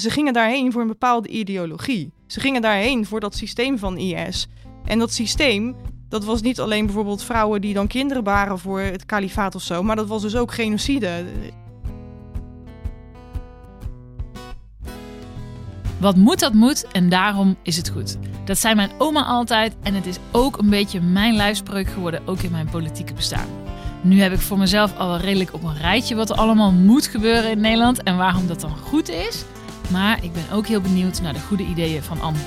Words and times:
ze 0.00 0.10
gingen 0.10 0.32
daarheen 0.32 0.72
voor 0.72 0.80
een 0.80 0.86
bepaalde 0.88 1.28
ideologie. 1.28 2.12
Ze 2.26 2.40
gingen 2.40 2.62
daarheen 2.62 3.06
voor 3.06 3.20
dat 3.20 3.34
systeem 3.34 3.78
van 3.78 3.98
IS. 3.98 4.48
En 4.84 4.98
dat 4.98 5.12
systeem, 5.12 5.76
dat 6.08 6.24
was 6.24 6.40
niet 6.40 6.60
alleen 6.60 6.84
bijvoorbeeld 6.84 7.22
vrouwen 7.22 7.60
die 7.60 7.74
dan 7.74 7.86
kinderen 7.86 8.24
baren 8.24 8.58
voor 8.58 8.80
het 8.80 9.06
kalifaat 9.06 9.54
of 9.54 9.62
zo, 9.62 9.82
maar 9.82 9.96
dat 9.96 10.08
was 10.08 10.22
dus 10.22 10.36
ook 10.36 10.52
genocide. 10.52 11.24
Wat 16.00 16.16
moet, 16.16 16.38
dat 16.38 16.52
moet 16.52 16.86
en 16.92 17.08
daarom 17.08 17.56
is 17.62 17.76
het 17.76 17.88
goed. 17.88 18.18
Dat 18.44 18.58
zei 18.58 18.74
mijn 18.74 18.90
oma 18.98 19.24
altijd 19.24 19.76
en 19.82 19.94
het 19.94 20.06
is 20.06 20.16
ook 20.30 20.58
een 20.58 20.70
beetje 20.70 21.00
mijn 21.00 21.34
lijfspreuk 21.34 21.88
geworden, 21.88 22.22
ook 22.26 22.42
in 22.42 22.50
mijn 22.50 22.70
politieke 22.70 23.14
bestaan. 23.14 23.48
Nu 24.02 24.20
heb 24.20 24.32
ik 24.32 24.40
voor 24.40 24.58
mezelf 24.58 24.96
al 24.96 25.08
wel 25.08 25.18
redelijk 25.18 25.54
op 25.54 25.62
een 25.62 25.76
rijtje 25.76 26.14
wat 26.14 26.30
er 26.30 26.36
allemaal 26.36 26.72
moet 26.72 27.06
gebeuren 27.06 27.50
in 27.50 27.60
Nederland 27.60 28.02
en 28.02 28.16
waarom 28.16 28.46
dat 28.46 28.60
dan 28.60 28.76
goed 28.76 29.08
is. 29.08 29.44
Maar 29.90 30.24
ik 30.24 30.32
ben 30.32 30.50
ook 30.52 30.66
heel 30.66 30.80
benieuwd 30.80 31.20
naar 31.20 31.32
de 31.32 31.40
goede 31.40 31.64
ideeën 31.64 32.02
van 32.02 32.20
anderen. 32.20 32.46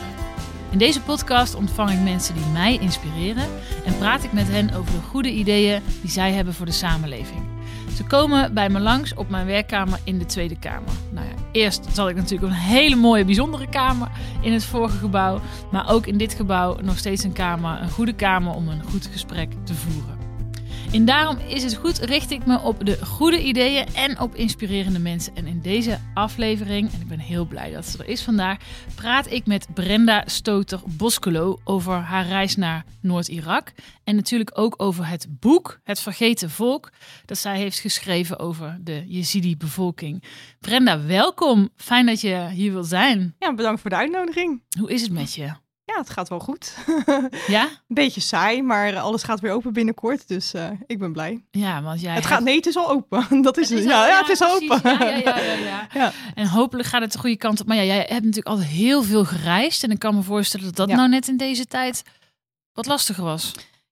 In 0.69 0.77
deze 0.77 1.01
podcast 1.01 1.55
ontvang 1.55 1.91
ik 1.91 1.99
mensen 1.99 2.35
die 2.35 2.45
mij 2.53 2.77
inspireren 2.77 3.47
en 3.85 3.97
praat 3.97 4.23
ik 4.23 4.33
met 4.33 4.47
hen 4.47 4.73
over 4.73 4.91
de 4.91 5.07
goede 5.09 5.31
ideeën 5.31 5.81
die 6.01 6.11
zij 6.11 6.31
hebben 6.31 6.53
voor 6.53 6.65
de 6.65 6.71
samenleving. 6.71 7.41
Ze 7.95 8.03
komen 8.03 8.53
bij 8.53 8.69
me 8.69 8.79
langs 8.79 9.13
op 9.13 9.29
mijn 9.29 9.45
werkkamer 9.45 9.99
in 10.03 10.19
de 10.19 10.25
Tweede 10.25 10.59
Kamer. 10.59 10.93
Nou 11.09 11.27
ja, 11.27 11.33
eerst 11.51 11.85
zat 11.93 12.09
ik 12.09 12.15
natuurlijk 12.15 12.51
een 12.51 12.59
hele 12.59 12.95
mooie, 12.95 13.25
bijzondere 13.25 13.69
kamer 13.69 14.11
in 14.41 14.53
het 14.53 14.63
vorige 14.63 14.97
gebouw. 14.97 15.41
Maar 15.71 15.89
ook 15.89 16.07
in 16.07 16.17
dit 16.17 16.33
gebouw 16.33 16.77
nog 16.81 16.97
steeds 16.97 17.23
een 17.23 17.33
kamer, 17.33 17.81
een 17.81 17.91
goede 17.91 18.13
kamer 18.13 18.53
om 18.53 18.67
een 18.67 18.83
goed 18.83 19.09
gesprek 19.11 19.51
te 19.63 19.73
voeren. 19.73 20.20
En 20.93 21.05
daarom 21.05 21.37
is 21.47 21.63
het 21.63 21.75
goed, 21.75 21.97
richt 21.97 22.31
ik 22.31 22.45
me 22.45 22.59
op 22.59 22.85
de 22.85 23.05
goede 23.05 23.43
ideeën 23.43 23.85
en 23.93 24.19
op 24.19 24.35
inspirerende 24.35 24.99
mensen. 24.99 25.35
En 25.35 25.47
in 25.47 25.61
deze 25.61 25.99
aflevering, 26.13 26.91
en 26.93 27.01
ik 27.01 27.07
ben 27.07 27.19
heel 27.19 27.45
blij 27.45 27.71
dat 27.71 27.85
ze 27.85 27.97
er 27.97 28.07
is 28.07 28.21
vandaag, 28.21 28.57
praat 28.95 29.31
ik 29.31 29.45
met 29.45 29.67
Brenda 29.73 30.23
Stoter-Boskelo 30.25 31.59
over 31.63 31.93
haar 31.93 32.27
reis 32.27 32.55
naar 32.55 32.85
Noord-Irak. 33.01 33.71
En 34.03 34.15
natuurlijk 34.15 34.51
ook 34.53 34.73
over 34.77 35.07
het 35.07 35.27
boek 35.29 35.79
Het 35.83 35.99
Vergeten 35.99 36.49
Volk, 36.49 36.91
dat 37.25 37.37
zij 37.37 37.57
heeft 37.57 37.79
geschreven 37.79 38.39
over 38.39 38.77
de 38.81 39.03
Jezidi-bevolking. 39.07 40.23
Brenda, 40.59 41.05
welkom. 41.05 41.69
Fijn 41.75 42.05
dat 42.05 42.21
je 42.21 42.49
hier 42.53 42.71
wilt 42.71 42.87
zijn. 42.87 43.35
Ja, 43.39 43.53
bedankt 43.53 43.81
voor 43.81 43.89
de 43.89 43.95
uitnodiging. 43.95 44.63
Hoe 44.79 44.91
is 44.91 45.01
het 45.01 45.11
met 45.11 45.33
je? 45.33 45.60
Ja, 45.93 45.97
het 45.97 46.09
gaat 46.09 46.29
wel 46.29 46.39
goed. 46.39 46.75
Ja? 47.47 47.67
Beetje 47.87 48.21
saai, 48.21 48.61
maar 48.61 48.99
alles 48.99 49.23
gaat 49.23 49.39
weer 49.39 49.51
open 49.51 49.73
binnenkort. 49.73 50.27
Dus 50.27 50.53
uh, 50.53 50.67
ik 50.87 50.99
ben 50.99 51.11
blij. 51.11 51.43
Ja, 51.51 51.81
want 51.81 52.01
jij. 52.01 52.13
Het 52.13 52.25
gaat, 52.25 52.43
nee, 52.43 52.55
het 52.55 52.65
is 52.65 52.77
al 52.77 52.89
open. 52.89 53.41
Dat 53.41 53.57
is 53.57 53.69
het. 53.69 53.79
Is 53.79 53.85
ja, 53.85 54.01
al, 54.01 54.07
ja, 54.07 54.19
het 54.19 54.29
is 54.29 54.43
open. 54.43 54.79
Ja, 54.83 55.15
ja, 55.15 55.39
ja, 55.39 55.53
ja, 55.53 55.87
ja. 56.01 56.11
En 56.35 56.47
hopelijk 56.47 56.87
gaat 56.87 57.01
het 57.01 57.11
de 57.11 57.19
goede 57.19 57.37
kant 57.37 57.61
op. 57.61 57.67
Maar 57.67 57.77
ja, 57.77 57.83
jij 57.83 57.97
hebt 57.97 58.09
natuurlijk 58.09 58.47
altijd 58.47 58.67
heel 58.67 59.03
veel 59.03 59.25
gereisd. 59.25 59.83
En 59.83 59.91
ik 59.91 59.99
kan 59.99 60.15
me 60.15 60.21
voorstellen 60.21 60.65
dat 60.65 60.75
dat 60.75 60.97
nou 60.97 61.09
net 61.09 61.27
in 61.27 61.37
deze 61.37 61.65
tijd 61.65 62.03
wat 62.73 62.85
lastiger 62.85 63.23
was. 63.23 63.51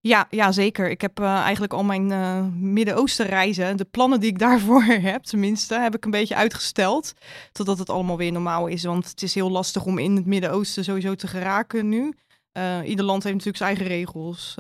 Ja, 0.10 0.28
ja, 0.30 0.52
zeker. 0.52 0.90
Ik 0.90 1.02
heb 1.02 1.20
eh, 1.20 1.40
eigenlijk 1.40 1.74
al 1.74 1.84
mijn 1.84 2.12
eh, 2.12 2.46
Midden-Oosten 2.54 3.26
reizen, 3.26 3.78
de 3.78 3.86
plannen 3.86 4.20
die 4.20 4.30
ik 4.30 4.40
daarvoor 4.48 4.84
heb, 4.84 5.24
tenminste, 5.24 5.80
heb 5.80 5.96
ik 5.96 6.06
een 6.06 6.12
beetje 6.12 6.36
uitgesteld. 6.36 7.14
Totdat 7.52 7.78
het 7.78 7.90
allemaal 7.90 8.18
weer 8.18 8.32
normaal 8.32 8.68
is. 8.68 8.84
Want 8.84 9.10
het 9.10 9.22
is 9.22 9.34
heel 9.34 9.50
lastig 9.50 9.86
om 9.86 9.98
in 9.98 10.16
het 10.16 10.26
Midden-Oosten 10.26 10.84
sowieso 10.84 11.16
te 11.16 11.28
geraken 11.28 11.90
nu. 11.90 12.14
Eh, 12.52 12.80
ieder 12.86 13.06
land 13.06 13.24
heeft 13.24 13.36
natuurlijk 13.36 13.64
zijn 13.64 13.70
eigen 13.70 13.96
regels. 13.96 14.56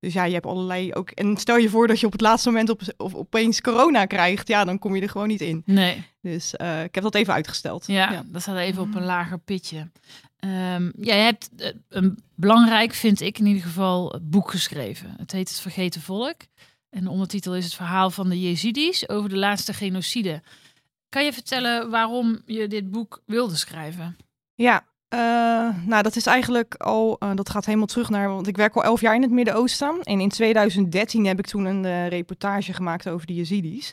Dus 0.00 0.12
ja, 0.12 0.24
je 0.24 0.32
hebt 0.32 0.46
allerlei 0.46 0.92
ook. 0.92 1.10
En 1.10 1.36
stel 1.36 1.56
je 1.56 1.68
voor 1.68 1.86
dat 1.86 2.00
je 2.00 2.06
op 2.06 2.12
het 2.12 2.20
laatste 2.20 2.48
moment 2.48 2.68
op, 2.68 2.80
of 2.96 3.14
opeens 3.14 3.60
corona 3.60 4.04
krijgt. 4.06 4.48
Ja, 4.48 4.64
dan 4.64 4.78
kom 4.78 4.96
je 4.96 5.02
er 5.02 5.08
gewoon 5.08 5.28
niet 5.28 5.40
in. 5.40 5.62
Nee. 5.64 6.04
Dus 6.20 6.56
eh, 6.56 6.82
ik 6.82 6.94
heb 6.94 7.04
dat 7.04 7.14
even 7.14 7.34
uitgesteld. 7.34 7.86
Ja, 7.86 8.24
dat 8.26 8.42
staat 8.42 8.56
even 8.56 8.82
op 8.82 8.94
een 8.94 9.04
lager 9.04 9.38
pitje. 9.38 9.90
Ehm 10.38 10.90
jij 10.96 11.18
hebt 11.18 11.50
eh, 11.56 11.70
een 11.88 12.18
belangrijk, 12.34 12.94
vind 12.94 13.20
ik 13.20 13.38
in 13.38 13.46
ieder 13.46 13.62
geval, 13.62 14.20
boek 14.22 14.50
geschreven. 14.50 15.14
Het 15.16 15.32
heet 15.32 15.48
Het 15.48 15.60
Vergeten 15.60 16.00
Volk. 16.00 16.36
En 16.90 17.04
de 17.04 17.10
ondertitel 17.10 17.56
is 17.56 17.64
het 17.64 17.74
verhaal 17.74 18.10
van 18.10 18.28
de 18.28 18.40
Jezidis 18.40 19.08
over 19.08 19.28
de 19.28 19.36
laatste 19.36 19.72
genocide. 19.72 20.42
Kan 21.08 21.24
je 21.24 21.32
vertellen 21.32 21.90
waarom 21.90 22.42
je 22.46 22.68
dit 22.68 22.90
boek 22.90 23.22
wilde 23.26 23.56
schrijven? 23.56 24.16
Ja, 24.54 24.84
eh, 25.08 25.18
nou 25.86 26.02
dat 26.02 26.16
is 26.16 26.26
eigenlijk 26.26 26.74
al, 26.74 27.16
eh, 27.18 27.30
dat 27.34 27.48
gaat 27.48 27.64
helemaal 27.64 27.86
terug 27.86 28.08
naar, 28.08 28.28
want 28.28 28.46
ik 28.46 28.56
werk 28.56 28.74
al 28.74 28.84
elf 28.84 29.00
jaar 29.00 29.14
in 29.14 29.22
het 29.22 29.30
Midden-Oosten. 29.30 30.00
En 30.02 30.20
in 30.20 30.28
2013 30.28 31.26
heb 31.26 31.38
ik 31.38 31.46
toen 31.46 31.64
een 31.64 31.84
eh, 31.84 32.08
reportage 32.08 32.72
gemaakt 32.72 33.08
over 33.08 33.26
de 33.26 33.34
Yazidis. 33.34 33.92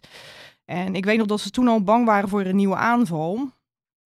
En 0.65 0.95
ik 0.95 1.05
weet 1.05 1.17
nog 1.17 1.27
dat 1.27 1.39
ze 1.39 1.49
toen 1.49 1.67
al 1.67 1.83
bang 1.83 2.05
waren 2.05 2.29
voor 2.29 2.41
een 2.41 2.55
nieuwe 2.55 2.75
aanval. 2.75 3.49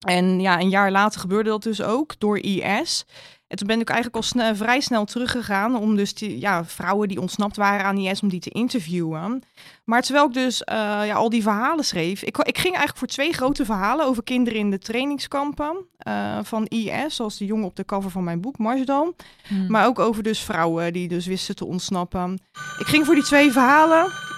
En 0.07 0.41
ja, 0.41 0.61
een 0.61 0.69
jaar 0.69 0.91
later 0.91 1.21
gebeurde 1.21 1.51
dat 1.51 1.63
dus 1.63 1.83
ook 1.83 2.19
door 2.19 2.39
IS. 2.39 3.07
En 3.49 3.57
toen 3.57 3.67
ben 3.67 3.81
ik 3.81 3.89
eigenlijk 3.89 4.17
al 4.17 4.23
sne- 4.23 4.57
vrij 4.57 4.81
snel 4.81 5.05
teruggegaan 5.05 5.77
om 5.77 5.97
dus 5.97 6.15
die, 6.15 6.41
ja, 6.41 6.65
vrouwen 6.65 7.09
die 7.09 7.21
ontsnapt 7.21 7.57
waren 7.57 7.87
aan 7.87 7.99
IS, 7.99 8.21
om 8.23 8.29
die 8.29 8.41
te 8.41 8.51
interviewen. 8.51 9.43
Maar 9.85 10.03
terwijl 10.03 10.27
ik 10.27 10.33
dus 10.33 10.65
eh, 10.65 10.77
ja, 11.05 11.15
al 11.15 11.29
die 11.31 11.43
verhalen 11.43 11.85
schreef, 11.85 12.23
ik, 12.23 12.37
ik 12.37 12.59
ging 12.59 12.75
eigenlijk 12.75 12.99
voor 12.99 13.09
twee 13.09 13.33
grote 13.33 13.65
verhalen 13.65 14.07
over 14.07 14.23
kinderen 14.23 14.59
in 14.59 14.71
de 14.71 14.79
trainingskampen 14.79 15.77
eh, 15.99 16.39
van 16.43 16.67
IS, 16.67 17.17
zoals 17.17 17.39
de 17.39 17.45
jongen 17.45 17.67
op 17.67 17.77
de 17.77 17.85
cover 17.85 18.11
van 18.11 18.25
mijn 18.25 18.41
boek, 18.41 18.59
Marsdal. 18.59 19.15
Hmm. 19.47 19.67
Maar 19.69 19.87
ook 19.87 19.99
over 19.99 20.23
dus 20.23 20.41
vrouwen 20.41 20.93
die 20.93 21.09
dus 21.09 21.27
wisten 21.27 21.57
te 21.57 21.65
ontsnappen. 21.65 22.41
Ik 22.79 22.87
ging 22.87 23.07
voor 23.07 23.15
die 23.15 23.25
twee 23.25 23.53
verhalen. 23.53 24.36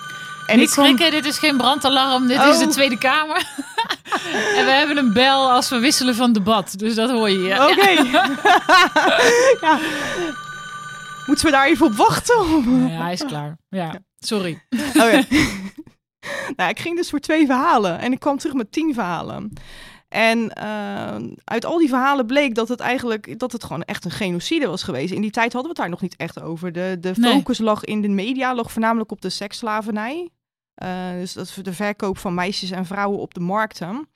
En 0.49 0.59
Niet 0.59 0.69
ik 0.69 0.75
schrikken, 0.75 1.11
dit 1.11 1.25
is 1.27 1.39
geen 1.39 1.57
brandalarm, 1.57 2.27
dit 2.27 2.41
is 2.41 2.55
Oh. 2.55 2.59
de 2.59 2.67
Tweede 2.67 2.99
Kamer. 2.99 3.37
en 4.57 4.65
we 4.65 4.71
hebben 4.71 4.97
een 4.97 5.13
bel 5.13 5.51
als 5.51 5.69
we 5.69 5.79
wisselen 5.79 6.15
van 6.15 6.33
debat, 6.33 6.75
dus 6.79 6.95
dat 6.95 7.11
hoor 7.11 7.31
je. 7.31 7.39
Ja. 7.39 7.69
Oké. 7.71 7.91
ja. 9.67 9.79
Moeten 11.27 11.45
we 11.45 11.51
daar 11.51 11.67
even 11.67 11.87
op 11.87 11.93
wachten? 11.95 12.45
Ja, 12.89 13.03
hij 13.03 13.13
is 13.13 13.25
klaar. 13.25 13.57
Ja, 13.69 13.95
sorry. 14.19 14.63
Oh 14.71 15.11
ja. 15.11 15.23
nou, 16.57 16.71
ik 16.71 16.79
ging 16.79 16.97
dus 16.97 17.11
voor 17.11 17.19
twee 17.21 17.47
verhalen 17.47 17.99
en 17.99 18.13
ik 18.13 18.21
kwam 18.21 18.39
terug 18.39 18.55
met 18.55 18.73
tien 18.73 18.95
verhalen. 18.95 19.53
En 20.09 20.53
eh, 20.53 21.17
uit 21.45 21.65
al 21.65 21.79
die 21.79 21.89
verhalen 21.89 22.27
bleek 22.27 22.55
dat 22.55 22.69
het 22.69 22.81
eigenlijk 22.81 23.39
dat 23.39 23.53
het 23.53 23.65
gewoon 23.65 23.83
echt 23.83 24.05
een 24.05 24.11
genocide 24.11 24.67
was 24.67 24.83
geweest. 24.83 25.13
In 25.13 25.21
die 25.21 25.31
tijd 25.31 25.53
hadden 25.53 25.63
we 25.63 25.69
het 25.69 25.77
daar 25.77 25.89
nog 25.89 26.01
niet 26.01 26.17
echt 26.17 26.43
over. 26.43 26.73
De, 26.73 26.97
de 27.01 27.13
Nee. 27.17 27.33
focus 27.33 27.59
lag 27.59 27.85
in 27.85 28.01
de 28.03 28.09
media, 28.09 28.55
lag 28.55 28.73
voornamelijk 28.73 29.11
op 29.11 29.21
de 29.21 29.31
seksslavernij. 29.31 30.29
Eh, 30.79 31.11
dus 31.13 31.33
dat 31.33 31.47
is 31.47 31.55
de 31.55 31.73
verkoop 31.73 32.19
van 32.19 32.35
meisjes 32.35 32.71
en 32.71 32.87
vrouwen 32.87 33.19
op 33.19 33.35
de 33.35 33.41
markten. 33.41 34.09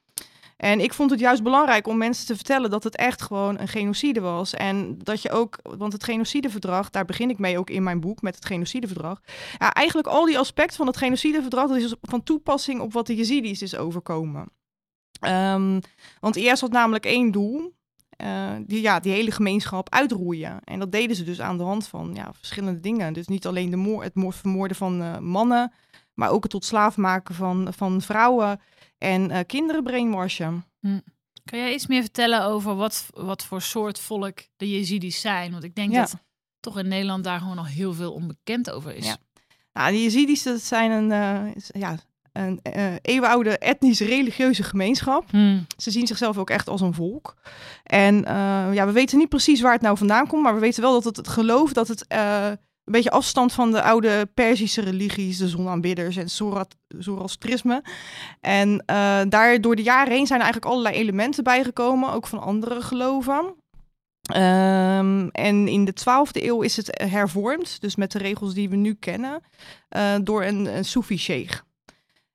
En 0.56 0.80
ik 0.80 0.92
vond 0.94 1.10
het 1.10 1.20
juist 1.20 1.42
belangrijk 1.42 1.86
om 1.86 1.96
mensen 1.96 2.26
te 2.26 2.34
vertellen 2.34 2.70
dat 2.70 2.84
het 2.84 2.96
echt 2.96 3.22
gewoon 3.22 3.58
een 3.58 3.68
genocide 3.68 4.20
was. 4.20 4.54
En 4.54 4.98
dat 4.98 5.22
je 5.22 5.30
ook, 5.30 5.58
want 5.62 5.92
het 5.92 6.04
genocideverdrag, 6.04 6.90
daar 6.90 7.04
begin 7.04 7.30
ik 7.30 7.38
mee 7.38 7.58
ook 7.58 7.70
in 7.70 7.82
mijn 7.82 8.00
boek 8.00 8.22
met 8.22 8.34
het 8.34 8.44
genocideverdrag. 8.44 9.20
Ja, 9.58 9.72
eigenlijk 9.72 10.08
al 10.08 10.24
die 10.24 10.38
aspecten 10.38 10.76
van 10.76 10.86
het 10.86 10.96
genocideverdrag, 10.96 11.68
dat 11.68 11.76
is 11.76 11.82
dus 11.82 11.94
van 12.00 12.22
toepassing 12.22 12.80
op 12.80 12.92
wat 12.92 13.06
de 13.06 13.14
Yazidis 13.16 13.62
is 13.62 13.76
overkomen. 13.76 14.48
Ehm, 15.20 15.80
want 16.20 16.36
IS 16.36 16.60
had 16.60 16.70
namelijk 16.72 17.04
één 17.06 17.30
doel. 17.30 17.72
eh, 18.16 18.50
die, 18.66 18.80
ja, 18.82 19.00
die 19.00 19.12
hele 19.12 19.30
gemeenschap 19.30 19.90
uitroeien. 19.90 20.60
En 20.64 20.78
dat 20.78 20.92
deden 20.92 21.16
ze 21.16 21.24
dus 21.24 21.40
aan 21.40 21.56
de 21.58 21.64
hand 21.64 21.86
van 21.88 22.10
ja, 22.14 22.32
verschillende 22.32 22.80
dingen. 22.80 23.12
Dus 23.12 23.26
niet 23.26 23.46
alleen 23.46 23.70
de 23.70 23.76
moor, 23.76 24.02
het 24.02 24.14
moord, 24.14 24.36
vermoorden 24.36 24.76
van 24.76 25.02
eh, 25.02 25.18
mannen, 25.18 25.72
maar 26.14 26.30
ook 26.30 26.42
het 26.42 26.52
tot 26.52 26.64
slaaf 26.64 26.96
maken 26.96 27.34
van, 27.34 27.72
van 27.76 28.00
vrouwen 28.02 28.60
en 28.98 29.30
eh, 29.30 29.38
kinderen 29.46 29.82
brainwashen. 29.82 30.64
Kan 31.44 31.58
jij 31.58 31.74
iets 31.74 31.86
meer 31.86 32.00
vertellen 32.02 32.44
over 32.44 32.74
wat, 32.74 33.06
wat 33.14 33.44
voor 33.44 33.62
soort 33.62 34.00
volk 34.00 34.38
de 34.56 34.70
Jezidis 34.70 35.20
zijn? 35.20 35.52
Want 35.52 35.64
ik 35.64 35.74
denk 35.74 35.92
Ja. 35.92 36.00
dat 36.00 36.14
toch 36.60 36.78
in 36.78 36.88
Nederland 36.88 37.24
daar 37.24 37.38
gewoon 37.40 37.56
nog 37.56 37.68
heel 37.68 37.92
veel 37.94 38.12
onbekend 38.12 38.70
over 38.70 38.94
is. 38.94 39.06
Ja. 39.06 39.16
Nou, 39.72 39.92
de 39.92 40.02
Yazidis, 40.02 40.42
dat 40.42 40.60
zijn 40.60 40.90
een, 40.90 41.54
is- 41.54 41.70
ja, 41.72 41.96
een 42.32 42.60
eh, 42.62 42.94
eeuwenoude 43.02 43.58
etnisch-religieuze 43.58 44.62
gemeenschap. 44.62 45.30
Hmm. 45.30 45.66
Ze 45.76 45.90
zien 45.90 46.06
zichzelf 46.06 46.38
ook 46.38 46.50
echt 46.50 46.68
als 46.68 46.80
een 46.80 46.94
volk. 46.94 47.36
En 47.82 48.14
ja, 48.74 48.86
we 48.86 48.92
weten 48.92 49.18
niet 49.18 49.28
precies 49.28 49.60
waar 49.60 49.72
het 49.72 49.82
nou 49.82 49.96
vandaan 49.96 50.26
komt, 50.26 50.42
maar 50.42 50.54
we 50.54 50.60
weten 50.60 50.82
wel 50.82 50.92
dat 50.92 51.04
het, 51.04 51.16
het 51.16 51.28
geloof 51.28 51.72
dat 51.72 51.88
het 51.88 52.06
een 52.84 52.92
beetje 52.92 53.10
afstand 53.10 53.52
van 53.52 53.70
de 53.70 53.82
oude 53.82 54.30
Perzische 54.34 54.80
religies, 54.80 55.38
de 55.38 55.48
zonaanbidders 55.48 56.16
en 56.16 56.28
Zoroastrisme. 56.98 57.82
En 58.40 58.82
eh, 58.86 59.20
daar 59.28 59.60
door 59.60 59.76
de 59.76 59.82
jaren 59.82 60.12
heen 60.12 60.26
zijn 60.26 60.38
er 60.38 60.44
eigenlijk 60.44 60.72
allerlei 60.74 60.96
elementen 60.96 61.44
bijgekomen, 61.44 62.12
ook 62.12 62.26
van 62.26 62.40
andere 62.40 62.80
geloven. 62.80 63.54
Ehm, 64.22 65.28
en 65.28 65.68
in 65.68 65.84
de 65.84 65.92
12e 65.92 66.44
eeuw 66.44 66.62
is 66.62 66.76
het 66.76 67.02
hervormd, 67.10 67.80
dus 67.80 67.96
met 67.96 68.12
de 68.12 68.18
regels 68.18 68.54
die 68.54 68.68
we 68.68 68.76
nu 68.76 68.94
kennen, 68.94 69.42
eh, 69.88 70.14
door 70.22 70.44
een, 70.44 70.76
een 70.76 70.84
Soefi-sheikh. 70.84 71.62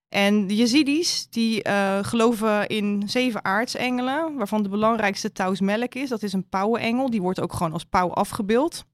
En 0.10 0.48
de 0.48 0.56
Yazidis, 0.56 1.28
die 1.30 1.64
eh, 1.64 1.98
geloven 2.02 2.68
in 2.68 3.04
zeven 3.06 3.46
aartsengelen, 3.46 4.36
waarvan 4.38 4.64
de 4.64 4.70
belangrijkste 4.70 5.32
Taus 5.32 5.60
Melk 5.60 5.96
is. 5.96 6.10
Dat 6.10 6.24
is 6.24 6.34
een 6.34 6.50
pauwenengel, 6.50 7.10
die 7.10 7.22
wordt 7.22 7.42
ook 7.42 7.54
gewoon 7.54 7.74
als 7.74 7.84
pauw 7.84 8.12
afgebeeld. 8.14 8.86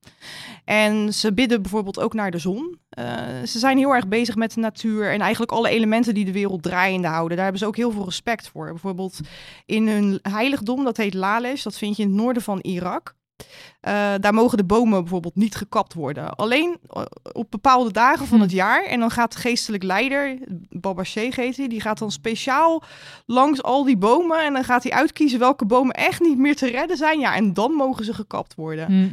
En 0.66 1.14
ze 1.14 1.34
bidden 1.34 1.62
bijvoorbeeld 1.62 2.00
ook 2.00 2.14
naar 2.14 2.32
de 2.32 2.38
zon. 2.38 2.80
Uh, 3.00 3.06
ze 3.46 3.60
zijn 3.60 3.78
heel 3.78 3.94
erg 3.94 4.08
bezig 4.08 4.36
met 4.36 4.54
de 4.54 4.60
natuur 4.60 5.12
en 5.12 5.22
eigenlijk 5.22 5.52
alle 5.52 5.70
elementen 5.70 6.14
die 6.14 6.26
de 6.26 6.32
wereld 6.32 6.64
draaiende 6.64 7.08
houden. 7.08 7.36
Daar 7.36 7.46
hebben 7.46 7.62
ze 7.62 7.68
ook 7.68 7.76
heel 7.76 7.92
veel 7.92 8.06
respect 8.06 8.48
voor. 8.48 8.66
Bijvoorbeeld 8.66 9.20
in 9.66 9.88
hun 9.88 10.20
heiligdom, 10.22 10.84
dat 10.84 10.98
heet 10.98 11.14
Lalesh, 11.14 11.64
dat 11.64 11.78
vind 11.78 11.98
je 11.98 12.04
in 12.04 12.10
het 12.10 12.18
noorden 12.18 12.44
van 12.44 12.60
Irak. 12.60 13.16
Uh, 13.88 14.14
daar 14.20 14.34
mogen 14.34 14.58
de 14.58 14.64
bomen 14.64 15.00
bijvoorbeeld 15.00 15.36
niet 15.36 15.56
gekapt 15.56 15.94
worden. 15.94 16.36
Alleen 16.36 16.78
uh, 16.98 17.04
op 17.32 17.52
bepaalde 17.52 17.92
dagen 17.92 18.28
van 18.28 18.42
het 18.42 18.52
jaar. 18.52 18.84
En 18.84 19.00
dan 19.00 19.12
gaat 19.12 19.34
de 19.34 19.40
geestelijk 19.40 19.84
leider, 19.84 20.38
Baba 20.70 21.04
Sheikh 21.04 21.36
heet 21.36 21.58
hij, 21.58 21.68
die 21.68 21.82
gaat 21.82 21.98
dan 21.98 22.12
speciaal 22.12 22.84
langs 23.26 23.64
al 23.64 23.84
die 23.84 23.98
bomen. 23.98 24.44
En 24.44 24.54
dan 24.54 24.64
gaat 24.64 24.84
hij 24.84 24.92
uitkiezen 24.92 25.40
welke 25.40 25.66
bomen 25.66 25.96
echt 25.96 26.22
niet 26.22 26.38
meer 26.38 26.56
te 26.56 26.68
redden 26.68 26.98
zijn. 26.98 27.20
Ja, 27.20 27.36
en 27.36 27.54
dan 27.54 27.72
mogen 27.72 28.06
ze 28.06 28.14
gekapt 28.14 28.56
worden. 28.56 28.86
Hm. 28.86 29.08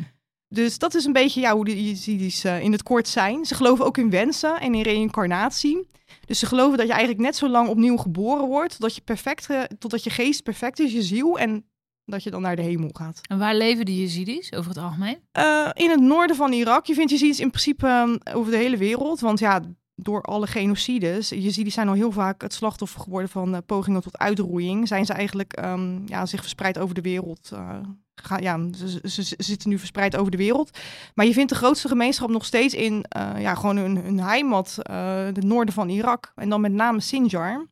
Dus 0.49 0.78
dat 0.78 0.94
is 0.94 1.05
een 1.05 1.12
beetje 1.12 1.40
ja, 1.40 1.55
hoe 1.55 1.64
de 1.64 1.84
Yazidis 1.84 2.44
uh, 2.44 2.62
in 2.62 2.72
het 2.72 2.82
kort 2.82 3.08
zijn. 3.08 3.44
Ze 3.44 3.55
geloven 3.55 3.84
ook 3.84 3.99
in 3.99 4.11
wensen 4.11 4.61
en 4.61 4.75
in 4.75 4.82
reïncarnatie. 4.82 5.87
Dus 6.26 6.38
ze 6.38 6.46
geloven 6.46 6.78
dat 6.78 6.87
je 6.87 6.93
eigenlijk 6.93 7.22
net 7.22 7.37
zo 7.37 7.49
lang 7.49 7.69
opnieuw 7.69 7.96
geboren 7.96 8.46
wordt, 8.46 8.70
totdat 8.70 8.94
je, 8.94 9.00
perfect, 9.00 9.49
totdat 9.78 10.05
je 10.05 10.11
geest 10.11 10.43
perfect 10.43 10.78
is, 10.78 10.93
je 10.93 11.02
ziel. 11.02 11.38
En 11.38 11.64
dat 12.10 12.22
je 12.22 12.30
dan 12.30 12.42
naar 12.42 12.56
de 12.56 12.62
hemel 12.62 12.90
gaat. 12.92 13.20
En 13.28 13.38
waar 13.38 13.54
leven 13.54 13.84
die 13.84 14.00
Yazidis 14.00 14.52
over 14.52 14.68
het 14.68 14.78
algemeen? 14.78 15.18
Uh, 15.38 15.70
in 15.72 15.90
het 15.90 16.00
noorden 16.00 16.36
van 16.36 16.52
Irak. 16.52 16.86
Je 16.86 16.94
vindt 16.94 17.10
Yazidis 17.10 17.40
in 17.40 17.50
principe 17.50 17.86
um, 17.86 18.18
over 18.36 18.50
de 18.50 18.58
hele 18.58 18.76
wereld. 18.76 19.20
Want 19.20 19.38
ja, 19.38 19.60
door 19.94 20.22
alle 20.22 20.46
genocides, 20.46 21.28
Yazidis 21.28 21.74
zijn 21.74 21.88
al 21.88 21.94
heel 21.94 22.12
vaak 22.12 22.42
het 22.42 22.52
slachtoffer 22.52 23.00
geworden 23.00 23.30
van 23.30 23.54
uh, 23.54 23.58
pogingen 23.66 24.02
tot 24.02 24.18
uitroeiing. 24.18 24.88
Zijn 24.88 25.06
ze 25.06 25.12
eigenlijk 25.12 25.64
um, 25.64 26.02
ja, 26.06 26.26
zich 26.26 26.40
verspreid 26.40 26.78
over 26.78 26.94
de 26.94 27.00
wereld. 27.00 27.50
Uh, 27.52 27.76
ga, 28.14 28.38
ja, 28.38 28.58
ze, 28.76 29.00
ze, 29.02 29.22
ze, 29.22 29.34
zitten 29.38 29.68
nu 29.68 29.78
verspreid 29.78 30.16
over 30.16 30.30
de 30.30 30.36
wereld. 30.36 30.78
Maar 31.14 31.26
je 31.26 31.32
vindt 31.32 31.50
de 31.50 31.56
grootste 31.56 31.88
gemeenschap 31.88 32.30
nog 32.30 32.44
steeds 32.44 32.74
in 32.74 33.04
ja, 33.38 33.54
gewoon 33.54 33.76
hun, 33.76 33.96
hun 33.96 34.20
heimat, 34.20 34.78
het 34.82 35.44
noorden 35.44 35.74
van 35.74 35.88
Irak. 35.88 36.32
En 36.34 36.48
dan 36.48 36.60
met 36.60 36.72
name 36.72 37.00
Sinjar. 37.00 37.66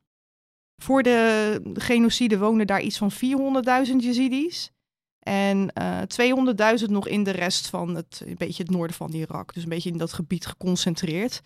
Voor 0.83 1.03
de 1.03 1.61
genocide 1.75 2.39
woonden 2.39 2.67
daar 2.67 2.81
iets 2.81 2.99
van 2.99 3.13
400.000 3.13 3.97
Yazidis. 3.97 4.71
En 5.29 5.71
uh, 5.81 6.79
200.000 6.81 6.85
nog 6.87 7.09
in 7.09 7.25
de 7.25 7.31
rest 7.31 7.69
van 7.69 7.95
het, 7.95 8.23
een 8.27 8.35
beetje 8.39 8.63
het 8.63 8.73
noorden 8.73 8.97
van 8.97 9.13
Irak. 9.13 9.55
Dus 9.55 9.63
een 9.63 9.69
beetje 9.69 9.91
in 9.91 9.99
dat 9.99 10.13
gebied 10.13 10.47
geconcentreerd. 10.47 11.43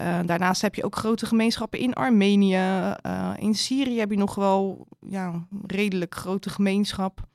Uh, 0.00 0.18
daarnaast 0.26 0.62
heb 0.62 0.74
je 0.74 0.84
ook 0.84 0.96
grote 0.96 1.26
gemeenschappen 1.26 1.78
in 1.78 1.94
Armenië. 1.94 2.94
Uh, 3.06 3.32
in 3.38 3.54
Syrië 3.54 3.98
heb 3.98 4.10
je 4.10 4.16
nog 4.16 4.34
wel 4.34 4.86
ja, 5.00 5.46
redelijk 5.66 6.14
grote 6.14 6.50
gemeenschap. 6.50 7.28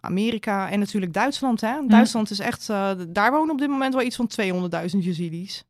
Amerika 0.00 0.70
en 0.70 0.78
natuurlijk 0.78 1.12
Duitsland. 1.12 1.60
Hè? 1.60 1.86
Duitsland 1.86 2.30
is 2.30 2.38
echt, 2.38 2.66
daar 3.08 3.30
wonen 3.30 3.50
op 3.50 3.58
dit 3.58 3.68
moment 3.68 3.94
wel 3.94 4.02
iets 4.02 4.16
van 4.16 4.30
200.000 4.40 4.98
Yazidis. 4.98 5.64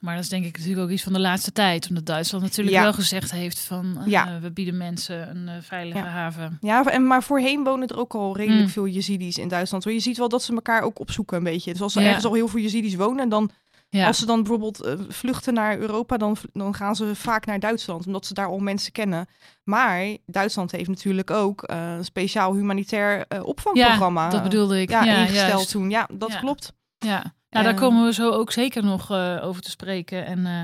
Maar 0.00 0.14
dat 0.14 0.24
is 0.24 0.30
denk 0.30 0.44
ik 0.44 0.56
natuurlijk 0.56 0.82
ook 0.84 0.90
iets 0.90 1.02
van 1.02 1.12
de 1.12 1.20
laatste 1.20 1.52
tijd. 1.52 1.88
Omdat 1.88 2.06
Duitsland 2.06 2.44
natuurlijk 2.44 2.76
ja. 2.76 2.82
wel 2.82 2.92
gezegd 2.92 3.30
heeft 3.30 3.60
van... 3.60 3.98
Uh, 4.00 4.06
ja. 4.06 4.38
we 4.40 4.50
bieden 4.50 4.76
mensen 4.76 5.28
een 5.28 5.56
uh, 5.56 5.62
veilige 5.62 5.98
ja. 5.98 6.04
haven. 6.04 6.58
Ja, 6.60 6.84
en, 6.84 7.06
maar 7.06 7.22
voorheen 7.22 7.64
wonen 7.64 7.88
er 7.88 7.98
ook 7.98 8.14
al 8.14 8.36
redelijk 8.36 8.64
mm. 8.64 8.68
veel 8.68 8.86
Yazidis 8.86 9.38
in 9.38 9.48
Duitsland. 9.48 9.84
Je 9.84 10.00
ziet 10.00 10.18
wel 10.18 10.28
dat 10.28 10.42
ze 10.42 10.52
elkaar 10.54 10.82
ook 10.82 11.00
opzoeken 11.00 11.36
een 11.36 11.42
beetje. 11.42 11.72
Dus 11.72 11.82
als 11.82 11.96
er 11.96 12.02
ergens 12.02 12.24
al 12.24 12.34
heel 12.34 12.48
veel 12.48 12.60
Yazidis 12.60 12.94
wonen... 12.94 13.28
dan 13.28 13.50
als 13.90 14.18
ze 14.18 14.26
dan 14.26 14.42
bijvoorbeeld 14.42 14.86
uh, 14.86 14.92
vluchten 15.08 15.54
naar 15.54 15.78
Europa... 15.78 16.16
Dan, 16.16 16.36
dan 16.52 16.74
gaan 16.74 16.96
ze 16.96 17.14
vaak 17.14 17.46
naar 17.46 17.60
Duitsland. 17.60 18.06
Omdat 18.06 18.26
ze 18.26 18.34
daar 18.34 18.48
al 18.48 18.58
mensen 18.58 18.92
kennen. 18.92 19.26
Maar 19.64 20.16
Duitsland 20.26 20.70
heeft 20.70 20.88
natuurlijk 20.88 21.30
ook 21.30 21.62
een 21.66 22.04
speciaal 22.04 22.54
humanitair 22.54 23.26
opvangprogramma... 23.42 24.24
Ja, 24.24 24.30
dat 24.30 24.42
bedoelde 24.42 24.80
ik. 24.80 24.90
Ja, 24.90 25.04
ingesteld 25.04 25.70
toen. 25.70 25.90
Ja, 25.90 26.08
dat 26.12 26.38
klopt. 26.38 26.72
Ja. 26.98 27.36
Nou, 27.50 27.64
daar 27.64 27.74
komen 27.74 28.04
we 28.04 28.12
zo 28.12 28.30
ook 28.30 28.52
zeker 28.52 28.84
nog 28.84 29.10
uh, 29.10 29.38
over 29.42 29.62
te 29.62 29.70
spreken. 29.70 30.26
En 30.26 30.38
uh, 30.38 30.62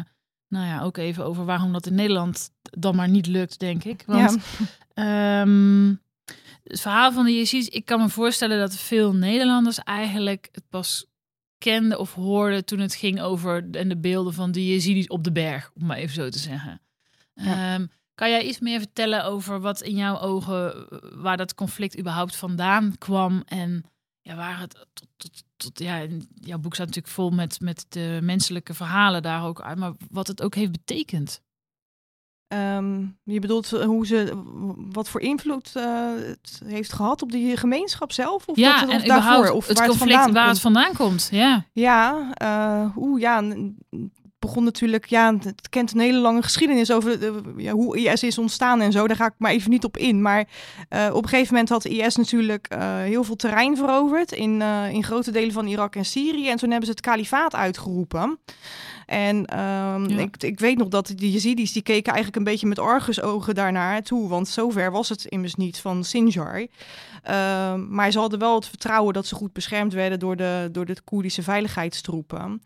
nou 0.49 0.67
ja, 0.67 0.83
ook 0.83 0.97
even 0.97 1.25
over 1.25 1.45
waarom 1.45 1.73
dat 1.73 1.87
in 1.87 1.95
Nederland 1.95 2.51
dan 2.63 2.97
maar 2.97 3.09
niet 3.09 3.27
lukt, 3.27 3.59
denk 3.59 3.85
ik. 3.85 4.03
Want 4.07 4.37
ja. 4.95 5.41
um, 5.41 6.03
het 6.65 6.81
verhaal 6.81 7.13
van 7.13 7.25
de 7.25 7.37
Yazidis, 7.37 7.69
ik 7.69 7.85
kan 7.85 8.01
me 8.01 8.09
voorstellen 8.09 8.59
dat 8.59 8.77
veel 8.77 9.15
Nederlanders 9.15 9.79
eigenlijk 9.79 10.49
het 10.53 10.65
pas 10.69 11.07
kenden 11.59 11.99
of 11.99 12.15
hoorden 12.15 12.65
toen 12.65 12.79
het 12.79 12.95
ging 12.95 13.21
over 13.21 13.71
en 13.71 13.89
de 13.89 13.97
beelden 13.97 14.35
van 14.35 14.53
de 14.53 14.67
Yazidis 14.67 15.09
op 15.09 15.25
de 15.25 15.33
berg, 15.33 15.71
om 15.75 15.87
maar 15.87 15.97
even 15.97 16.15
zo 16.15 16.29
te 16.29 16.39
zeggen. 16.39 16.81
Ja. 17.35 17.75
Um, 17.75 17.91
kan 18.15 18.31
jij 18.31 18.43
iets 18.43 18.59
meer 18.59 18.79
vertellen 18.79 19.25
over 19.25 19.61
wat 19.61 19.81
in 19.81 19.97
jouw 19.97 20.19
ogen, 20.19 20.87
waar 21.23 21.37
dat 21.37 21.55
conflict 21.55 21.99
überhaupt 21.99 22.37
vandaan 22.37 22.99
kwam 22.99 23.43
en 23.47 23.85
ja, 24.21 24.37
waar 24.37 24.61
het 24.61 24.87
tot, 24.93 25.09
tot, 25.17 25.45
tot, 25.65 25.79
ja, 25.79 26.07
jouw 26.35 26.59
boek 26.59 26.75
staat 26.75 26.87
natuurlijk 26.87 27.15
vol 27.15 27.31
met, 27.31 27.61
met 27.61 27.87
de 27.89 28.19
menselijke 28.23 28.75
verhalen 28.75 29.23
daar 29.23 29.45
ook 29.45 29.61
uit, 29.63 29.79
maar 29.79 29.93
wat 30.11 30.27
het 30.27 30.43
ook 30.43 30.55
heeft 30.55 30.73
betekend. 30.73 31.43
Um, 32.49 33.19
je 33.23 33.41
bedoelt 33.41 33.71
hoe 33.71 34.07
ze, 34.07 34.43
wat 34.93 35.09
voor 35.09 35.21
invloed 35.21 35.73
uh, 35.77 36.11
het 36.17 36.61
heeft 36.65 36.93
gehad 36.93 37.23
op 37.23 37.33
die 37.33 37.57
gemeenschap 37.57 38.13
zelf? 38.13 38.47
Of 38.47 38.57
ja, 38.57 38.81
dat, 38.81 38.89
of 38.89 39.03
en 39.03 39.09
daarvoor, 39.09 39.51
of 39.51 39.67
het 39.67 39.79
waar 39.79 39.89
conflict 39.89 40.13
het 40.13 40.23
vandaan 40.23 40.33
waar 40.33 40.45
komt. 40.45 40.55
het 40.55 40.61
vandaan 40.61 40.95
komt. 40.95 41.29
Ja, 41.31 41.67
ja 41.73 42.31
uh, 42.43 42.95
hoe, 42.95 43.21
ja, 43.21 43.43
begon 44.45 44.65
natuurlijk, 44.65 45.07
ja, 45.07 45.35
het 45.43 45.69
kent 45.69 45.93
een 45.93 46.01
hele 46.01 46.19
lange 46.19 46.43
geschiedenis 46.43 46.91
over 46.93 47.21
de, 47.21 47.41
ja, 47.57 47.73
hoe 47.73 47.99
IS 47.99 48.23
is 48.23 48.39
ontstaan 48.39 48.81
en 48.81 48.93
zo. 48.93 49.07
Daar 49.07 49.17
ga 49.17 49.27
ik 49.27 49.33
maar 49.39 49.51
even 49.51 49.71
niet 49.71 49.85
op 49.85 49.97
in. 49.97 50.23
Maar 50.23 50.49
uh, 50.91 51.09
op 51.13 51.23
een 51.23 51.29
gegeven 51.29 51.53
moment 51.53 51.69
had 51.69 51.85
IS 51.85 52.17
natuurlijk 52.17 52.75
uh, 52.75 52.97
heel 52.97 53.25
veel 53.25 53.37
terrein 53.37 53.77
veroverd 53.77 54.33
in, 54.33 54.61
uh, 54.61 54.93
in 54.93 55.05
grote 55.05 55.31
delen 55.31 55.53
van 55.53 55.67
Irak 55.67 55.97
en 55.97 56.05
Syrië. 56.05 56.49
En 56.49 56.57
toen 56.57 56.71
hebben 56.71 56.87
ze 56.87 56.93
het 56.93 57.01
kalifaat 57.01 57.55
uitgeroepen. 57.55 58.39
En 59.07 59.37
um, 59.37 60.09
ja. 60.09 60.19
ik, 60.19 60.43
ik 60.43 60.61
weet 60.61 60.79
nog 60.79 60.89
dat 60.89 61.07
de 61.07 61.31
Yazidis, 61.31 61.73
die 61.73 61.83
keken 61.83 62.13
eigenlijk 62.13 62.37
een 62.37 62.53
beetje 62.53 62.67
met 62.67 62.79
argusogen 62.79 63.55
daarnaar 63.55 64.03
toe. 64.03 64.29
Want 64.29 64.49
zover 64.49 64.91
was 64.91 65.09
het 65.09 65.25
immers 65.25 65.55
niet 65.55 65.79
van 65.81 66.05
Sinjar. 66.05 66.61
Uh, 66.61 67.75
maar 67.75 68.11
ze 68.11 68.19
hadden 68.19 68.39
wel 68.39 68.55
het 68.55 68.69
vertrouwen 68.69 69.15
dat 69.15 69.27
ze 69.27 69.35
goed 69.35 69.53
beschermd 69.53 69.93
werden 69.93 70.19
door 70.19 70.37
de, 70.37 70.69
door 70.73 70.85
de 70.85 70.97
Koerdische 71.05 71.43
veiligheidstroepen. 71.43 72.63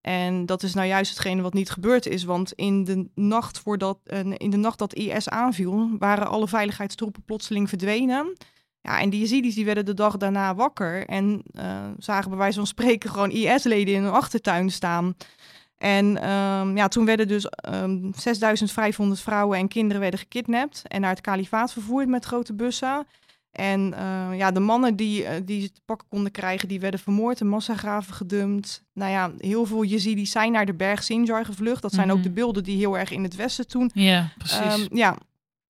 En 0.00 0.46
dat 0.46 0.62
is 0.62 0.74
nou 0.74 0.86
juist 0.86 1.10
hetgene 1.10 1.42
wat 1.42 1.54
niet 1.54 1.70
gebeurd 1.70 2.06
is. 2.06 2.24
Want 2.24 2.52
in 2.52 2.84
de 2.84 3.08
nacht, 3.14 3.58
voordat, 3.58 3.98
uh, 4.06 4.18
in 4.36 4.50
de 4.50 4.56
nacht 4.56 4.78
dat 4.78 4.94
IS 4.94 5.28
aanviel, 5.28 5.90
waren 5.98 6.28
alle 6.28 6.48
veiligheidstroepen 6.48 7.22
plotseling 7.22 7.68
verdwenen. 7.68 8.36
Ja, 8.80 9.00
en 9.00 9.10
die 9.10 9.20
Yazidis 9.20 9.54
die 9.54 9.64
werden 9.64 9.84
de 9.84 9.94
dag 9.94 10.16
daarna 10.16 10.54
wakker 10.54 11.06
en 11.06 11.42
uh, 11.52 11.88
zagen 11.98 12.30
bij 12.30 12.38
wijze 12.38 12.58
van 12.58 12.66
spreken 12.66 13.10
gewoon 13.10 13.30
IS-leden 13.30 13.94
in 13.94 14.02
hun 14.02 14.12
achtertuin 14.12 14.70
staan. 14.70 15.16
En 15.76 16.30
um, 16.30 16.76
ja, 16.76 16.88
toen 16.88 17.04
werden 17.04 17.28
dus 17.28 17.46
um, 17.68 18.12
6500 18.16 19.20
vrouwen 19.20 19.58
en 19.58 19.68
kinderen 19.68 20.00
werden 20.00 20.20
gekidnapt 20.20 20.82
en 20.86 21.00
naar 21.00 21.10
het 21.10 21.20
kalifaat 21.20 21.72
vervoerd 21.72 22.08
met 22.08 22.24
grote 22.24 22.54
bussen. 22.54 23.06
En 23.50 23.94
uh, 23.98 24.38
ja, 24.38 24.50
de 24.50 24.60
mannen 24.60 24.96
die, 24.96 25.22
uh, 25.22 25.30
die 25.44 25.60
ze 25.60 25.72
te 25.72 25.80
pakken 25.84 26.08
konden 26.08 26.32
krijgen, 26.32 26.68
die 26.68 26.80
werden 26.80 27.00
vermoord 27.00 27.40
en 27.40 27.46
massagraven 27.46 28.14
gedumpt. 28.14 28.84
Nou 28.92 29.10
ja, 29.10 29.32
heel 29.38 29.66
veel 29.66 29.82
Yazidis 29.82 30.30
zijn 30.30 30.52
naar 30.52 30.66
de 30.66 30.74
berg 30.74 31.02
Sinjar 31.02 31.44
gevlucht. 31.44 31.82
Dat 31.82 31.92
zijn 31.92 32.06
mm 32.06 32.10
-hmm. 32.10 32.18
ook 32.18 32.26
de 32.26 32.32
beelden 32.32 32.64
die 32.64 32.76
heel 32.76 32.98
erg 32.98 33.10
in 33.10 33.22
het 33.22 33.36
westen 33.36 33.66
toen. 33.66 33.90
Ja, 33.94 34.32
precies. 34.38 34.78
Um, 34.78 34.96
ja, 34.96 35.16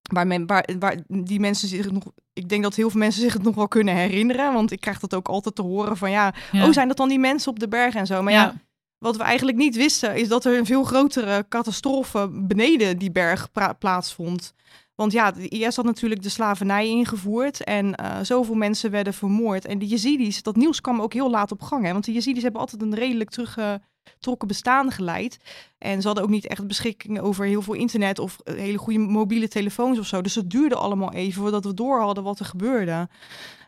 waar, 0.02 0.26
men, 0.26 0.46
waar, 0.46 0.68
waar 0.78 0.96
die 1.08 1.40
mensen 1.40 1.68
zich 1.68 1.90
nog... 1.90 2.04
Ik 2.32 2.48
denk 2.48 2.62
dat 2.62 2.74
heel 2.74 2.90
veel 2.90 3.00
mensen 3.00 3.22
zich 3.22 3.32
het 3.32 3.42
nog 3.42 3.54
wel 3.54 3.68
kunnen 3.68 3.94
herinneren. 3.94 4.52
Want 4.52 4.72
ik 4.72 4.80
krijg 4.80 4.98
dat 4.98 5.14
ook 5.14 5.28
altijd 5.28 5.54
te 5.54 5.62
horen 5.62 5.96
van 5.96 6.10
ja, 6.10 6.34
ja. 6.52 6.66
oh, 6.66 6.72
zijn 6.72 6.88
dat 6.88 6.96
dan 6.96 7.08
die 7.08 7.18
mensen 7.18 7.50
op 7.50 7.58
de 7.58 7.68
berg 7.68 7.94
en 7.94 8.06
zo? 8.06 8.22
Maar 8.22 8.32
ja, 8.32 8.42
ja 8.42 8.54
wat 9.00 9.16
we 9.16 9.22
eigenlijk 9.22 9.58
niet 9.58 9.76
wisten, 9.76 10.16
is 10.16 10.28
dat 10.28 10.44
er 10.44 10.58
een 10.58 10.66
veel 10.66 10.84
grotere 10.84 11.46
catastrofe 11.48 12.28
beneden 12.32 12.98
die 12.98 13.10
berg 13.10 13.48
plaatsvond. 13.78 14.54
Want 15.00 15.12
ja, 15.12 15.30
de 15.30 15.48
IS 15.48 15.76
had 15.76 15.84
natuurlijk 15.84 16.22
de 16.22 16.28
slavernij 16.28 16.88
ingevoerd 16.88 17.64
en 17.64 17.86
uh, 17.86 18.18
zoveel 18.22 18.54
mensen 18.54 18.90
werden 18.90 19.14
vermoord. 19.14 19.64
En 19.64 19.78
de 19.78 19.86
Yazidis, 19.86 20.42
dat 20.42 20.56
nieuws 20.56 20.80
kwam 20.80 21.00
ook 21.00 21.12
heel 21.12 21.30
laat 21.30 21.52
op 21.52 21.62
gang. 21.62 21.84
Hè? 21.84 21.92
Want 21.92 22.04
de 22.04 22.12
Yazidis 22.12 22.42
hebben 22.42 22.60
altijd 22.60 22.82
een 22.82 22.94
redelijk 22.94 23.30
teruggetrokken 23.30 24.48
bestaan 24.48 24.90
geleid. 24.90 25.38
En 25.78 26.00
ze 26.00 26.06
hadden 26.06 26.24
ook 26.24 26.30
niet 26.30 26.46
echt 26.46 26.66
beschikking 26.66 27.20
over 27.20 27.44
heel 27.44 27.62
veel 27.62 27.74
internet 27.74 28.18
of 28.18 28.36
hele 28.44 28.78
goede 28.78 28.98
mobiele 28.98 29.48
telefoons 29.48 29.98
of 29.98 30.06
zo. 30.06 30.20
Dus 30.22 30.34
het 30.34 30.50
duurde 30.50 30.74
allemaal 30.74 31.12
even 31.12 31.42
voordat 31.42 31.64
we 31.64 31.74
door 31.74 32.00
hadden 32.00 32.24
wat 32.24 32.38
er 32.38 32.44
gebeurde. 32.44 33.08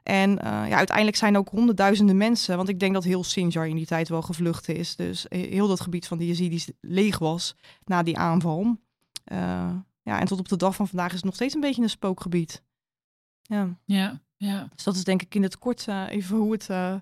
En 0.03 0.31
uh, 0.31 0.69
ja, 0.69 0.77
uiteindelijk 0.77 1.17
zijn 1.17 1.37
ook 1.37 1.49
honderdduizenden 1.49 2.17
mensen, 2.17 2.57
want 2.57 2.69
ik 2.69 2.81
denk 2.81 2.95
dat 2.95 3.05
heel 3.05 3.25
Sinjar 3.25 3.69
in 3.69 3.77
die 3.77 3.87
tijd 3.87 4.09
wel 4.09 4.23
gevlucht 4.23 4.69
is. 4.69 4.97
Dus 4.97 5.27
heel 5.29 5.69
dat 5.69 5.81
gebied 5.81 6.07
van 6.07 6.19
de 6.19 6.27
Yazidis 6.27 6.71
leeg 6.81 7.19
was 7.19 7.57
na 7.85 8.03
die 8.03 8.19
aanval. 8.19 8.77
Uh, 9.33 9.71
ja, 10.03 10.21
en 10.21 10.27
tot 10.27 10.39
op 10.39 10.49
de 10.49 10.57
dag 10.57 10.75
van 10.75 10.89
vandaag 10.89 11.09
is 11.09 11.17
het 11.17 11.25
nog 11.25 11.35
steeds 11.35 11.55
een 11.55 11.61
beetje 11.61 11.83
een 11.83 11.91
spookgebied. 11.91 12.63
Ja, 13.43 13.79
ja. 13.85 14.21
ja. 14.37 14.69
Dus 14.75 14.85
dat 14.85 14.95
is 14.95 15.05
denk 15.05 15.23
ik 15.23 15.35
in 15.35 15.43
het 15.43 15.59
kort 15.59 15.87
uh, 15.89 16.05
even 16.09 16.37
hoe 16.37 16.53
het, 16.53 16.69
uh, 16.71 16.95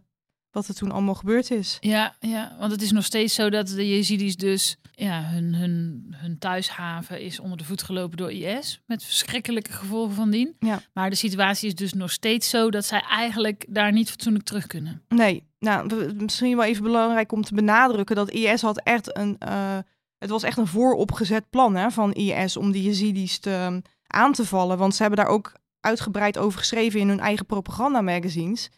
wat 0.51 0.69
er 0.69 0.75
toen 0.75 0.91
allemaal 0.91 1.15
gebeurd 1.15 1.51
is. 1.51 1.77
Ja, 1.81 2.17
ja, 2.19 2.57
want 2.59 2.73
het 2.73 2.83
is 2.83 2.93
nog 2.93 3.05
steeds 3.05 3.35
zo 3.35 3.51
dat 3.51 3.69
de 3.69 3.89
Jezidis 3.89 4.37
dus 4.37 4.77
ja, 4.93 5.23
hun, 5.23 5.55
hun, 5.55 6.07
hun 6.17 6.39
thuishaven 6.39 7.21
is 7.21 7.41
onder 7.41 7.59
de 7.59 7.65
voet 7.65 7.83
gelopen 7.83 8.17
door 8.17 8.33
IS. 8.33 8.83
Met 8.87 9.05
verschrikkelijke 9.05 9.73
gevolgen 9.73 10.15
van 10.15 10.31
dien. 10.31 10.57
Ja. 10.59 10.83
Maar 10.93 11.11
de 11.11 11.17
situatie 11.17 11.69
is 11.69 11.75
dus 11.75 11.93
nog 11.93 12.11
steeds 12.11 12.49
zo 12.49 12.71
dat 12.71 12.85
zij 12.85 13.01
eigenlijk 13.01 13.67
daar 13.69 13.93
niet 13.93 14.11
fatsoenlijk 14.11 14.45
terug 14.45 14.67
kunnen. 14.67 15.03
Nee, 15.09 15.45
nou, 15.59 16.15
misschien 16.15 16.57
wel 16.57 16.67
even 16.67 16.83
belangrijk 16.83 17.33
om 17.33 17.43
te 17.43 17.55
benadrukken 17.55 18.17
dat 18.17 18.31
IS 18.31 18.63
had 18.63 18.81
echt 18.83 19.17
een, 19.17 19.37
eh, 19.39 19.79
het 20.21 20.31
was 20.31 20.43
echt 20.43 20.59
een 20.59 20.67
vooropgezet 20.67 21.51
plan 21.51 21.77
hè, 21.77 21.91
van 21.91 22.13
IS 22.13 22.57
om 22.57 22.71
die 22.71 22.83
Yazidis 22.83 23.39
te, 23.39 23.69
um, 23.71 23.83
aan 24.07 24.33
te 24.33 24.47
vallen. 24.47 24.79
Want 24.79 24.95
ze 24.95 25.03
hebben 25.03 25.25
daar 25.25 25.35
ook 25.35 25.53
uitgebreid 25.81 26.39
over 26.39 26.59
geschreven 26.59 27.01
in 27.01 27.09
hun 27.09 27.21
eigen 27.21 27.47
propagandamagazines. 27.47 28.71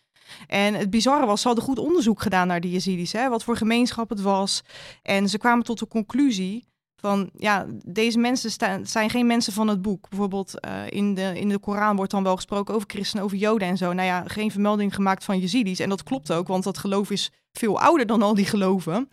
En 0.46 0.74
het 0.74 0.90
bizarre 0.90 1.26
was, 1.26 1.40
ze 1.40 1.46
hadden 1.46 1.64
goed 1.64 1.78
onderzoek 1.78 2.22
gedaan 2.22 2.46
naar 2.46 2.60
die 2.60 2.70
Yazidis, 2.70 3.12
hè, 3.12 3.28
wat 3.28 3.44
voor 3.44 3.56
gemeenschap 3.56 4.08
het 4.08 4.20
was. 4.20 4.62
En 5.02 5.28
ze 5.28 5.38
kwamen 5.38 5.64
tot 5.64 5.78
de 5.78 5.88
conclusie 5.88 6.64
van, 6.96 7.30
ja, 7.36 7.66
deze 7.84 8.18
mensen 8.18 8.50
zijn 8.86 9.10
geen 9.10 9.26
mensen 9.26 9.52
van 9.52 9.68
het 9.68 9.82
boek. 9.82 10.08
Bijvoorbeeld 10.08 10.60
eh, 10.60 10.72
in, 10.88 11.14
de, 11.14 11.38
in 11.40 11.48
de 11.48 11.58
Koran 11.58 11.96
wordt 11.96 12.10
dan 12.10 12.22
wel 12.22 12.36
gesproken 12.36 12.74
over 12.74 12.88
christenen, 12.90 13.24
over 13.24 13.36
joden 13.36 13.68
en 13.68 13.76
zo. 13.76 13.92
Nou 13.92 14.06
ja, 14.06 14.24
geen 14.26 14.50
vermelding 14.50 14.94
gemaakt 14.94 15.24
van 15.24 15.38
Yazidis. 15.38 15.78
En 15.78 15.88
dat 15.88 16.02
klopt 16.02 16.32
ook, 16.32 16.48
want 16.48 16.64
dat 16.64 16.78
geloof 16.78 17.10
is 17.10 17.30
veel 17.52 17.80
ouder 17.80 18.06
dan 18.06 18.22
al 18.22 18.34
die 18.34 18.44
geloven. 18.44 19.08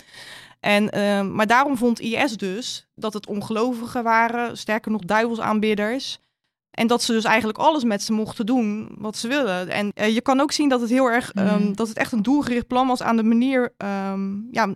En, 0.60 0.90
eh, 0.90 1.22
maar 1.22 1.48
daarom 1.48 1.78
vond 1.78 2.00
IS 2.00 2.38
dus 2.38 2.88
dat 2.96 3.14
het 3.14 3.28
ongelovigen 3.28 4.04
waren, 4.04 4.58
sterker 4.58 4.92
nog 4.92 5.02
duivelsaanbidders. 5.02 6.20
En 6.72 6.88
dat 6.88 7.04
ze 7.04 7.12
dus 7.12 7.24
eigenlijk 7.24 7.58
alles 7.58 7.84
met 7.84 8.02
ze 8.04 8.14
mochten 8.14 8.46
doen 8.46 8.90
wat 8.98 9.18
ze 9.18 9.28
willen. 9.28 9.70
En 9.70 9.92
eh, 9.96 10.14
je 10.14 10.22
kan 10.22 10.40
ook 10.40 10.52
zien 10.52 10.70
dat 10.70 10.82
het 10.82 10.90
heel 10.90 11.06
erg, 11.12 11.32
ehm, 11.32 11.64
Mhm. 11.64 11.74
dat 11.74 11.88
het 11.88 11.98
echt 11.98 12.12
een 12.12 12.22
doelgericht 12.24 12.68
plan 12.68 12.88
was 12.88 13.02
aan 13.02 13.16
de 13.18 13.24
manier. 13.24 13.74
ehm, 13.78 14.36
ja, 14.52 14.74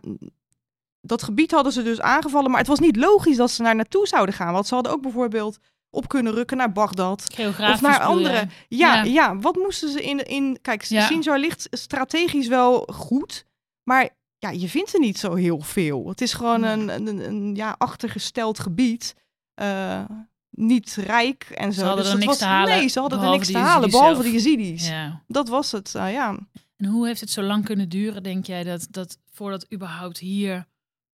dat 1.01 1.23
gebied 1.23 1.51
hadden 1.51 1.71
ze 1.73 1.83
dus 1.83 2.01
aangevallen, 2.01 2.49
maar 2.49 2.59
het 2.59 2.67
was 2.67 2.79
niet 2.79 2.95
logisch 2.95 3.37
dat 3.37 3.51
ze 3.51 3.63
daar 3.63 3.75
naartoe 3.75 4.07
zouden 4.07 4.35
gaan. 4.35 4.53
Want 4.53 4.67
ze 4.67 4.73
hadden 4.73 4.93
ook 4.93 5.01
bijvoorbeeld 5.01 5.57
op 5.89 6.07
kunnen 6.07 6.33
rukken 6.33 6.57
naar 6.57 6.71
Bagdad. 6.71 7.23
Of 7.71 7.81
naar 7.81 7.99
andere. 7.99 8.47
Ja, 8.67 8.95
Ja. 8.95 9.03
ja. 9.03 9.37
wat 9.39 9.55
moesten 9.55 9.89
ze 9.89 10.01
in. 10.03 10.25
in 10.25 10.57
kijk, 10.61 10.83
Ja. 10.83 11.05
Sinjar 11.05 11.39
ligt 11.39 11.67
strategisch 11.71 12.47
wel 12.47 12.87
goed, 12.93 13.45
maar 13.83 14.09
ja, 14.43 14.49
je 14.49 14.69
vindt 14.69 14.93
er 14.93 14.99
niet 14.99 15.17
zo 15.17 15.35
heel 15.35 15.59
veel. 15.59 16.07
Het 16.07 16.21
is 16.21 16.33
gewoon 16.33 16.63
een, 16.63 16.89
een, 16.89 17.25
een, 17.25 17.55
ja, 17.55 17.75
achtergesteld 17.77 18.59
gebied. 18.59 19.15
eh, 19.53 20.03
niet 20.49 20.95
rijk 20.95 21.43
en 21.43 21.73
zo. 21.73 21.85
hadden 21.85 22.03
Dus 22.03 22.13
er 22.13 22.19
dat 22.19 22.25
niks 22.25 22.25
was, 22.25 22.37
te 22.37 22.45
halen, 22.45 22.77
Nee, 22.77 22.87
ze 22.87 22.99
hadden 22.99 23.21
er 23.21 23.29
niks 23.29 23.51
te 23.51 23.57
halen, 23.57 23.89
behalve 23.91 24.21
de 24.21 24.31
Yazidis. 24.31 24.87
Ja. 24.87 25.23
Dat 25.27 25.47
was 25.47 25.71
het, 25.71 25.95
eh, 25.95 26.11
ja. 26.11 26.37
En 26.75 26.85
hoe 26.85 27.07
heeft 27.07 27.19
het 27.19 27.29
zo 27.29 27.41
lang 27.41 27.65
kunnen 27.65 27.89
duren, 27.89 28.23
denk 28.23 28.45
jij, 28.45 28.63
dat, 28.63 28.87
dat 28.89 29.17
voordat 29.31 29.73
überhaupt 29.73 30.17
hier 30.17 30.65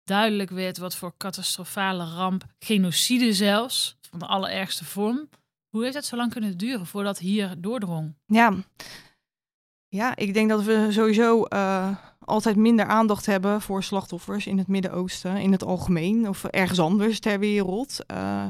duidelijk 0.05 0.51
werd 0.51 0.79
wat 0.79 0.97
voor 0.97 1.15
catastrofale 1.17 2.05
ramp, 2.05 2.45
genocide 2.59 3.33
zelfs, 3.33 3.97
van 4.11 4.19
de 4.19 4.27
allerergste 4.27 4.85
vorm, 4.85 5.29
hoe 5.69 5.83
heeft 5.83 5.95
het 5.95 6.05
zo 6.05 6.17
lang 6.17 6.33
kunnen 6.33 6.59
duren 6.59 6.87
voordat 6.87 7.19
hier 7.19 7.55
doordrong? 7.59 8.15
Ja. 8.27 8.55
Ja, 9.89 10.17
ik 10.17 10.35
denk 10.35 10.49
dat 10.49 10.63
we 10.63 10.87
sowieso 10.91 11.45
eh, 11.45 11.97
altijd 12.29 12.57
minder 12.57 12.87
aandacht 12.87 13.27
hebben 13.27 13.61
voor 13.61 13.83
slachtoffers 13.83 14.47
in 14.47 14.59
het 14.59 14.67
Midden-Oosten, 14.69 15.37
in 15.37 15.53
het 15.53 15.65
algemeen, 15.65 16.29
of 16.29 16.45
ergens 16.45 16.79
anders 16.81 17.21
ter 17.21 17.39
wereld. 17.39 18.07
Eh, 18.07 18.47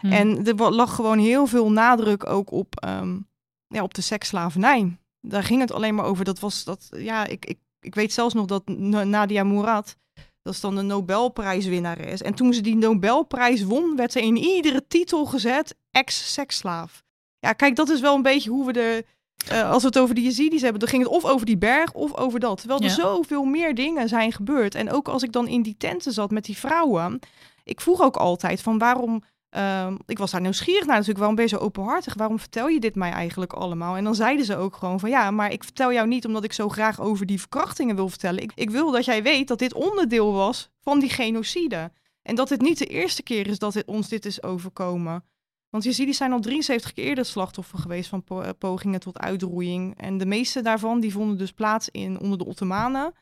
Hm. 0.00 0.12
En 0.12 0.46
er 0.46 0.72
lag 0.72 0.94
gewoon 0.94 1.18
heel 1.18 1.46
veel 1.46 1.70
nadruk 1.70 2.26
ook 2.26 2.50
op, 2.50 2.80
ehm, 2.80 3.18
ja, 3.66 3.82
op 3.82 3.94
de 3.94 4.00
seksslavernij. 4.00 4.98
Daar 5.20 5.42
ging 5.42 5.60
het 5.60 5.72
alleen 5.72 5.94
maar 5.94 6.04
over. 6.04 6.24
Dat 6.24 6.38
was 6.38 6.64
dat, 6.64 6.88
ja, 6.90 7.26
ik, 7.26 7.44
ik, 7.46 7.58
ik 7.80 7.94
weet 7.94 8.12
zelfs 8.12 8.34
nog 8.34 8.46
dat 8.46 8.68
Na- 8.68 9.04
Nadia 9.04 9.44
Murad, 9.44 9.96
dat 10.42 10.54
is 10.54 10.60
dan 10.60 10.74
de 10.74 10.82
Nobelprijswinnares. 10.82 12.22
En 12.22 12.34
toen 12.34 12.52
ze 12.52 12.60
die 12.60 12.76
Nobelprijs 12.76 13.62
won, 13.62 13.96
werd 13.96 14.14
er 14.14 14.22
in 14.22 14.36
iedere 14.36 14.86
titel 14.88 15.26
gezet 15.26 15.76
ex-seksslaaf. 15.90 17.02
Ja, 17.38 17.52
kijk, 17.52 17.76
dat 17.76 17.88
is 17.88 18.00
wel 18.00 18.14
een 18.14 18.22
beetje 18.22 18.50
hoe 18.50 18.66
we 18.66 18.72
de, 18.72 19.04
eh, 19.48 19.70
als 19.70 19.82
we 19.82 19.88
het 19.88 19.98
over 19.98 20.14
die 20.14 20.24
Yazidis 20.24 20.60
hebben, 20.62 20.80
dan 20.80 20.88
ging 20.88 21.02
het 21.02 21.12
of 21.12 21.24
over 21.24 21.46
die 21.46 21.58
berg 21.58 21.92
of 21.92 22.16
over 22.16 22.40
dat. 22.40 22.58
Terwijl 22.58 22.80
er 22.80 22.86
Ja. 22.86 22.92
zoveel 22.94 23.44
meer 23.44 23.74
dingen 23.74 24.08
zijn 24.08 24.32
gebeurd. 24.32 24.74
En 24.74 24.90
ook 24.90 25.08
als 25.08 25.22
ik 25.22 25.32
dan 25.32 25.48
in 25.48 25.62
die 25.62 25.76
tenten 25.76 26.12
zat 26.12 26.30
met 26.30 26.44
die 26.44 26.56
vrouwen, 26.56 27.18
ik 27.64 27.80
vroeg 27.80 28.02
ook 28.02 28.16
altijd 28.16 28.62
van 28.62 28.78
waarom 28.78 29.22
Ehm, 29.50 29.96
ik 30.06 30.18
was 30.18 30.30
daar 30.30 30.40
nieuwsgierig 30.40 30.80
naar 30.80 30.90
natuurlijk. 30.94 31.18
Waarom 31.18 31.34
ben 31.36 31.44
je 31.44 31.50
zo 31.50 31.56
openhartig? 31.56 32.14
Waarom 32.14 32.38
vertel 32.38 32.68
je 32.68 32.80
dit 32.80 32.94
mij 32.94 33.10
eigenlijk 33.10 33.52
allemaal? 33.52 33.96
En 33.96 34.04
dan 34.04 34.14
zeiden 34.14 34.44
ze 34.44 34.56
ook 34.56 34.76
gewoon 34.76 35.00
van 35.00 35.10
ja, 35.10 35.30
maar 35.30 35.52
ik 35.52 35.64
vertel 35.64 35.92
jou 35.92 36.08
niet 36.08 36.26
omdat 36.26 36.44
ik 36.44 36.52
zo 36.52 36.68
graag 36.68 37.00
over 37.00 37.26
die 37.26 37.38
verkrachtingen 37.38 37.96
wil 37.96 38.08
vertellen. 38.08 38.42
Ik, 38.42 38.52
ik 38.54 38.70
wil 38.70 38.90
dat 38.90 39.04
jij 39.04 39.22
weet 39.22 39.48
dat 39.48 39.58
dit 39.58 39.74
onderdeel 39.74 40.32
was 40.32 40.70
van 40.80 41.00
die 41.00 41.08
genocide. 41.10 41.92
En 42.22 42.34
dat 42.34 42.48
het 42.48 42.60
niet 42.60 42.78
de 42.78 42.86
eerste 42.86 43.22
keer 43.22 43.46
is 43.46 43.58
dat 43.58 43.74
het, 43.74 43.86
ons 43.86 44.08
dit 44.08 44.24
is 44.24 44.42
overkomen. 44.42 45.24
Want 45.70 45.84
je 45.84 45.92
ziet, 45.92 46.04
die 46.06 46.14
zijn 46.14 46.32
al 46.32 46.40
73 46.40 46.92
keer 46.92 47.04
eerder 47.04 47.24
slachtoffer 47.24 47.78
geweest 47.78 48.08
van 48.08 48.24
po- 48.24 48.40
eh, 48.40 48.50
pogingen 48.58 49.00
tot 49.00 49.18
uitroeiing. 49.18 49.96
En 49.96 50.18
de 50.18 50.26
meeste 50.26 50.62
daarvan 50.62 51.00
die 51.00 51.12
vonden 51.12 51.38
dus 51.38 51.52
plaats 51.52 51.88
in 51.88 52.20
onder 52.20 52.38
de 52.38 52.44
Ottomanen. 52.46 53.12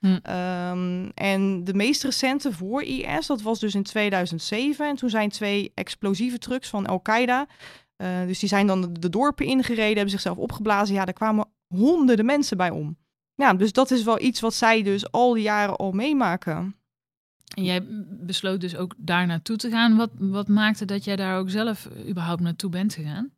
Hm. 0.00 0.18
Ehm, 0.22 1.08
en 1.14 1.64
de 1.64 1.74
meest 1.74 2.02
recente 2.04 2.52
voor 2.52 2.82
IS, 2.82 3.26
dat 3.26 3.42
was 3.42 3.58
dus 3.58 3.74
in 3.74 3.82
2007. 3.82 4.88
En 4.88 4.96
toen 4.96 5.10
zijn 5.10 5.28
twee 5.30 5.72
explosieve 5.74 6.38
trucks 6.38 6.68
van 6.68 6.86
Al-Qaeda. 6.86 7.46
eh, 7.96 8.26
dus 8.26 8.38
die 8.38 8.48
zijn 8.48 8.66
dan 8.66 8.80
de, 8.80 8.98
de 8.98 9.08
dorpen 9.08 9.46
ingereden, 9.46 9.94
hebben 9.94 10.10
zichzelf 10.10 10.36
opgeblazen. 10.36 10.94
Ja, 10.94 11.04
daar 11.04 11.14
kwamen 11.14 11.48
honderden 11.66 12.24
mensen 12.26 12.56
bij 12.56 12.70
om. 12.70 12.96
Ja, 13.34 13.54
dus 13.54 13.72
dat 13.72 13.90
is 13.90 14.02
wel 14.02 14.20
iets 14.20 14.40
wat 14.40 14.54
zij 14.54 14.82
dus 14.82 15.12
al 15.12 15.32
die 15.32 15.42
jaren 15.42 15.76
al 15.76 15.92
meemaken. 15.92 16.76
En 17.54 17.64
jij 17.64 17.86
besloot 18.08 18.60
dus 18.60 18.76
ook 18.76 18.94
daar 18.96 19.26
naartoe 19.26 19.56
te 19.56 19.70
gaan. 19.70 19.96
Wat, 19.96 20.10
wat 20.18 20.48
maakte 20.48 20.84
dat 20.84 21.04
jij 21.04 21.16
daar 21.16 21.38
ook 21.38 21.50
zelf 21.50 21.86
eh, 21.86 22.08
überhaupt 22.08 22.40
naartoe 22.40 22.70
bent 22.70 22.94
gegaan? 22.94 23.32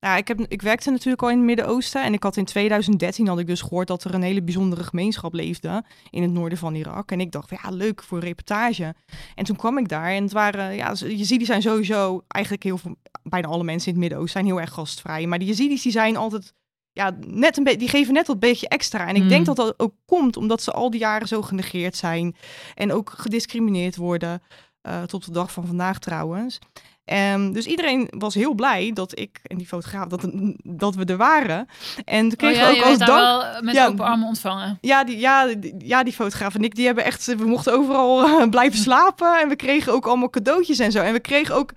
Nou, 0.00 0.16
ik, 0.16 0.28
heb, 0.28 0.40
ik 0.48 0.62
werkte 0.62 0.90
natuurlijk 0.90 1.22
al 1.22 1.30
in 1.30 1.36
het 1.36 1.46
Midden-Oosten. 1.46 2.02
En 2.02 2.12
ik 2.12 2.22
had 2.22 2.36
in 2.36 2.44
2013 2.44 3.26
had 3.26 3.38
ik 3.38 3.46
dus 3.46 3.60
gehoord 3.60 3.88
dat 3.88 4.04
er 4.04 4.14
een 4.14 4.22
hele 4.22 4.42
bijzondere 4.42 4.84
gemeenschap 4.84 5.32
leefde 5.32 5.84
in 6.10 6.22
het 6.22 6.30
noorden 6.30 6.58
van 6.58 6.74
Irak. 6.74 7.10
En 7.10 7.20
ik 7.20 7.32
dacht, 7.32 7.50
ja, 7.50 7.70
leuk 7.70 8.02
voor 8.02 8.18
een 8.18 8.24
reportage. 8.24 8.94
En 9.34 9.44
toen 9.44 9.56
kwam 9.56 9.78
ik 9.78 9.88
daar 9.88 10.10
en 10.10 10.22
het 10.22 10.32
waren, 10.32 10.74
ja, 10.74 10.90
je 10.90 11.24
ziet, 11.24 11.38
die 11.38 11.46
zijn 11.46 11.62
sowieso 11.62 12.24
eigenlijk 12.28 12.64
heel 12.64 12.78
veel, 12.78 12.96
bijna 13.22 13.48
alle 13.48 13.64
mensen 13.64 13.86
in 13.88 13.92
het 13.92 14.02
Midden-Oosten 14.02 14.40
zijn 14.40 14.52
heel 14.52 14.60
erg 14.60 14.72
gastvrij. 14.72 15.26
Maar 15.26 15.38
die 15.38 15.48
Yazidis 15.48 15.82
die 15.82 15.92
zijn 15.92 16.16
altijd, 16.16 16.54
ja, 16.94 17.16
net 17.26 17.56
een 17.56 17.64
beetje, 17.64 17.78
die 17.78 17.88
geven 17.88 18.14
net 18.14 18.26
dat 18.26 18.38
beetje 18.38 18.68
extra. 18.68 19.06
En 19.08 19.14
ik 19.16 19.22
Mm. 19.22 19.28
denk 19.28 19.46
dat 19.46 19.56
dat 19.56 19.74
ook 19.76 19.94
komt 20.06 20.36
omdat 20.36 20.62
ze 20.62 20.72
al 20.72 20.90
die 20.90 21.00
jaren 21.00 21.28
zo 21.28 21.42
genegeerd 21.42 21.96
zijn 21.96 22.36
en 22.74 22.92
ook 22.92 23.10
gediscrimineerd 23.16 23.96
worden. 23.96 24.42
eh, 24.84 25.02
tot 25.02 25.24
de 25.24 25.32
dag 25.32 25.52
van 25.52 25.66
vandaag 25.66 25.98
trouwens. 25.98 26.58
Ehm, 27.04 27.52
dus 27.52 27.66
iedereen 27.66 28.08
was 28.18 28.34
heel 28.34 28.54
blij 28.54 28.90
dat 28.94 29.18
ik 29.18 29.40
en 29.42 29.56
die 29.56 29.66
fotograaf, 29.66 30.08
dat, 30.08 30.28
dat 30.62 30.94
we 30.94 31.04
er 31.04 31.16
waren. 31.16 31.66
En 32.04 32.28
toen 32.28 32.36
kregen 32.36 32.68
oh, 32.68 32.74
ja, 32.74 32.78
we 32.78 32.84
ook 32.84 32.90
als 32.90 32.98
dank... 32.98 33.10
wel 33.10 33.62
met 33.62 33.74
Ja. 33.74 33.86
open 33.86 34.04
armen 34.04 34.28
ontvangen. 34.28 34.78
Ja 34.80 35.04
die, 35.04 35.18
ja, 35.18 35.46
die, 35.54 35.74
ja, 35.78 36.02
die 36.02 36.12
fotograaf 36.12 36.54
en 36.54 36.64
ik, 36.64 36.74
die 36.74 36.86
hebben 36.86 37.04
echt... 37.04 37.26
We 37.26 37.46
mochten 37.46 37.72
overal 37.72 38.22
eh, 38.24 38.48
blijven 38.48 38.78
slapen. 38.78 39.40
En 39.40 39.48
we 39.48 39.56
kregen 39.56 39.92
ook 39.92 40.06
allemaal 40.06 40.30
cadeautjes 40.30 40.78
en 40.78 40.92
zo. 40.92 41.00
En 41.00 41.12
we 41.12 41.20
kregen 41.20 41.54
ook... 41.54 41.72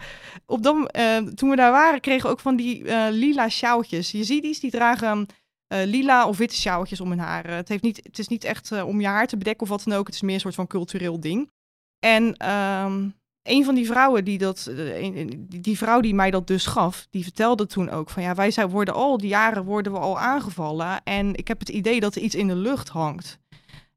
Op 0.45 0.63
dat, 0.63 0.91
eh, 0.91 1.17
toen 1.17 1.49
we 1.49 1.55
daar 1.55 1.71
waren, 1.71 1.99
kregen 1.99 2.25
we 2.25 2.31
ook 2.31 2.39
van 2.39 2.55
die 2.55 2.83
eh, 2.85 3.07
lila 3.11 3.49
sjaaltjes. 3.49 4.11
Je 4.11 4.23
ziet 4.23 4.41
die, 4.41 4.59
die 4.59 4.71
dragen 4.71 5.25
eh, 5.67 5.85
lila 5.85 6.27
of 6.27 6.37
witte 6.37 6.55
sjaaltjes 6.55 7.01
om 7.01 7.09
hun 7.09 7.19
haar. 7.19 7.49
Het, 7.49 7.67
heeft 7.67 7.83
niet, 7.83 7.99
het 8.03 8.19
is 8.19 8.27
niet 8.27 8.43
echt 8.43 8.83
om 8.83 9.01
je 9.01 9.07
haar 9.07 9.27
te 9.27 9.37
bedekken 9.37 9.63
of 9.63 9.69
wat 9.69 9.83
dan 9.83 9.97
ook. 9.97 10.05
Het 10.05 10.15
is 10.15 10.21
meer 10.21 10.33
een 10.33 10.39
soort 10.39 10.55
van 10.55 10.67
cultureel 10.67 11.19
ding. 11.19 11.51
En 11.99 12.35
ehm, 12.35 13.09
een 13.47 13.65
van 13.65 13.75
die 13.75 13.85
vrouwen 13.85 14.25
die 14.25 14.37
dat, 14.37 14.65
eh, 14.77 15.27
die, 15.39 15.77
vrouw 15.77 15.99
die 15.99 16.15
mij 16.15 16.31
dat 16.31 16.47
dus 16.47 16.65
gaf, 16.65 17.07
die 17.09 17.23
vertelde 17.23 17.65
toen 17.65 17.89
ook 17.89 18.09
van 18.09 18.23
ja, 18.23 18.35
wij 18.35 18.67
worden 18.69 18.93
al 18.93 19.17
die 19.17 19.29
jaren 19.29 19.63
worden 19.63 19.91
we 19.91 19.99
al 19.99 20.19
aangevallen 20.19 21.03
en 21.03 21.35
ik 21.35 21.47
heb 21.47 21.59
het 21.59 21.69
idee 21.69 21.99
dat 21.99 22.15
er 22.15 22.21
iets 22.21 22.35
in 22.35 22.47
de 22.47 22.55
lucht 22.55 22.89
hangt. 22.89 23.39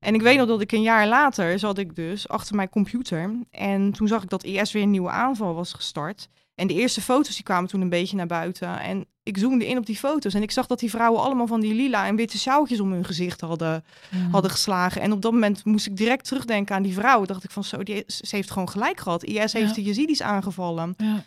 En 0.01 0.15
ik 0.15 0.23
weet 0.23 0.37
nog 0.39 0.47
dat 0.47 0.61
ik 0.61 0.73
een 0.73 0.83
jaar 0.83 1.07
later 1.07 1.59
zat 1.59 1.79
ik 1.79 1.97
dus 1.97 2.29
achter 2.29 2.57
mijn 2.57 2.69
computer 2.69 3.31
en 3.51 3.93
toen 3.93 4.09
zag 4.09 4.23
ik 4.23 4.29
dat 4.29 4.45
IS 4.45 4.73
weer 4.73 4.83
een 4.83 4.91
nieuwe 4.91 5.11
aanval 5.11 5.55
was 5.55 5.73
gestart. 5.73 6.29
En 6.55 6.67
de 6.67 6.75
eerste 6.75 7.01
foto's 7.01 7.35
die 7.35 7.45
kwamen 7.45 7.69
toen 7.71 7.81
een 7.81 7.89
beetje 7.89 8.17
naar 8.17 8.27
buiten. 8.27 8.81
En 8.81 9.07
ik 9.23 9.39
zoomde 9.39 9.67
in 9.67 9.79
op 9.79 9.87
die 9.87 9.97
foto's 9.97 10.35
en 10.35 10.43
ik 10.43 10.51
zag 10.51 10.67
dat 10.67 10.79
die 10.79 10.91
vrouwen 10.91 11.21
allemaal 11.23 11.47
van 11.47 11.61
die 11.61 11.75
lila 11.75 12.07
en 12.07 12.17
witte 12.17 12.39
sjaaltjes 12.39 12.81
om 12.81 12.93
hun 12.93 13.05
gezicht 13.05 13.41
hadden 13.41 13.85
Mhm. 14.11 14.31
hadden 14.31 14.51
geslagen. 14.51 15.01
En 15.01 15.13
op 15.13 15.23
dat 15.23 15.33
moment 15.33 15.65
moest 15.65 15.87
ik 15.87 15.97
direct 15.97 16.25
terugdenken 16.25 16.75
aan 16.75 16.83
die 16.83 16.95
vrouw. 16.95 17.25
Dacht 17.25 17.45
ik 17.45 17.51
van 17.51 17.65
zo, 17.65 17.83
die, 17.83 18.05
ze 18.07 18.37
heeft 18.37 18.51
gewoon 18.51 18.69
gelijk 18.69 19.01
gehad. 19.01 19.25
IS 19.25 19.53
heeft 19.53 19.69
Ja. 19.69 19.75
de 19.75 19.83
Yazidis 19.83 20.23
aangevallen. 20.23 20.95
Ja. 20.97 21.25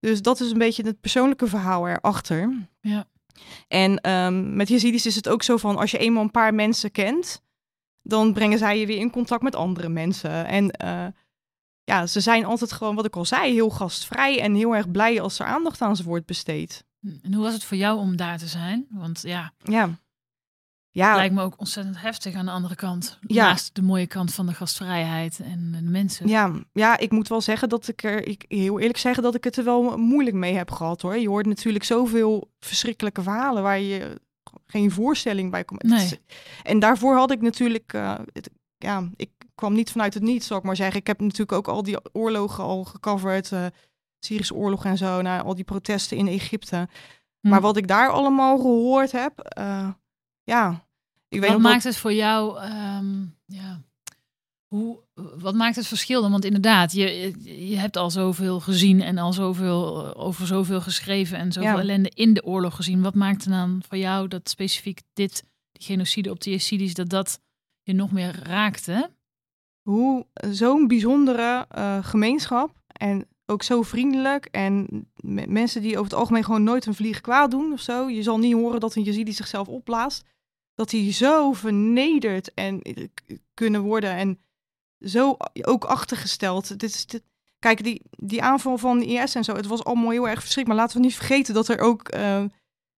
Dus 0.00 0.22
dat 0.22 0.40
is 0.40 0.50
een 0.50 0.58
beetje 0.58 0.82
het 0.82 1.00
persoonlijke 1.00 1.46
verhaal 1.46 1.88
erachter. 1.88 2.52
Ja. 2.80 3.04
En 3.68 4.00
ehm, 4.00 4.56
met 4.56 4.68
Yazidis 4.68 5.06
is 5.06 5.14
het 5.16 5.28
ook 5.28 5.42
zo 5.42 5.56
van, 5.56 5.76
als 5.76 5.90
je 5.90 5.98
eenmaal 5.98 6.22
een 6.22 6.30
paar 6.30 6.54
mensen 6.54 6.90
kent, 6.90 7.42
dan 8.08 8.32
brengen 8.32 8.58
zij 8.58 8.78
je 8.80 8.86
weer 8.86 8.98
in 8.98 9.10
contact 9.10 9.42
met 9.42 9.54
andere 9.54 9.88
mensen. 9.88 10.46
En 10.46 10.70
eh, 10.70 11.06
ja, 11.84 12.06
ze 12.06 12.20
zijn 12.20 12.44
altijd 12.44 12.72
gewoon, 12.72 12.94
wat 12.94 13.06
ik 13.06 13.16
al 13.16 13.24
zei, 13.24 13.52
heel 13.52 13.70
gastvrij 13.70 14.40
en 14.40 14.54
heel 14.54 14.76
erg 14.76 14.90
blij 14.90 15.20
als 15.20 15.38
er 15.38 15.46
aandacht 15.46 15.82
aan 15.82 15.96
ze 15.96 16.02
wordt 16.02 16.26
besteed. 16.26 16.84
En 17.22 17.34
hoe 17.34 17.42
was 17.42 17.54
het 17.54 17.64
voor 17.64 17.76
jou 17.76 17.98
om 17.98 18.16
daar 18.16 18.38
te 18.38 18.46
zijn? 18.46 18.86
Want 18.90 19.22
ja, 19.22 19.52
Ja. 19.62 19.98
Ja, 20.96 21.14
Lijkt 21.16 21.34
me 21.34 21.42
ook 21.42 21.54
ontzettend 21.58 22.00
heftig 22.00 22.34
aan 22.34 22.44
de 22.44 22.50
andere 22.50 22.74
kant. 22.74 23.18
Ja. 23.20 23.46
Naast 23.46 23.74
de 23.74 23.82
mooie 23.82 24.06
kant 24.06 24.34
van 24.34 24.46
de 24.46 24.52
gastvrijheid 24.52 25.40
en 25.40 25.72
de 25.72 25.90
mensen. 25.90 26.28
Ja, 26.28 26.52
ja, 26.72 26.98
ik 26.98 27.10
moet 27.10 27.28
wel 27.28 27.40
zeggen 27.40 27.68
dat 27.68 27.88
ik 27.88 28.02
er, 28.02 28.26
ik 28.26 28.44
heel 28.48 28.78
eerlijk 28.80 28.98
zeggen 28.98 29.22
dat 29.22 29.34
ik 29.34 29.44
het 29.44 29.56
er 29.56 29.64
wel 29.64 29.96
moeilijk 29.98 30.36
mee 30.36 30.54
heb 30.54 30.70
gehad 30.70 31.02
hoor. 31.02 31.16
Je 31.16 31.28
hoort 31.28 31.46
natuurlijk 31.46 31.84
zoveel 31.84 32.50
verschrikkelijke 32.60 33.22
verhalen 33.22 33.62
waar 33.62 33.80
je 33.80 34.20
geen 34.66 34.90
voorstelling 34.90 35.50
bij 35.50 35.64
Nee. 35.68 36.04
is- 36.04 36.16
En 36.62 36.78
daarvoor 36.78 37.16
had 37.16 37.30
ik 37.30 37.40
natuurlijk, 37.40 37.92
eh, 37.92 38.14
het- 38.32 38.50
ja, 38.78 39.08
ik 39.16 39.30
kwam 39.54 39.72
niet 39.74 39.90
vanuit 39.90 40.14
het 40.14 40.22
niets, 40.22 40.46
zal 40.46 40.58
ik 40.58 40.62
maar 40.64 40.76
zeggen. 40.76 41.00
Ik 41.00 41.06
heb 41.06 41.20
natuurlijk 41.20 41.52
ook 41.52 41.68
al 41.68 41.82
die 41.82 41.96
oorlogen 42.12 42.64
al 42.64 42.84
gecoverd, 42.84 43.52
eh 43.52 43.66
Syrische 44.18 44.54
oorlog 44.54 44.84
en 44.84 44.96
zo, 44.96 45.20
nou, 45.22 45.44
al 45.44 45.54
die 45.54 45.64
protesten 45.64 46.16
in 46.16 46.26
Egypte. 46.28 46.88
Hm. 47.40 47.48
Maar 47.48 47.60
wat 47.60 47.76
ik 47.76 47.88
daar 47.88 48.08
allemaal 48.10 48.56
gehoord 48.58 49.12
heb, 49.12 49.38
eh, 49.38 49.88
ja, 50.44 50.70
ik 51.28 51.40
weet 51.40 51.40
wat 51.40 51.50
nog 51.50 51.62
dat- 51.62 51.70
maakt 51.72 51.84
het 51.84 51.96
voor 51.96 52.12
jou, 52.12 52.58
ehm, 52.60 53.24
hoe, 54.66 54.98
wat 55.38 55.54
maakt 55.54 55.76
het 55.76 55.86
verschil 55.86 56.22
dan? 56.22 56.30
Want 56.30 56.44
inderdaad, 56.44 56.92
je, 56.92 57.32
je 57.68 57.76
hebt 57.76 57.96
al 57.96 58.10
zoveel 58.10 58.60
gezien 58.60 59.02
en 59.02 59.18
al 59.18 59.32
zoveel 59.32 60.14
over 60.16 60.46
zoveel 60.46 60.80
geschreven 60.80 61.38
en 61.38 61.52
zoveel 61.52 61.70
Ja. 61.70 61.78
ellende 61.80 62.10
in 62.14 62.34
de 62.34 62.44
oorlog 62.44 62.76
gezien. 62.76 63.02
Wat 63.02 63.14
maakt 63.14 63.44
er 63.44 63.50
dan 63.50 63.82
voor 63.88 63.98
jou 63.98 64.28
dat 64.28 64.48
specifiek 64.48 65.00
dit, 65.12 65.44
die 65.72 65.82
genocide 65.86 66.30
op 66.30 66.40
de 66.40 66.50
Yazidis, 66.50 66.94
dat 66.94 67.08
dat 67.08 67.40
je 67.82 67.92
nog 67.92 68.12
meer 68.12 68.40
raakte? 68.42 69.10
hoe 69.82 70.26
zo'n 70.50 70.86
bijzondere 70.86 71.66
eh, 71.68 72.04
gemeenschap 72.04 72.70
en 72.86 73.26
ook 73.44 73.62
zo 73.62 73.82
vriendelijk 73.82 74.44
en 74.44 74.86
me- 75.16 75.46
mensen 75.46 75.82
die 75.82 75.92
over 75.98 76.10
het 76.10 76.18
algemeen 76.18 76.44
gewoon 76.44 76.62
nooit 76.62 76.86
een 76.86 76.94
vlieg 76.94 77.20
kwaad 77.20 77.50
doen 77.50 77.72
of 77.72 77.80
zo. 77.80 78.08
Je 78.08 78.22
zal 78.22 78.38
niet 78.38 78.52
horen 78.54 78.80
dat 78.80 78.94
een 78.94 79.02
Yazidi 79.02 79.32
zichzelf 79.32 79.68
opblaast. 79.68 80.24
Dat 80.74 80.90
die 80.90 81.12
zo 81.12 81.52
vernederd 81.52 82.54
en 82.54 82.82
eh, 82.82 83.04
kunnen 83.54 83.80
worden 83.80 84.10
en 84.10 84.38
zo 85.00 85.36
ook 85.60 85.84
achtergesteld. 85.84 86.80
Dit 86.80 86.94
is 86.94 87.06
dit, 87.06 87.22
kijk, 87.58 87.84
die, 87.84 88.02
die 88.10 88.42
aanval 88.42 88.78
van 88.78 89.02
IS 89.02 89.34
en 89.34 89.44
zo, 89.44 89.54
het 89.54 89.66
was 89.66 89.84
allemaal 89.84 90.10
heel 90.10 90.28
erg 90.28 90.40
verschrikkelijk. 90.40 90.68
Maar 90.68 90.76
laten 90.76 90.96
we 90.96 91.06
niet 91.06 91.16
vergeten 91.16 91.54
dat 91.54 91.68
er 91.68 91.78
ook, 91.78 92.08
eh, 92.08 92.44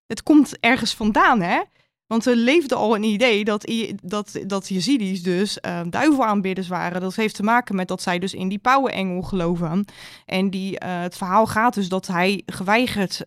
het 0.06 0.22
komt 0.22 0.58
ergens 0.60 0.94
vandaan, 0.94 1.40
hè? 1.40 1.60
Want 2.06 2.26
er 2.26 2.36
leefde 2.36 2.74
al 2.74 2.94
een 2.94 3.02
idee 3.02 3.44
dat, 3.44 3.72
dat, 4.02 4.38
dat 4.46 4.68
Yazidis 4.68 5.22
dus 5.22 5.60
eh, 5.60 5.80
duivelaanbidders 5.90 6.68
waren. 6.68 7.00
Dat 7.00 7.14
heeft 7.14 7.34
te 7.34 7.42
maken 7.42 7.74
met 7.74 7.88
dat 7.88 8.02
zij 8.02 8.18
dus 8.18 8.34
in 8.34 8.48
die 8.48 8.58
pauwenengel 8.58 9.22
geloven. 9.22 9.84
En 10.26 10.50
die, 10.50 10.78
eh, 10.78 11.00
het 11.00 11.16
verhaal 11.16 11.46
gaat 11.46 11.74
dus 11.74 11.88
dat 11.88 12.06
hij 12.06 12.42
geweigerd 12.46 13.22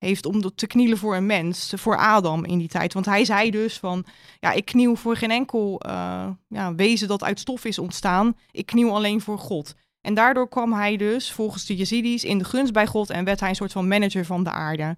heeft 0.00 0.26
om 0.26 0.54
te 0.54 0.66
knielen 0.66 0.98
voor 0.98 1.16
een 1.16 1.26
mens, 1.26 1.72
voor 1.76 1.96
Adam 1.96 2.44
in 2.44 2.58
die 2.58 2.68
tijd. 2.68 2.92
Want 2.92 3.06
hij 3.06 3.24
zei 3.24 3.50
dus 3.50 3.78
van, 3.78 4.04
ja, 4.40 4.52
ik 4.52 4.64
kniel 4.64 4.96
voor 4.96 5.16
geen 5.16 5.30
enkel 5.30 5.80
eh, 5.80 6.28
ja, 6.48 6.74
wezen 6.74 7.08
dat 7.08 7.24
uit 7.24 7.40
stof 7.40 7.64
is 7.64 7.78
ontstaan. 7.78 8.36
Ik 8.50 8.66
kniel 8.66 8.94
alleen 8.94 9.20
voor 9.20 9.38
God. 9.38 9.74
En 10.00 10.14
daardoor 10.14 10.48
kwam 10.48 10.72
hij 10.72 10.96
dus, 10.96 11.32
volgens 11.32 11.66
de 11.66 11.76
Yazidis, 11.76 12.24
in 12.24 12.38
de 12.38 12.44
gunst 12.44 12.72
bij 12.72 12.86
God 12.86 13.10
en 13.10 13.24
werd 13.24 13.40
hij 13.40 13.48
een 13.48 13.54
soort 13.54 13.72
van 13.72 13.88
manager 13.88 14.24
van 14.24 14.44
de 14.44 14.50
aarde. 14.50 14.96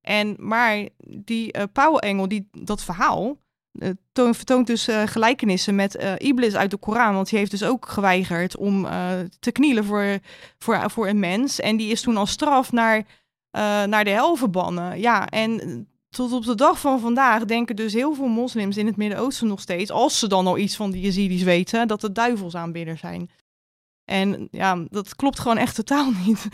En, 0.00 0.36
maar 0.38 0.88
die 1.08 1.52
eh 1.52 1.62
pauwenengel, 1.72 2.28
die, 2.28 2.48
dat 2.50 2.84
verhaal, 2.84 3.38
eh, 3.72 3.88
toon- 4.12 4.34
vertoont 4.34 4.66
dus 4.66 4.88
gelijkenissen 5.04 5.74
met 5.74 6.04
Iblis 6.18 6.54
uit 6.54 6.70
de 6.70 6.76
Koran. 6.76 7.14
Want 7.14 7.28
die 7.28 7.38
heeft 7.38 7.50
dus 7.50 7.64
ook 7.64 7.88
geweigerd 7.88 8.56
om 8.56 8.82
te 9.40 9.52
knielen 9.52 9.84
voor, 9.84 10.18
voor, 10.58 10.90
voor 10.90 11.08
een 11.08 11.20
mens. 11.20 11.60
En 11.60 11.76
die 11.76 11.90
is 11.90 12.00
toen 12.00 12.16
als 12.16 12.30
straf 12.30 12.72
naar, 12.72 13.04
naar 13.60 14.04
de 14.04 14.10
hel 14.10 14.36
verbannen. 14.36 15.00
Ja, 15.00 15.26
en 15.28 15.86
tot 16.08 16.32
op 16.32 16.44
de 16.44 16.54
dag 16.54 16.80
van 16.80 17.00
vandaag 17.00 17.44
denken 17.44 17.76
dus 17.76 17.92
heel 17.92 18.14
veel 18.14 18.26
moslims 18.28 18.76
in 18.76 18.86
het 18.86 18.96
Midden-Oosten 18.96 19.46
nog 19.46 19.60
steeds, 19.60 19.90
als 19.90 20.18
ze 20.18 20.28
dan 20.28 20.46
al 20.46 20.58
iets 20.58 20.76
van 20.76 20.90
die 20.90 21.02
Yazidis 21.02 21.42
weten, 21.42 21.88
dat 21.88 22.02
het 22.02 22.14
duivelsaanbidders 22.14 23.00
zijn. 23.00 23.30
En 24.04 24.48
ja, 24.50 24.84
dat 24.88 25.16
klopt 25.16 25.38
gewoon 25.38 25.56
echt 25.56 25.74
totaal 25.74 26.10
niet. 26.26 26.48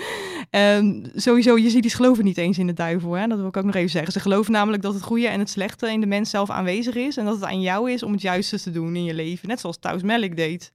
En 0.50 1.10
sowieso, 1.14 1.58
Yazidis 1.58 1.94
geloven 1.94 2.24
niet 2.24 2.38
eens 2.38 2.58
in 2.58 2.66
de 2.66 2.72
duivel. 2.72 3.12
Hè? 3.12 3.26
Dat 3.26 3.38
wil 3.38 3.46
ik 3.48 3.56
ook 3.56 3.64
nog 3.64 3.74
even 3.74 3.90
zeggen. 3.90 4.12
Ze 4.12 4.20
geloven 4.20 4.52
namelijk 4.52 4.82
dat 4.82 4.94
het 4.94 5.02
goede 5.02 5.26
en 5.28 5.38
het 5.38 5.50
slechte 5.50 5.92
in 5.92 6.00
de 6.00 6.06
mens 6.06 6.30
zelf 6.30 6.50
aanwezig 6.50 6.94
is. 6.94 7.16
En 7.16 7.24
dat 7.24 7.34
het 7.34 7.44
aan 7.44 7.60
jou 7.60 7.90
is 7.92 8.02
om 8.02 8.12
het 8.12 8.20
juiste 8.22 8.60
te 8.60 8.70
doen 8.70 8.96
in 8.96 9.04
je 9.04 9.14
leven. 9.14 9.48
Net 9.48 9.60
zoals 9.60 9.78
Taus 9.78 10.02
Melk 10.02 10.36
deed. 10.36 10.72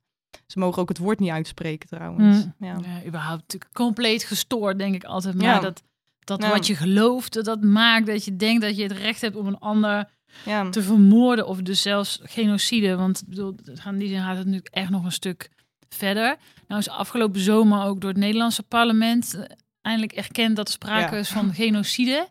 Ze 0.48 0.60
mogen 0.60 0.82
ook 0.82 0.90
het 0.90 0.98
woord 0.98 1.20
niet 1.20 1.30
uitspreken 1.30 1.90
trouwens. 1.90 2.46
Mm. 2.46 2.54
Ja. 2.68 2.78
Ja, 2.82 3.08
überhaupt 3.08 3.58
compleet 3.74 4.24
gestoord, 4.24 4.78
denk 4.78 4.96
ik 4.96 5.04
altijd. 5.04 5.36
Maar 5.36 5.46
Ja. 5.46 5.60
dat, 5.60 5.84
dat 6.26 6.42
Ja. 6.42 6.50
wat 6.50 6.68
je 6.68 6.76
gelooft, 6.76 7.34
dat, 7.34 7.46
dat 7.46 7.62
maakt 7.62 8.06
dat 8.06 8.26
je 8.26 8.36
denkt 8.36 8.62
dat 8.62 8.76
je 8.78 8.84
het 8.84 8.92
recht 8.92 9.22
hebt 9.22 9.36
om 9.36 9.48
een 9.48 9.60
ander 9.60 10.10
Ja. 10.46 10.70
te 10.70 10.84
vermoorden 10.84 11.48
of 11.48 11.62
dus 11.62 11.82
zelfs 11.82 12.20
genocide. 12.24 12.96
Want 12.96 13.24
bedoel, 13.28 13.56
in 13.86 13.98
die 13.98 14.08
zin 14.08 14.22
gaat 14.22 14.38
het 14.38 14.48
nu 14.48 14.60
echt 14.64 14.90
nog 14.90 15.04
een 15.06 15.12
stuk 15.12 15.50
verder. 15.90 16.36
Nou 16.68 16.80
is 16.80 16.90
afgelopen 16.90 17.40
zomer 17.42 17.84
ook 17.86 18.02
door 18.02 18.10
het 18.10 18.20
Nederlandse 18.20 18.64
parlement 18.64 19.34
eh, 19.36 19.44
eindelijk 19.82 20.14
erkend 20.14 20.56
dat 20.56 20.68
er 20.68 20.74
sprake 20.74 21.14
Ja. 21.16 21.20
is 21.22 21.30
van 21.30 21.54
genocide. 21.54 22.28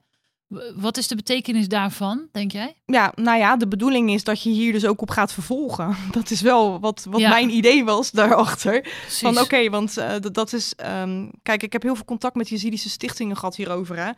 Wat 0.77 0.97
is 0.97 1.09
de 1.09 1.15
betekenis 1.17 1.69
daarvan, 1.69 2.29
denk 2.33 2.53
jij? 2.53 2.75
ja, 2.87 3.13
nou 3.15 3.39
ja, 3.39 3.57
de 3.57 3.69
bedoeling 3.69 4.11
is 4.11 4.25
dat 4.25 4.43
je 4.43 4.51
hier 4.51 4.73
dus 4.73 4.85
ook 4.87 5.01
op 5.03 5.11
gaat 5.11 5.33
vervolgen. 5.33 5.97
Dat 6.13 6.31
is 6.31 6.41
wel 6.41 6.81
wat, 6.81 7.07
wat 7.11 7.21
Ja. 7.21 7.29
mijn 7.29 7.51
idee 7.51 7.85
was 7.85 8.11
daarachter. 8.11 8.81
Precies. 8.81 9.19
Van 9.19 9.39
oké, 9.39 9.71
want 9.71 9.97
eh, 9.97 10.15
dat- 10.33 10.53
is. 10.53 10.75
ehm, 10.77 11.29
kijk, 11.43 11.63
ik 11.63 11.73
heb 11.73 11.83
heel 11.83 11.95
veel 11.95 12.05
contact 12.05 12.35
met 12.35 12.49
Yazidische 12.49 12.89
stichtingen 12.91 13.37
gehad 13.37 13.57
hierover. 13.57 13.97
Hè? 13.97 14.11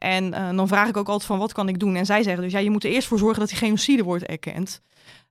En 0.00 0.34
eh, 0.34 0.56
dan 0.56 0.68
vraag 0.68 0.88
ik 0.88 0.96
ook 0.96 1.08
altijd 1.08 1.26
van 1.28 1.38
wat 1.38 1.52
kan 1.52 1.68
ik 1.68 1.78
doen? 1.78 1.96
En 1.96 2.06
zij 2.06 2.22
zeggen 2.22 2.42
dus 2.42 2.52
ja, 2.52 2.58
je 2.58 2.70
moet 2.70 2.84
er 2.84 2.90
eerst 2.90 3.08
voor 3.08 3.18
zorgen 3.18 3.38
dat 3.40 3.48
die 3.48 3.58
genocide 3.58 4.02
wordt 4.02 4.24
erkend. 4.24 4.80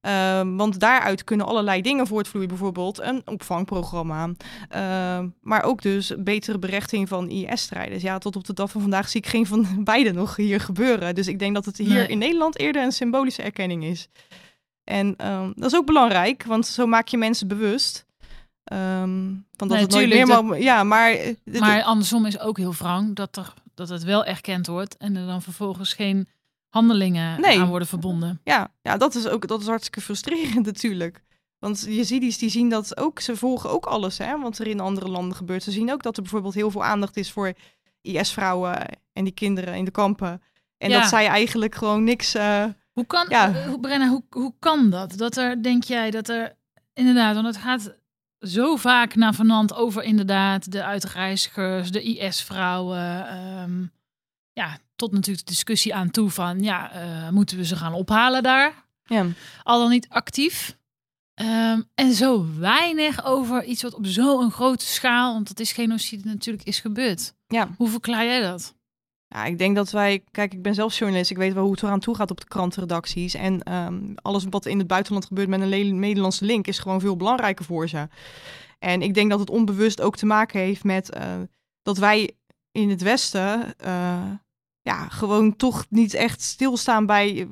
Ehm, 0.01 0.55
want 0.55 0.79
daaruit 0.79 1.23
kunnen 1.23 1.45
allerlei 1.45 1.81
dingen 1.81 2.07
voortvloeien, 2.07 2.47
bijvoorbeeld 2.47 3.01
een 3.01 3.21
opvangprogramma. 3.25 4.29
Ehm, 4.69 5.27
maar 5.41 5.63
ook 5.63 5.81
dus 5.81 6.13
betere 6.19 6.59
berechting 6.59 7.07
van 7.07 7.29
IS-strijders. 7.29 8.01
Ja, 8.01 8.17
tot 8.17 8.35
op 8.35 8.45
de 8.45 8.53
dag 8.53 8.71
van 8.71 8.81
vandaag 8.81 9.09
zie 9.09 9.21
ik 9.21 9.27
geen 9.27 9.45
van 9.45 9.67
beide 9.83 10.11
nog 10.11 10.35
hier 10.35 10.59
gebeuren. 10.59 11.15
Dus 11.15 11.27
ik 11.27 11.39
denk 11.39 11.53
dat 11.55 11.65
het 11.65 11.77
hier 11.77 11.89
Nee. 11.93 12.07
in 12.07 12.17
Nederland 12.17 12.59
eerder 12.59 12.83
een 12.83 12.91
symbolische 12.91 13.41
erkenning 13.41 13.83
is. 13.83 14.07
En 14.83 15.13
ehm, 15.17 15.51
dat 15.55 15.71
is 15.71 15.77
ook 15.77 15.85
belangrijk, 15.85 16.43
want 16.43 16.67
zo 16.67 16.85
maak 16.87 17.07
je 17.07 17.17
mensen 17.17 17.47
bewust. 17.47 18.05
Ehm, 18.63 19.09
van 19.55 19.67
dat 19.67 19.69
Nee, 19.69 19.79
het 19.81 19.91
nooit 19.91 20.09
meer 20.09 20.25
dat- 20.25 20.61
Ja, 20.61 20.83
maar... 20.83 21.11
eh, 21.11 21.59
Maar 21.59 21.83
andersom 21.83 22.25
is 22.25 22.39
ook 22.39 22.57
heel 22.57 22.73
wrang 22.73 23.15
dat, 23.15 23.37
er, 23.37 23.53
dat 23.79 23.89
het 23.89 24.03
wel 24.03 24.25
erkend 24.25 24.67
wordt 24.67 24.97
en 24.97 25.15
er 25.15 25.25
dan 25.25 25.41
vervolgens 25.41 25.93
geen 25.93 26.27
handelingen 26.69 27.41
Nee. 27.41 27.59
aan 27.59 27.67
worden 27.67 27.87
verbonden. 27.87 28.41
Ja, 28.43 28.71
ja 28.81 28.97
dat, 28.97 29.15
is 29.15 29.27
ook, 29.27 29.47
dat 29.47 29.61
is 29.61 29.67
hartstikke 29.67 30.01
frustrerend 30.01 30.65
natuurlijk. 30.73 31.23
Want 31.59 31.85
Yazidis 31.89 32.37
die 32.37 32.49
zien 32.49 32.69
dat 32.69 32.97
ook, 32.97 33.19
ze 33.19 33.35
volgen 33.35 33.69
ook 33.69 33.85
alles, 33.85 34.17
hè, 34.17 34.39
wat 34.39 34.57
er 34.57 34.67
in 34.67 34.79
andere 34.79 35.07
landen 35.07 35.37
gebeurt. 35.37 35.63
Ze 35.63 35.71
zien 35.71 35.91
ook 35.91 36.03
dat 36.03 36.15
er 36.15 36.21
bijvoorbeeld 36.21 36.53
heel 36.53 36.71
veel 36.71 36.83
aandacht 36.83 37.17
is 37.17 37.31
voor 37.31 37.53
IS-vrouwen 38.01 38.85
en 39.13 39.23
die 39.23 39.33
kinderen 39.33 39.75
in 39.75 39.85
de 39.85 39.91
kampen. 39.91 40.41
En 40.77 40.89
Ja. 40.89 40.99
dat 40.99 41.09
zij 41.09 41.27
eigenlijk 41.27 41.75
gewoon 41.75 42.03
niks... 42.03 42.33
eh, 42.35 42.65
Hoe 42.93 43.05
kan, 43.05 43.25
Ja. 43.29 43.53
eh, 43.53 43.65
hoe, 43.67 43.79
Brenna, 43.79 44.07
hoe, 44.07 44.23
hoe 44.29 44.53
kan 44.59 44.89
dat? 44.89 45.17
Dat 45.17 45.37
er, 45.37 45.63
denk 45.63 45.83
jij, 45.83 46.11
dat 46.11 46.29
er 46.29 46.55
inderdaad, 46.93 47.33
want 47.35 47.47
het 47.47 47.57
gaat 47.57 47.95
zo 48.41 48.75
vaak 48.75 49.15
naar 49.15 49.33
vanant 49.33 49.73
over 49.73 50.03
inderdaad 50.03 50.71
de 50.71 50.83
uitreizigers, 50.83 51.91
de 51.91 52.03
IS-vrouwen. 52.03 53.27
ehm, 53.27 53.85
ja, 54.53 54.77
tot 54.95 55.11
natuurlijk 55.11 55.45
de 55.45 55.51
discussie 55.51 55.95
aan 55.95 56.11
toe 56.11 56.29
van, 56.29 56.59
ja, 56.63 56.91
eh, 56.91 57.29
moeten 57.29 57.57
we 57.57 57.65
ze 57.65 57.75
gaan 57.75 57.93
ophalen 57.93 58.43
daar? 58.43 58.87
ja. 59.05 59.25
Al 59.63 59.79
dan 59.79 59.89
niet 59.89 60.09
actief. 60.09 60.77
Ehm, 61.33 61.81
en 61.95 62.13
zo 62.13 62.45
weinig 62.57 63.25
over 63.25 63.63
iets 63.63 63.81
wat 63.81 63.93
op 63.93 64.05
zo'n 64.05 64.51
grote 64.51 64.85
schaal, 64.85 65.33
want 65.33 65.47
dat 65.47 65.59
is 65.59 65.71
genocide 65.71 66.29
natuurlijk, 66.29 66.67
is 66.67 66.79
gebeurd. 66.79 67.33
ja. 67.47 67.69
Hoe 67.77 67.89
verklaar 67.89 68.25
jij 68.25 68.41
dat? 68.41 68.75
Ja, 69.29 69.45
ik 69.45 69.57
denk 69.57 69.75
dat 69.75 69.91
wij... 69.91 70.23
Kijk, 70.31 70.53
ik 70.53 70.61
ben 70.61 70.73
zelf 70.73 70.97
journalist. 70.97 71.31
Ik 71.31 71.37
weet 71.37 71.53
wel 71.53 71.63
hoe 71.63 71.71
het 71.71 71.83
eraan 71.83 71.99
toe 71.99 72.15
gaat 72.15 72.31
op 72.31 72.39
de 72.39 72.47
krantenredacties. 72.47 73.33
En 73.33 73.63
ehm, 73.63 74.13
alles 74.15 74.45
wat 74.49 74.65
in 74.65 74.77
het 74.77 74.87
buitenland 74.87 75.25
gebeurt 75.25 75.47
met 75.47 75.61
een 75.61 75.99
Nederlandse 75.99 76.45
link... 76.45 76.67
is 76.67 76.79
gewoon 76.79 76.99
veel 76.99 77.15
belangrijker 77.15 77.65
voor 77.65 77.87
ze. 77.87 78.07
En 78.79 79.01
ik 79.01 79.13
denk 79.13 79.29
dat 79.29 79.39
het 79.39 79.49
onbewust 79.49 80.01
ook 80.01 80.15
te 80.15 80.25
maken 80.25 80.59
heeft 80.59 80.83
met... 80.83 81.09
eh, 81.09 81.33
dat 81.81 81.97
wij 81.97 82.31
in 82.71 82.89
het 82.89 83.01
Westen... 83.01 83.77
eh, 83.77 84.31
ja, 84.81 85.07
gewoon 85.07 85.55
toch 85.55 85.85
niet 85.89 86.13
echt 86.13 86.41
stilstaan 86.41 87.05
bij, 87.05 87.47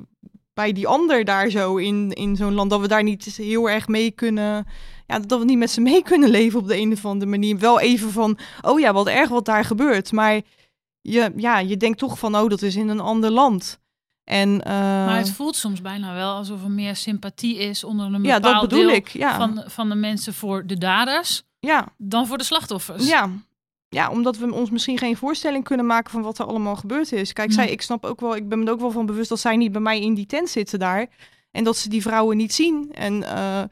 bij 0.54 0.72
die 0.72 0.86
ander 0.86 1.24
daar 1.24 1.50
zo 1.50 1.76
in, 1.76 2.12
in 2.12 2.36
zo'n 2.36 2.54
land. 2.54 2.70
Dat 2.70 2.80
we 2.80 2.88
daar 2.88 3.02
niet 3.02 3.24
heel 3.24 3.70
erg 3.70 3.88
mee 3.88 4.10
kunnen... 4.10 4.66
Ja, 5.06 5.18
dat 5.18 5.38
we 5.38 5.44
niet 5.44 5.58
met 5.58 5.70
ze 5.70 5.80
mee 5.90 6.02
kunnen 6.02 6.30
leven 6.30 6.58
op 6.58 6.68
de 6.68 6.76
een 6.76 6.92
of 6.92 7.04
andere 7.04 7.30
manier. 7.30 7.58
Wel 7.58 7.80
even 7.80 8.10
van, 8.10 8.38
oh 8.62 8.80
ja, 8.80 8.92
wat 8.92 9.06
erg 9.06 9.28
wat 9.28 9.44
daar 9.44 9.64
gebeurt. 9.64 10.12
Maar 10.12 10.40
je, 11.00 11.32
ja, 11.36 11.58
je 11.58 11.76
denkt 11.76 11.98
toch 11.98 12.18
van, 12.18 12.36
oh, 12.36 12.48
dat 12.48 12.62
is 12.62 12.76
in 12.76 12.88
een 12.88 13.00
ander 13.00 13.30
land. 13.30 13.80
En, 14.24 14.62
eh, 14.64 14.72
Maar 14.72 15.16
het 15.16 15.32
voelt 15.32 15.56
soms 15.56 15.80
bijna 15.80 16.14
wel 16.14 16.34
alsof 16.34 16.62
er 16.62 16.70
meer 16.70 16.96
sympathie 16.96 17.56
is 17.56 17.84
onder 17.84 18.06
een 18.06 18.22
ja, 18.22 18.34
bepaald 18.34 18.60
dat 18.60 18.68
bedoel 18.68 18.86
deel 18.86 18.94
ik. 18.94 19.08
Ja, 19.08 19.36
van, 19.36 19.62
van 19.66 19.88
de 19.88 19.94
mensen 19.94 20.34
voor 20.34 20.66
de 20.66 20.78
daders 20.78 21.42
ja, 21.60 21.88
dan 21.96 22.26
voor 22.26 22.38
de 22.38 22.44
slachtoffers. 22.44 23.08
ja. 23.08 23.30
ja, 23.88 24.10
omdat 24.10 24.36
we 24.36 24.52
ons 24.52 24.70
misschien 24.70 24.98
geen 24.98 25.16
voorstelling 25.16 25.64
kunnen 25.64 25.86
maken 25.86 26.10
van 26.10 26.22
wat 26.22 26.38
er 26.38 26.46
allemaal 26.46 26.76
gebeurd 26.76 27.12
is. 27.12 27.32
Kijk, 27.32 27.52
zij, 27.52 27.70
ik 27.70 27.82
snap 27.82 28.04
ook 28.04 28.20
wel, 28.20 28.36
ik 28.36 28.48
ben 28.48 28.58
me 28.58 28.70
ook 28.70 28.80
wel 28.80 28.90
van 28.90 29.06
bewust 29.06 29.28
dat 29.28 29.40
zij 29.40 29.56
niet 29.56 29.72
bij 29.72 29.80
mij 29.80 30.00
in 30.00 30.14
die 30.14 30.26
tent 30.26 30.48
zitten 30.48 30.78
daar. 30.78 31.06
En 31.50 31.64
dat 31.64 31.76
ze 31.76 31.88
die 31.88 32.02
vrouwen 32.02 32.36
niet 32.36 32.54
zien. 32.54 32.92
En 32.92 33.22
uh, 33.22 33.62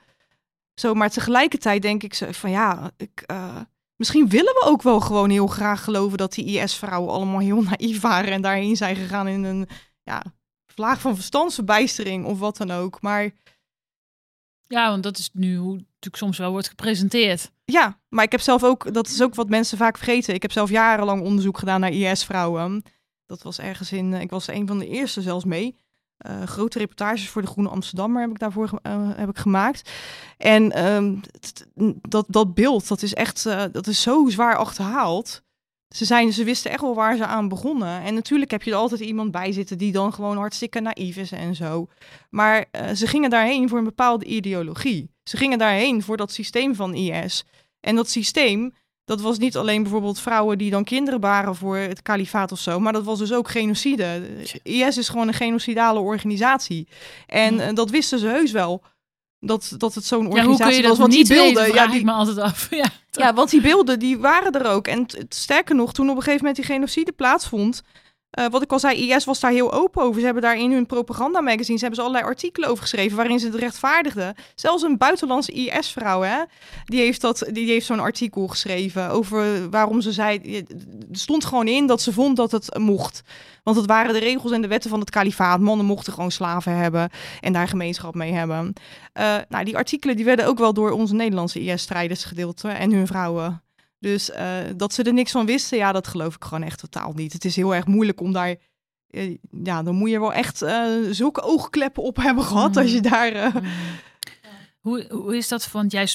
zo, 0.74 0.94
maar 0.94 1.10
tegelijkertijd 1.10 1.82
denk 1.82 2.02
ik 2.02 2.14
van 2.30 2.50
ja, 2.50 2.90
ik, 2.96 3.24
uh, 3.30 3.60
misschien 3.96 4.28
willen 4.28 4.54
we 4.54 4.62
ook 4.64 4.82
wel 4.82 5.00
gewoon 5.00 5.30
heel 5.30 5.46
graag 5.46 5.84
geloven 5.84 6.18
dat 6.18 6.32
die 6.32 6.60
IS-vrouwen 6.60 7.12
allemaal 7.12 7.40
heel 7.40 7.62
naïef 7.62 8.00
waren 8.00 8.32
en 8.32 8.42
daarheen 8.42 8.76
zijn 8.76 8.96
gegaan 8.96 9.28
in 9.28 9.44
een 9.44 9.68
ja, 10.02 10.22
vlaag 10.66 11.00
van 11.00 11.14
verstandsverbijstering 11.14 12.24
of 12.24 12.38
wat 12.38 12.56
dan 12.56 12.70
ook. 12.70 13.00
Maar 13.00 13.30
ja, 14.64 14.90
want 14.90 15.02
dat 15.02 15.18
is 15.18 15.30
nu 15.32 15.56
hoe 15.56 15.74
natuurlijk 15.74 16.16
soms 16.16 16.38
wel 16.38 16.50
wordt 16.50 16.68
gepresenteerd. 16.68 17.52
Ja, 17.64 18.00
maar 18.08 18.24
ik 18.24 18.32
heb 18.32 18.40
zelf 18.40 18.64
ook, 18.64 18.94
dat 18.94 19.06
is 19.06 19.22
ook 19.22 19.34
wat 19.34 19.48
mensen 19.48 19.78
vaak 19.78 19.96
vergeten. 19.96 20.34
Ik 20.34 20.42
heb 20.42 20.52
zelf 20.52 20.70
jarenlang 20.70 21.22
onderzoek 21.22 21.58
gedaan 21.58 21.80
naar 21.80 21.92
IS-vrouwen. 21.92 22.82
Dat 23.26 23.42
was 23.42 23.58
ergens 23.58 23.92
in, 23.92 24.12
ik 24.12 24.30
was 24.30 24.46
een 24.46 24.66
van 24.66 24.78
de 24.78 24.88
eerste 24.88 25.22
zelfs 25.22 25.44
mee. 25.44 25.76
Uh, 26.26 26.42
grote 26.42 26.78
reportages 26.78 27.28
voor 27.28 27.42
de 27.42 27.48
Groene 27.48 27.68
Amsterdammer 27.68 28.20
heb 28.20 28.30
ik 28.30 28.38
daarvoor 28.38 28.80
uh, 28.82 29.10
heb 29.16 29.28
ik 29.28 29.38
gemaakt. 29.38 29.90
En 30.36 30.86
um, 30.94 31.20
dat, 32.08 32.26
dat 32.28 32.54
beeld, 32.54 32.88
dat 32.88 33.02
is 33.02 33.14
echt, 33.14 33.44
uh, 33.44 33.64
dat 33.72 33.86
is 33.86 34.02
zo 34.02 34.28
zwaar 34.28 34.56
achterhaald. 34.56 35.42
Ze, 35.88 36.04
zijn, 36.04 36.32
ze 36.32 36.44
wisten 36.44 36.70
echt 36.70 36.80
wel 36.80 36.94
waar 36.94 37.16
ze 37.16 37.26
aan 37.26 37.48
begonnen. 37.48 38.02
En 38.02 38.14
natuurlijk 38.14 38.50
heb 38.50 38.62
je 38.62 38.70
er 38.70 38.76
altijd 38.76 39.00
iemand 39.00 39.30
bij 39.30 39.52
zitten 39.52 39.78
die 39.78 39.92
dan 39.92 40.12
gewoon 40.12 40.36
hartstikke 40.36 40.80
naïef 40.80 41.16
is 41.16 41.32
en 41.32 41.54
zo. 41.54 41.88
Maar 42.30 42.66
ze 42.94 43.06
gingen 43.06 43.30
daarheen 43.30 43.68
voor 43.68 43.78
een 43.78 43.84
bepaalde 43.84 44.24
ideologie. 44.24 45.10
Ze 45.22 45.36
gingen 45.36 45.58
daarheen 45.58 46.02
voor 46.02 46.16
dat 46.16 46.32
systeem 46.32 46.74
van 46.74 46.94
IS. 46.94 47.44
En 47.80 47.96
dat 47.96 48.10
systeem, 48.10 48.74
dat 49.06 49.20
was 49.20 49.38
niet 49.38 49.56
alleen 49.56 49.82
bijvoorbeeld 49.82 50.20
vrouwen 50.20 50.58
die 50.58 50.70
dan 50.70 50.84
kinderen 50.84 51.20
baren 51.20 51.56
voor 51.56 51.76
het 51.76 52.02
kalifaat 52.02 52.52
of 52.52 52.58
zo, 52.58 52.80
maar 52.80 52.92
dat 52.92 53.04
was 53.04 53.18
dus 53.18 53.32
ook 53.32 53.48
genocide. 53.48 54.22
IS 54.62 54.96
is 54.96 55.08
gewoon 55.08 55.28
een 55.28 55.34
genocidale 55.34 56.00
organisatie. 56.00 56.88
En 57.26 57.60
eh, 57.60 57.74
dat 57.74 57.90
wisten 57.90 58.18
ze 58.18 58.26
heus 58.26 58.52
wel. 58.52 58.82
Dat, 59.40 59.74
dat 59.76 59.94
het 59.94 60.04
zo'n 60.04 60.26
organisatie 60.26 60.82
ja, 60.82 60.88
was. 60.88 60.98
Want 60.98 61.12
die 61.12 61.26
beelden, 61.26 61.74
ja, 61.74 61.86
die... 61.86 61.98
ik 61.98 62.04
me 62.04 62.12
altijd 62.12 62.38
af. 62.38 62.70
ja, 62.82 62.88
ja, 63.10 63.34
want 63.34 63.50
die 63.50 63.60
beelden 63.60 63.98
die 63.98 64.18
waren 64.18 64.52
er 64.52 64.66
ook. 64.66 64.86
En 64.86 65.06
sterker 65.28 65.74
nog, 65.74 65.92
toen 65.92 66.10
op 66.10 66.16
een 66.16 66.22
gegeven 66.22 66.44
moment 66.46 66.56
die 66.56 66.74
genocide 66.74 67.12
plaatsvond, 67.12 67.82
uh, 68.38 68.46
wat 68.46 68.62
ik 68.62 68.72
al 68.72 68.78
zei, 68.78 69.10
IS 69.10 69.24
was 69.24 69.40
daar 69.40 69.50
heel 69.50 69.72
open 69.72 70.02
over. 70.02 70.18
Ze 70.18 70.24
hebben 70.24 70.42
daar 70.42 70.58
in 70.58 70.72
hun 70.72 70.86
propagandamagazines 70.86 71.80
ze 71.80 72.00
allerlei 72.00 72.24
artikelen 72.24 72.68
over 72.68 72.82
geschreven 72.82 73.16
waarin 73.16 73.38
ze 73.38 73.46
het 73.46 73.54
rechtvaardigden. 73.54 74.34
Zelfs 74.54 74.82
een 74.82 74.96
buitenlandse 74.96 75.52
IS-vrouw, 75.52 76.20
hè, 76.20 76.42
die 76.84 77.00
heeft, 77.00 77.20
dat, 77.20 77.48
die 77.52 77.70
heeft 77.70 77.86
zo'n 77.86 78.00
artikel 78.00 78.46
geschreven 78.46 79.10
over 79.10 79.70
waarom 79.70 80.00
ze 80.00 80.12
zei. 80.12 80.56
Er 81.10 81.18
stond 81.18 81.44
gewoon 81.44 81.68
in 81.68 81.86
dat 81.86 82.02
ze 82.02 82.12
vond 82.12 82.36
dat 82.36 82.52
het 82.52 82.78
mocht. 82.78 83.22
Want 83.62 83.76
het 83.76 83.86
waren 83.86 84.12
de 84.12 84.18
regels 84.18 84.52
en 84.52 84.62
de 84.62 84.68
wetten 84.68 84.90
van 84.90 85.00
het 85.00 85.10
kalifaat. 85.10 85.60
Mannen 85.60 85.86
mochten 85.86 86.12
gewoon 86.12 86.30
slaven 86.30 86.76
hebben 86.76 87.10
en 87.40 87.52
daar 87.52 87.68
gemeenschap 87.68 88.14
mee 88.14 88.32
hebben. 88.32 88.72
Uh, 89.14 89.36
nou, 89.48 89.64
die 89.64 89.76
artikelen 89.76 90.16
die 90.16 90.24
werden 90.24 90.46
ook 90.46 90.58
wel 90.58 90.72
door 90.72 90.90
onze 90.90 91.14
Nederlandse 91.14 91.60
IS-strijders 91.60 92.24
gedeeld 92.24 92.64
en 92.64 92.92
hun 92.92 93.06
vrouwen. 93.06 93.65
Dus 93.98 94.30
uh, 94.30 94.58
dat 94.76 94.92
ze 94.92 95.02
er 95.02 95.12
niks 95.12 95.30
van 95.30 95.46
wisten, 95.46 95.78
ja, 95.78 95.92
dat 95.92 96.06
geloof 96.06 96.34
ik 96.34 96.44
gewoon 96.44 96.62
echt 96.62 96.78
totaal 96.78 97.12
niet. 97.12 97.32
Het 97.32 97.44
is 97.44 97.56
heel 97.56 97.74
erg 97.74 97.86
moeilijk 97.86 98.20
om 98.20 98.32
daar. 98.32 98.56
Uh, 99.10 99.36
ja, 99.62 99.82
dan 99.82 99.94
moet 99.94 100.10
je 100.10 100.20
wel 100.20 100.32
echt 100.32 100.62
uh, 100.62 101.10
zulke 101.10 101.42
oogkleppen 101.42 102.02
op 102.02 102.16
hebben 102.16 102.44
gehad 102.44 102.74
mm. 102.74 102.82
als 102.82 102.92
je 102.92 103.00
daar. 103.00 103.52
Mm. 103.54 103.62
Hoe, 104.80 105.06
hoe 105.10 105.36
is 105.36 105.48
dat? 105.48 105.70
Want 105.70 105.92
jij 105.92 106.08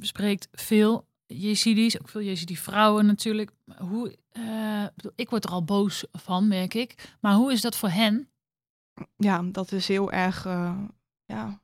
spreekt 0.00 0.48
veel 0.52 1.06
Jezidis, 1.26 2.00
ook 2.00 2.08
veel 2.08 2.22
Jezidi-vrouwen 2.22 3.06
natuurlijk. 3.06 3.50
Hoe, 3.78 4.16
ik 5.14 5.30
word 5.30 5.44
er 5.44 5.50
al 5.50 5.64
boos 5.64 6.04
van, 6.12 6.48
merk 6.48 6.74
ik. 6.74 7.16
Maar 7.20 7.34
hoe 7.34 7.52
is 7.52 7.60
dat 7.60 7.76
voor 7.76 7.88
hen? 7.88 8.28
Ja, 9.16 9.42
dat 9.42 9.72
is 9.72 9.88
heel 9.88 10.12
erg. 10.12 10.44
ja, 11.24 11.60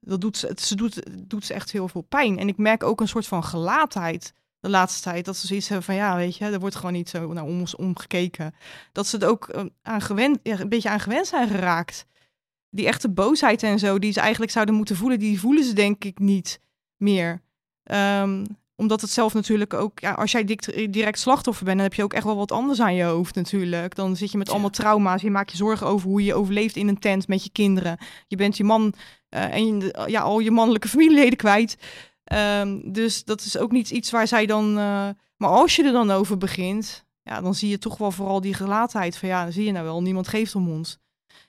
dat 0.00 0.20
doet 0.20 0.36
ze, 0.36 0.52
ze 0.56 0.74
doet, 0.74 1.02
doet 1.30 1.44
ze 1.44 1.54
echt 1.54 1.72
heel 1.72 1.88
veel 1.88 2.02
pijn. 2.02 2.38
En 2.38 2.48
ik 2.48 2.56
merk 2.56 2.82
ook 2.82 3.00
een 3.00 3.08
soort 3.08 3.26
van 3.26 3.44
gelaatheid 3.44 4.32
de 4.64 4.70
laatste 4.70 5.02
tijd. 5.02 5.24
Dat 5.24 5.36
ze 5.36 5.46
zoiets 5.46 5.68
hebben 5.68 5.86
van 5.86 5.94
ja, 5.94 6.16
weet 6.16 6.36
je, 6.36 6.44
er 6.44 6.58
wordt 6.58 6.74
gewoon 6.74 6.92
niet 6.92 7.08
zo 7.08 7.32
naar 7.32 7.44
ons 7.44 7.76
omgekeken. 7.76 8.54
Dat 8.92 9.06
ze 9.06 9.16
het 9.16 9.24
ook 9.24 9.54
uh, 9.54 9.62
aan 9.82 10.00
gewend, 10.00 10.38
ja, 10.42 10.60
een 10.60 10.68
beetje 10.68 10.88
aan 10.88 11.00
gewend 11.00 11.26
zijn 11.26 11.48
geraakt. 11.48 12.06
Die 12.70 12.86
echte 12.86 13.10
boosheid 13.10 13.62
en 13.62 13.78
zo, 13.78 13.98
die 13.98 14.12
ze 14.12 14.20
eigenlijk 14.20 14.52
zouden 14.52 14.74
moeten 14.74 14.96
voelen, 14.96 15.18
die 15.18 15.40
voelen 15.40 15.64
ze 15.64 15.72
denk 15.72 16.04
ik 16.04 16.18
niet 16.18 16.60
meer. 16.96 17.42
Um, 17.84 18.46
omdat 18.76 19.00
het 19.00 19.10
zelf 19.10 19.34
natuurlijk 19.34 19.74
ook, 19.74 20.00
ja, 20.00 20.12
als 20.12 20.32
jij 20.32 20.58
direct 20.90 21.18
slachtoffer 21.18 21.64
bent, 21.64 21.76
dan 21.76 21.86
heb 21.86 21.94
je 21.94 22.02
ook 22.02 22.12
echt 22.12 22.24
wel 22.24 22.36
wat 22.36 22.52
anders 22.52 22.80
aan 22.80 22.94
je 22.94 23.04
hoofd 23.04 23.34
natuurlijk. 23.34 23.94
Dan 23.94 24.16
zit 24.16 24.30
je 24.30 24.38
met 24.38 24.50
allemaal 24.50 24.70
trauma's. 24.70 25.22
Je 25.22 25.30
maakt 25.30 25.50
je 25.50 25.56
zorgen 25.56 25.86
over 25.86 26.08
hoe 26.08 26.24
je 26.24 26.34
overleeft 26.34 26.76
in 26.76 26.88
een 26.88 26.98
tent 26.98 27.28
met 27.28 27.44
je 27.44 27.50
kinderen. 27.50 27.98
Je 28.26 28.36
bent 28.36 28.56
je 28.56 28.64
man 28.64 28.94
uh, 29.30 29.54
en 29.54 29.80
je, 29.80 30.04
ja, 30.06 30.20
al 30.20 30.38
je 30.38 30.50
mannelijke 30.50 30.88
familieleden 30.88 31.36
kwijt. 31.36 31.76
Um, 32.32 32.92
dus 32.92 33.24
dat 33.24 33.40
is 33.40 33.58
ook 33.58 33.72
niet 33.72 33.90
iets 33.90 34.10
waar 34.10 34.28
zij 34.28 34.46
dan. 34.46 34.68
Uh, 34.68 35.08
maar 35.36 35.50
als 35.50 35.76
je 35.76 35.84
er 35.84 35.92
dan 35.92 36.10
over 36.10 36.38
begint, 36.38 37.04
ja, 37.22 37.40
dan 37.40 37.54
zie 37.54 37.68
je 37.68 37.78
toch 37.78 37.98
wel 37.98 38.10
vooral 38.10 38.40
die 38.40 38.54
gelaatheid 38.54 39.16
van 39.16 39.28
ja, 39.28 39.42
dan 39.42 39.52
zie 39.52 39.64
je 39.64 39.72
nou 39.72 39.84
wel, 39.84 40.02
niemand 40.02 40.28
geeft 40.28 40.54
om 40.54 40.68
ons. 40.68 40.98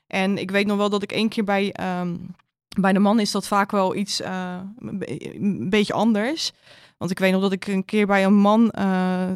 En 0.08 0.38
ik 0.38 0.52
weet 0.52 0.66
nog 0.66 0.78
wel 0.78 0.90
dat 0.90 1.04
ik 1.04 1.12
één 1.12 1.30
keer 1.30 1.44
bij, 1.44 1.76
um, 2.00 2.36
bij 2.80 2.94
de 2.94 3.00
man 3.00 3.20
is 3.20 3.32
dat 3.32 3.48
vaak 3.48 3.72
wel 3.72 3.96
iets 3.96 4.22
uh, 4.22 4.60
een 4.80 5.70
beetje 5.70 5.94
anders. 5.94 6.52
Want 6.98 7.12
ik 7.12 7.20
weet 7.20 7.32
nog 7.32 7.42
dat 7.42 7.52
ik 7.52 7.68
een 7.68 7.86
keer 7.86 8.08
bij 8.08 8.26
een 8.26 8.36
man 8.36 8.74
uh, 8.80 9.30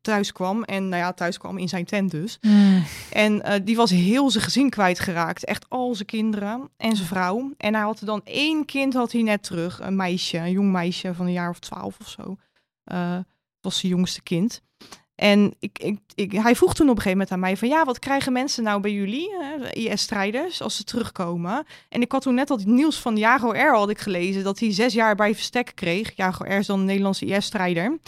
thuis 0.00 0.32
kwam. 0.32 0.62
En 0.64 0.88
nou 0.88 1.02
ja, 1.02 1.12
thuis 1.12 1.38
kwam 1.38 1.58
in 1.58 1.68
zijn 1.68 1.84
tent 1.84 2.10
dus. 2.10 2.38
Mm. 2.40 2.84
En 3.12 3.34
uh, 3.34 3.54
die 3.64 3.76
was 3.76 3.90
heel 3.90 4.30
zijn 4.30 4.44
gezin 4.44 4.70
kwijtgeraakt. 4.70 5.44
Echt 5.44 5.66
al 5.68 5.94
zijn 5.94 6.06
kinderen 6.06 6.70
en 6.76 6.96
zijn 6.96 7.08
vrouw. 7.08 7.52
En 7.56 7.74
hij 7.74 7.82
had 7.82 8.00
er 8.00 8.06
dan 8.06 8.20
één 8.24 8.64
kind 8.64 8.94
had 8.94 9.12
hij 9.12 9.22
net 9.22 9.42
terug. 9.42 9.80
Een 9.80 9.96
meisje, 9.96 10.38
een 10.38 10.50
jong 10.50 10.72
meisje 10.72 11.14
van 11.14 11.26
een 11.26 11.32
jaar 11.32 11.50
of 11.50 11.58
twaalf 11.58 11.96
of 12.00 12.08
zo. 12.08 12.36
Uh, 12.92 13.18
was 13.60 13.78
zijn 13.78 13.92
jongste 13.92 14.22
kind. 14.22 14.62
En 15.20 15.54
ik, 15.58 15.78
ik, 15.78 15.98
ik, 16.14 16.32
hij 16.32 16.56
vroeg 16.56 16.74
toen 16.74 16.88
op 16.88 16.96
een 16.96 17.02
gegeven 17.02 17.18
moment 17.18 17.32
aan 17.32 17.40
mij 17.40 17.56
van 17.56 17.68
ja, 17.68 17.84
wat 17.84 17.98
krijgen 17.98 18.32
mensen 18.32 18.62
nou 18.62 18.80
bij 18.80 18.92
jullie, 18.92 19.30
IS-strijders, 19.72 20.62
als 20.62 20.76
ze 20.76 20.84
terugkomen? 20.84 21.66
En 21.88 22.00
ik 22.00 22.12
had 22.12 22.22
toen 22.22 22.34
net 22.34 22.50
al 22.50 22.56
het 22.56 22.66
nieuws 22.66 22.98
van 22.98 23.16
Jago 23.16 23.50
R 23.50 23.74
had 23.74 23.90
ik 23.90 23.98
gelezen 23.98 24.44
dat 24.44 24.58
hij 24.58 24.72
zes 24.72 24.92
jaar 24.92 25.14
bij 25.14 25.34
Verstek 25.34 25.72
kreeg. 25.74 26.16
Jago 26.16 26.44
R 26.44 26.48
is 26.48 26.66
dan 26.66 26.78
een 26.78 26.84
Nederlandse 26.84 27.26
IS-strijder. 27.26 27.98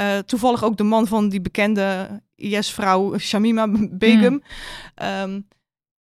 Uh, 0.00 0.18
toevallig 0.18 0.64
ook 0.64 0.76
de 0.76 0.82
man 0.82 1.06
van 1.06 1.28
die 1.28 1.40
bekende 1.40 2.20
IS-vrouw 2.34 3.18
Shamima 3.18 3.68
Begum. 3.90 4.42
Hmm. 4.94 5.20
Um, 5.20 5.48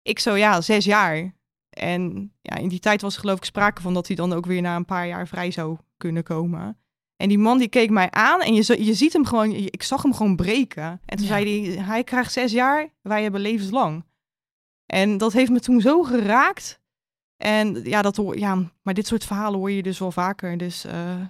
ik 0.01 0.19
zo 0.19 0.35
ja, 0.35 0.61
zes 0.61 0.85
jaar. 0.85 1.35
En 1.69 2.33
ja, 2.41 2.55
in 2.55 2.67
die 2.67 2.79
tijd 2.79 3.01
was 3.01 3.13
er 3.13 3.19
geloof 3.19 3.37
ik 3.37 3.45
sprake 3.45 3.81
van 3.81 3.93
dat 3.93 4.07
hij 4.07 4.15
dan 4.15 4.33
ook 4.33 4.45
weer 4.45 4.61
na 4.61 4.75
een 4.75 4.85
paar 4.85 5.07
jaar 5.07 5.27
vrij 5.27 5.51
zou 5.51 5.77
kunnen 5.97 6.23
komen. 6.23 6.77
En 7.17 7.29
die 7.29 7.37
man 7.37 7.57
die 7.57 7.67
keek 7.67 7.89
mij 7.89 8.11
aan 8.11 8.41
en 8.41 8.53
je, 8.53 8.85
je 8.85 8.93
ziet 8.93 9.13
hem 9.13 9.25
gewoon, 9.25 9.51
ik 9.51 9.83
zag 9.83 10.01
hem 10.03 10.13
gewoon 10.13 10.35
breken. 10.35 11.01
En 11.05 11.17
toen 11.17 11.25
zei 11.25 11.71
hij, 11.73 11.83
hij 11.83 12.03
krijgt 12.03 12.31
zes 12.31 12.51
jaar, 12.51 12.89
wij 13.01 13.23
hebben 13.23 13.41
levenslang. 13.41 14.05
En 14.85 15.17
dat 15.17 15.33
heeft 15.33 15.51
me 15.51 15.59
toen 15.59 15.81
zo 15.81 16.03
geraakt. 16.03 16.81
En 17.37 17.83
ja, 17.83 18.01
dat 18.01 18.15
hoor, 18.15 18.37
ja, 18.37 18.71
maar 18.81 18.93
dit 18.93 19.07
soort 19.07 19.25
verhalen 19.25 19.59
hoor 19.59 19.71
je 19.71 19.83
dus 19.83 19.99
wel 19.99 20.11
vaker. 20.11 20.57
Dus 20.57 20.85
uh, 20.85 21.25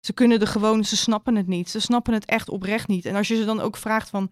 ze 0.00 0.12
kunnen 0.12 0.40
er 0.40 0.46
gewoon, 0.46 0.84
ze 0.84 0.96
snappen 0.96 1.34
het 1.34 1.46
niet. 1.46 1.70
Ze 1.70 1.80
snappen 1.80 2.12
het 2.12 2.24
echt 2.24 2.48
oprecht 2.48 2.88
niet. 2.88 3.04
En 3.04 3.16
als 3.16 3.28
je 3.28 3.36
ze 3.36 3.44
dan 3.44 3.60
ook 3.60 3.76
vraagt 3.76 4.08
van, 4.08 4.30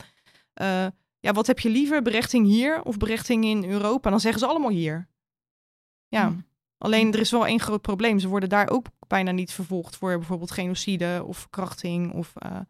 uh, 0.62 0.86
ja, 1.20 1.32
wat 1.32 1.46
heb 1.46 1.58
je 1.58 1.68
liever, 1.68 2.02
berechting 2.02 2.46
hier 2.46 2.82
of 2.82 2.96
berechting 2.96 3.44
in 3.44 3.64
Europa? 3.64 4.10
Dan 4.10 4.20
zeggen 4.20 4.40
ze 4.40 4.46
allemaal 4.46 4.70
hier. 4.70 5.08
Ja, 6.08 6.28
hm. 6.28 6.40
Alleen 6.78 7.12
er 7.12 7.20
is 7.20 7.30
wel 7.30 7.46
één 7.46 7.60
groot 7.60 7.82
probleem. 7.82 8.18
Ze 8.18 8.28
worden 8.28 8.48
daar 8.48 8.68
ook 8.68 8.86
bijna 9.06 9.30
niet 9.30 9.52
vervolgd 9.52 9.96
voor 9.96 10.18
bijvoorbeeld 10.18 10.50
genocide 10.50 11.24
of 11.26 11.38
verkrachting. 11.38 12.12
Of 12.12 12.32
uh, 12.46 12.60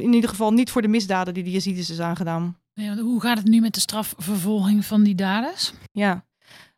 in 0.00 0.12
ieder 0.12 0.30
geval 0.30 0.52
niet 0.52 0.70
voor 0.70 0.82
de 0.82 0.88
misdaden 0.88 1.34
die 1.34 1.44
de 1.44 1.50
Yazidis 1.50 1.90
is 1.90 2.00
aangedaan. 2.00 2.58
Ja, 2.72 2.96
hoe 2.96 3.20
gaat 3.20 3.38
het 3.38 3.46
nu 3.46 3.60
met 3.60 3.74
de 3.74 3.80
strafvervolging 3.80 4.84
van 4.84 5.02
die 5.02 5.14
daders? 5.14 5.72
Ja, 5.92 6.24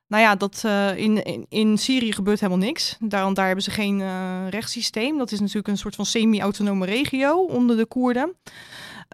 nou 0.09 0.23
ja, 0.23 0.35
dat, 0.37 0.63
uh, 0.67 0.97
in, 0.97 1.25
in, 1.25 1.47
in, 1.49 1.79
Syrië 1.79 2.13
gebeurt 2.13 2.41
helemaal 2.41 2.67
niks. 2.67 2.97
Daar, 3.01 3.35
daar 3.35 3.47
hebben 3.47 3.65
ze 3.65 3.71
geen 3.71 3.99
uh, 4.01 4.49
rechtssysteem. 4.49 5.19
Dat 5.19 5.33
is 5.33 5.41
natuurlijk 5.41 5.69
een 5.69 5.79
soort 5.79 5.95
van 5.95 6.07
semi-autonome 6.07 6.87
regio 6.87 7.45
onder 7.45 7.77
de 7.77 7.87
Koerden. 7.87 8.37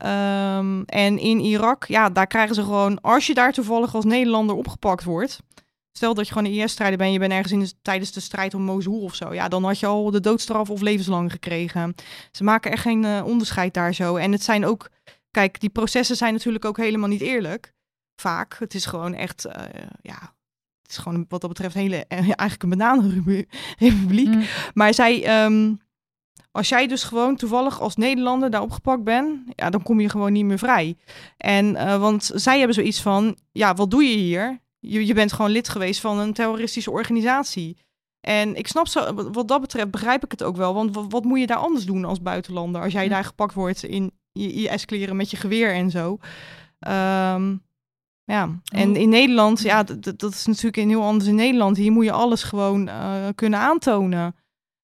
Um, 0.04 0.84
en 0.84 1.18
in 1.18 1.40
Irak, 1.40 1.84
ja, 1.84 2.10
daar 2.10 2.26
krijgen 2.26 2.54
ze 2.54 2.62
gewoon, 2.62 3.00
als 3.00 3.26
je 3.26 3.34
daar 3.34 3.52
toevallig 3.52 3.94
als 3.94 4.04
Nederlander 4.04 4.56
opgepakt 4.56 5.04
wordt, 5.04 5.38
Stel 5.92 6.14
dat 6.14 6.26
je 6.26 6.32
gewoon 6.32 6.52
een 6.52 6.58
IS-strijder 6.58 6.98
bent, 6.98 7.12
je 7.12 7.18
bent 7.18 7.32
ergens 7.32 7.52
in 7.52 7.60
de, 7.60 7.72
tijdens 7.82 8.12
de 8.12 8.20
strijd 8.20 8.54
om 8.54 8.62
Mosul 8.62 9.00
of 9.00 9.14
zo. 9.14 9.34
Ja, 9.34 9.48
dan 9.48 9.64
had 9.64 9.78
je 9.78 9.86
al 9.86 10.10
de 10.10 10.20
doodstraf 10.20 10.70
of 10.70 10.80
levenslang 10.80 11.30
gekregen. 11.30 11.94
Ze 12.30 12.44
maken 12.44 12.70
echt 12.70 12.82
geen 12.82 13.02
uh, 13.02 13.22
onderscheid 13.24 13.74
daar 13.74 13.94
zo. 13.94 14.16
En 14.16 14.32
het 14.32 14.42
zijn 14.42 14.66
ook, 14.66 14.90
kijk, 15.30 15.60
die 15.60 15.70
processen 15.70 16.16
zijn 16.16 16.32
natuurlijk 16.32 16.64
ook 16.64 16.76
helemaal 16.76 17.08
niet 17.08 17.20
eerlijk. 17.20 17.72
Vaak. 18.20 18.56
Het 18.58 18.74
is 18.74 18.86
gewoon 18.86 19.14
echt, 19.14 19.46
uh, 19.46 19.52
ja, 20.02 20.34
het 20.82 20.90
is 20.90 20.96
gewoon 20.96 21.24
wat 21.28 21.40
dat 21.40 21.50
betreft 21.50 21.74
hele, 21.74 21.96
uh, 21.96 22.18
eigenlijk 22.18 22.62
een 22.62 22.68
bananenrepubliek. 22.68 24.28
Mm. 24.28 24.42
Maar 24.74 24.94
zij, 24.94 25.44
um, 25.44 25.80
als 26.50 26.68
jij 26.68 26.86
dus 26.86 27.02
gewoon 27.02 27.36
toevallig 27.36 27.80
als 27.80 27.96
Nederlander 27.96 28.50
daar 28.50 28.62
opgepakt 28.62 29.04
bent, 29.04 29.40
ja, 29.54 29.70
dan 29.70 29.82
kom 29.82 30.00
je 30.00 30.08
gewoon 30.08 30.32
niet 30.32 30.44
meer 30.44 30.58
vrij. 30.58 30.96
En 31.36 31.74
uh, 31.74 32.00
want 32.00 32.30
zij 32.34 32.58
hebben 32.58 32.74
zoiets 32.74 33.00
van, 33.00 33.36
ja, 33.52 33.74
wat 33.74 33.90
doe 33.90 34.04
je 34.04 34.16
hier? 34.16 34.60
Je, 34.82 35.06
je 35.06 35.14
bent 35.14 35.32
gewoon 35.32 35.50
lid 35.50 35.68
geweest 35.68 36.00
van 36.00 36.18
een 36.18 36.32
terroristische 36.32 36.90
organisatie. 36.90 37.76
En 38.20 38.56
ik 38.56 38.66
snap 38.66 38.86
zo, 38.86 39.30
wat 39.32 39.48
dat 39.48 39.60
betreft 39.60 39.90
begrijp 39.90 40.24
ik 40.24 40.30
het 40.30 40.42
ook 40.42 40.56
wel. 40.56 40.74
Want 40.74 40.94
wat, 40.94 41.06
wat 41.08 41.24
moet 41.24 41.38
je 41.38 41.46
daar 41.46 41.56
anders 41.56 41.84
doen 41.84 42.04
als 42.04 42.22
buitenlander? 42.22 42.82
Als 42.82 42.92
jij 42.92 43.08
daar 43.08 43.24
gepakt 43.24 43.54
wordt 43.54 43.82
in 43.82 44.12
je 44.32 44.52
IS-kleren 44.52 45.16
met 45.16 45.30
je 45.30 45.36
geweer 45.36 45.74
en 45.74 45.90
zo. 45.90 46.18
Um, 46.88 47.62
ja, 48.24 48.60
en 48.72 48.96
in 48.96 49.08
Nederland, 49.08 49.60
ja, 49.60 49.82
dat, 50.16 50.32
is 50.32 50.46
natuurlijk 50.46 50.76
een 50.76 50.88
heel 50.88 51.02
anders 51.02 51.28
in 51.28 51.34
Nederland. 51.34 51.76
Hier 51.76 51.92
moet 51.92 52.04
je 52.04 52.12
alles 52.12 52.42
gewoon 52.42 52.88
uh, 52.88 53.28
kunnen 53.34 53.58
aantonen. 53.58 54.36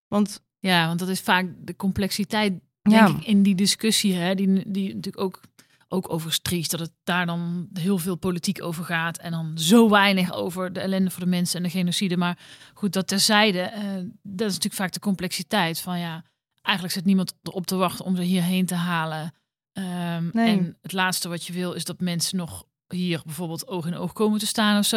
Want 0.09 0.43
ja, 0.59 0.87
want 0.87 0.99
dat 0.99 1.09
is 1.09 1.21
vaak 1.21 1.47
de 1.59 1.77
complexiteit, 1.77 2.53
denk 2.83 3.09
ik, 3.09 3.27
in 3.27 3.43
die 3.43 3.55
discussie, 3.55 4.15
hè, 4.15 4.35
die, 4.35 4.71
die 4.71 4.95
natuurlijk 4.95 5.21
ook, 5.21 5.41
ook 5.89 6.13
over 6.13 6.33
Stries, 6.33 6.69
dat 6.69 6.81
het 6.81 6.93
daar 7.05 7.27
dan 7.27 7.69
heel 7.73 7.99
veel 7.99 8.17
politiek 8.17 8.63
over 8.63 8.85
gaat 8.85 9.19
en 9.19 9.31
dan 9.31 9.53
zo 9.59 9.89
weinig 9.89 10.33
over 10.33 10.73
de 10.73 10.81
ellende 10.81 11.11
voor 11.11 11.23
de 11.23 11.31
mensen 11.31 11.57
en 11.57 11.63
de 11.63 11.71
genocide. 11.71 12.17
Maar 12.17 12.39
goed, 12.75 12.93
dat 12.93 13.09
terzijde, 13.09 13.73
uh, 13.77 13.83
dat 14.23 14.49
is 14.49 14.55
natuurlijk 14.55 14.75
vaak 14.75 14.93
de 14.93 15.01
complexiteit 15.01 15.81
van 15.81 15.99
ja, 15.99 16.25
eigenlijk 16.63 16.97
zit 16.97 17.05
niemand 17.05 17.35
erop 17.43 17.67
te 17.67 17.77
wachten 17.77 18.05
om 18.05 18.17
ze 18.17 18.23
hierheen 18.23 18.67
te 18.67 18.75
halen. 18.75 19.35
Um, 19.73 20.31
nee. 20.33 20.57
En 20.59 20.77
het 20.83 20.93
laatste 20.93 21.29
wat 21.29 21.47
je 21.47 21.53
wil 21.53 21.73
is 21.73 21.85
dat 21.85 22.01
mensen 22.01 22.37
nog 22.37 22.65
hier 22.89 23.21
bijvoorbeeld 23.25 23.69
oog 23.69 23.87
in 23.87 23.97
oog 23.97 24.13
komen 24.13 24.39
te 24.39 24.47
staan 24.47 24.79
of 24.79 24.87
zo. 24.87 24.97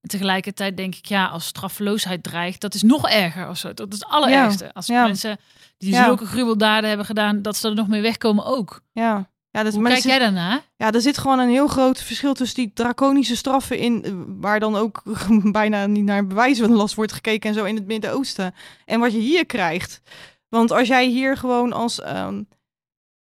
En 0.00 0.08
tegelijkertijd 0.08 0.76
denk 0.76 0.94
ik, 0.94 1.06
ja, 1.06 1.26
als 1.26 1.46
straffeloosheid 1.46 2.22
dreigt, 2.22 2.60
dat 2.60 2.74
is 2.74 2.82
nog 2.82 3.08
erger 3.08 3.48
of 3.48 3.58
zo. 3.58 3.74
Dat 3.74 3.92
is 3.92 3.98
het 3.98 4.08
allerergste. 4.08 4.74
Als 4.74 4.88
mensen 4.88 5.38
die 5.78 5.94
zulke 5.94 6.26
gruweldaden 6.26 6.88
hebben 6.88 7.06
gedaan, 7.06 7.42
dat 7.42 7.56
ze 7.56 7.68
er 7.68 7.74
nog 7.74 7.88
mee 7.88 8.02
wegkomen 8.02 8.44
ook. 8.44 8.80
Ja. 8.92 9.30
Ja, 9.52 9.62
dus 9.62 9.74
Hoe 9.74 9.84
kijk 9.84 10.02
jij 10.02 10.18
daarna? 10.18 10.62
Ja, 10.76 10.92
er 10.92 11.00
zit 11.00 11.18
gewoon 11.18 11.38
een 11.38 11.48
heel 11.48 11.66
groot 11.66 12.02
verschil 12.02 12.34
tussen 12.34 12.56
die 12.56 12.72
draconische 12.74 13.36
straffen 13.36 13.78
in, 13.78 14.04
eh, 14.04 14.12
waar 14.26 14.60
dan 14.60 14.76
ook 14.76 15.02
bijna 15.52 15.86
niet 15.86 16.04
naar 16.04 16.26
bewijs 16.26 16.58
van 16.58 16.72
last 16.72 16.94
wordt 16.94 17.12
gekeken 17.12 17.48
en 17.48 17.54
zo 17.54 17.64
in 17.64 17.74
het 17.74 17.86
Midden-Oosten. 17.86 18.54
En 18.84 19.00
wat 19.00 19.12
je 19.12 19.18
hier 19.18 19.46
krijgt. 19.46 20.00
Want 20.48 20.70
als 20.70 20.88
jij 20.88 21.06
hier 21.06 21.36
gewoon 21.36 21.72
als 21.72 22.00
um, 22.06 22.48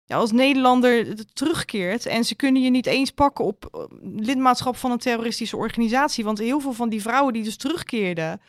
als 0.07 0.31
Nederlander 0.31 1.25
terugkeert 1.33 2.05
en 2.05 2.23
ze 2.23 2.35
kunnen 2.35 2.61
je 2.61 2.69
niet 2.69 2.85
eens 2.85 3.11
pakken 3.11 3.45
op 3.45 3.89
lidmaatschap 4.01 4.75
van 4.75 4.91
een 4.91 4.97
terroristische 4.97 5.57
organisatie. 5.57 6.23
Want 6.23 6.39
heel 6.39 6.59
veel 6.59 6.73
van 6.73 6.89
die 6.89 7.01
vrouwen 7.01 7.33
die 7.33 7.43
dus 7.43 7.57
terugkeerden, 7.57 8.41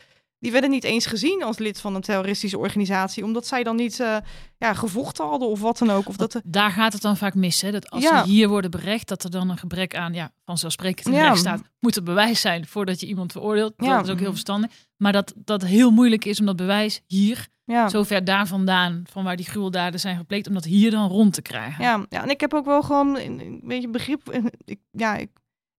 die 0.43 0.53
werden 0.53 0.71
niet 0.71 0.85
eens 0.85 1.07
gezien 1.07 1.43
als 1.43 1.59
lid 1.59 1.81
van 1.81 1.95
een 1.95 2.01
terroristische 2.01 2.59
organisatie, 2.59 3.25
omdat 3.25 3.47
zij 3.47 3.63
dan 3.63 3.77
niet 3.77 3.99
uh, 3.99 4.17
ja, 4.59 4.75
gevochten 4.75 5.25
hadden 5.25 5.49
of 5.49 5.61
wat 5.61 5.79
dan 5.79 5.91
ook. 5.91 6.09
Of 6.09 6.17
dat 6.17 6.41
Daar 6.45 6.71
gaat 6.71 6.93
het 6.93 7.03
dan 7.03 7.17
vaak 7.17 7.35
mis, 7.35 7.61
hè? 7.61 7.71
dat 7.71 7.91
als 7.91 8.05
ze 8.05 8.23
hier 8.25 8.49
worden 8.49 8.71
berecht, 8.71 9.09
dat 9.09 9.25
er 9.25 9.31
dan 9.31 9.51
een 9.51 9.59
gebrek 9.59 9.97
aan, 9.97 10.13
ja, 10.13 10.33
vanzelfsprekend 10.45 11.07
in 11.07 11.15
ja. 11.15 11.35
staat, 11.35 11.63
moet 11.79 11.97
er 11.97 12.03
bewijs 12.03 12.41
zijn 12.41 12.67
voordat 12.67 13.01
je 13.01 13.07
iemand 13.07 13.33
veroordeelt. 13.33 13.73
Ja. 13.77 13.97
Dat 13.97 14.07
is 14.07 14.13
ook 14.13 14.19
heel 14.19 14.31
verstandig. 14.31 14.71
Maar 14.97 15.13
dat 15.13 15.33
dat 15.37 15.63
heel 15.63 15.91
moeilijk 15.91 16.25
is 16.25 16.41
om 16.41 16.47
dat 16.47 16.57
bewijs 16.57 17.03
hier 17.07 17.49
ja. 17.65 17.89
zo 17.89 18.03
ver 18.03 18.25
daar 18.25 18.47
vandaan, 18.47 19.03
van 19.11 19.25
waar 19.25 19.37
die 19.37 19.47
gruweldaden 19.47 20.01
zijn 20.01 20.17
gepleegd, 20.17 20.47
om 20.47 20.55
dat 20.55 20.65
hier 20.65 20.91
dan 20.91 21.09
rond 21.09 21.35
te 21.35 21.43
krijgen. 21.43 21.85
Ja, 21.85 22.07
ja 22.09 22.23
en 22.23 22.31
ik 22.31 22.41
heb 22.41 22.55
ook 22.55 22.65
wel 22.65 22.83
gewoon 22.83 23.19
een 23.19 23.61
beetje 23.65 23.89
begrip. 23.89 24.41
Ik, 24.65 24.79
ja, 24.91 25.17
ik, 25.17 25.31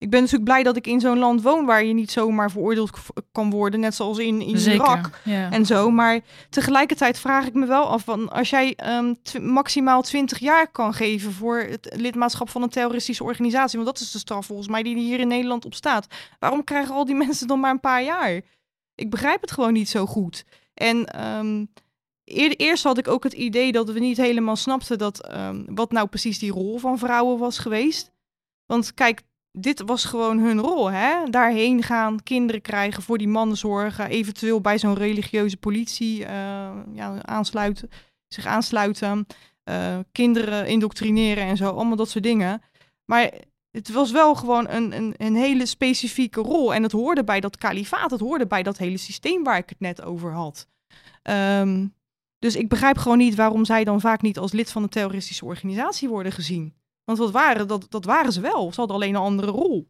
ik 0.04 0.10
ben 0.10 0.20
natuurlijk 0.20 0.44
blij 0.44 0.64
dat 0.64 0.76
ik 0.76 0.88
in 0.88 1.00
zo'n 1.00 1.18
land 1.18 1.42
woon 1.42 1.66
waar 1.66 1.84
je 1.84 1.94
niet 1.94 2.12
zomaar 2.12 2.52
veroordeeld 2.52 2.92
kan 3.32 3.50
worden, 3.50 3.80
net 3.80 3.96
zoals 3.96 4.18
in, 4.18 4.42
in 4.42 4.58
Irak 4.58 5.10
en 5.26 5.66
zo. 5.66 5.92
Maar 5.92 6.20
tegelijkertijd 6.50 7.20
vraag 7.20 7.46
ik 7.46 7.54
me 7.54 7.66
wel 7.66 7.86
af, 7.86 8.04
van 8.04 8.30
als 8.30 8.50
jij 8.50 8.78
um, 8.86 9.16
maximaal 9.42 10.02
20 10.02 10.40
jaar 10.40 10.72
kan 10.72 10.94
geven 10.94 11.32
voor 11.32 11.58
het 11.58 11.94
lidmaatschap 11.96 12.50
van 12.50 12.62
een 12.62 12.70
terroristische 12.70 13.24
organisatie, 13.24 13.80
want 13.80 13.92
dat 13.92 14.06
is 14.06 14.12
de 14.12 14.20
straf 14.20 14.46
volgens 14.46 14.68
mij 14.68 14.84
die 14.84 14.98
hier 14.98 15.20
in 15.20 15.28
Nederland 15.28 15.66
op 15.66 15.74
staat. 15.74 16.08
Waarom 16.40 16.64
krijgen 16.64 16.96
al 16.96 17.06
die 17.06 17.16
mensen 17.26 17.48
dan 17.48 17.60
maar 17.60 17.72
een 17.72 17.80
paar 17.80 18.04
jaar? 18.04 18.42
Ik 18.96 19.10
begrijp 19.10 19.42
het 19.42 19.52
gewoon 19.52 19.74
niet 19.74 19.90
zo 19.90 20.06
goed. 20.06 20.46
En 20.74 21.26
um, 21.38 21.72
eerst 22.58 22.84
had 22.84 22.98
ik 22.98 23.08
ook 23.08 23.24
het 23.24 23.34
idee 23.34 23.72
dat 23.72 23.90
we 23.90 24.00
niet 24.00 24.18
helemaal 24.18 24.56
snapten 24.56 24.98
dat, 24.98 25.34
um, 25.36 25.66
wat 25.76 25.92
nou 25.92 26.08
precies 26.08 26.40
die 26.40 26.52
rol 26.52 26.78
van 26.78 26.98
vrouwen 26.98 27.38
was 27.40 27.58
geweest. 27.58 28.12
Want 28.66 28.94
kijk, 28.94 29.22
dit 29.58 29.82
was 29.86 30.06
gewoon 30.06 30.40
hun 30.40 30.60
rol, 30.60 30.92
hè? 30.92 31.30
Daarheen 31.30 31.84
gaan, 31.84 32.24
kinderen 32.24 32.62
krijgen, 32.62 33.04
voor 33.04 33.18
die 33.18 33.28
mannen 33.28 33.58
zorgen, 33.58 34.10
eventueel 34.10 34.62
bij 34.62 34.80
zo'n 34.80 34.96
religieuze 34.96 35.58
politie 35.58 36.20
uh, 36.20 36.28
ja, 36.94 37.22
aansluiten, 37.22 37.90
zich 38.28 38.46
aansluiten, 38.46 39.28
uh, 39.70 40.00
kinderen 40.12 40.68
indoctrineren 40.68 41.44
en 41.44 41.58
zo, 41.58 41.70
allemaal 41.70 41.96
dat 41.96 42.10
soort 42.10 42.24
dingen. 42.24 42.62
Maar 43.06 43.32
het 43.72 43.92
was 43.92 44.12
wel 44.12 44.36
gewoon 44.36 44.70
een, 44.70 44.92
een, 44.92 45.14
een 45.18 45.36
hele 45.36 45.66
specifieke 45.66 46.42
rol. 46.42 46.74
En 46.74 46.84
het 46.84 46.92
hoorde 46.92 47.24
bij 47.24 47.40
dat 47.40 47.58
kalifaat, 47.58 48.12
het 48.12 48.20
hoorde 48.20 48.48
bij 48.48 48.64
dat 48.64 48.78
hele 48.78 48.98
systeem 48.98 49.44
waar 49.44 49.58
ik 49.58 49.70
het 49.70 49.80
net 49.80 50.02
over 50.02 50.32
had. 50.32 50.68
Um, 51.60 51.94
dus 52.40 52.56
ik 52.56 52.70
begrijp 52.70 52.98
gewoon 52.98 53.18
niet 53.18 53.36
waarom 53.36 53.66
zij 53.66 53.84
dan 53.84 54.02
vaak 54.02 54.22
niet 54.22 54.38
als 54.38 54.52
lid 54.52 54.72
van 54.72 54.84
een 54.84 54.90
terroristische 54.90 55.46
organisatie 55.46 56.10
worden 56.10 56.32
gezien. 56.32 56.74
Want 57.06 57.18
wat 57.18 57.32
waren, 57.32 57.68
dat, 57.68 57.86
dat 57.90 58.06
waren 58.06 58.32
ze 58.32 58.42
wel. 58.42 58.72
Ze 58.72 58.80
hadden 58.80 58.96
alleen 58.96 59.16
een 59.16 59.22
andere 59.22 59.52
rol. 59.52 59.88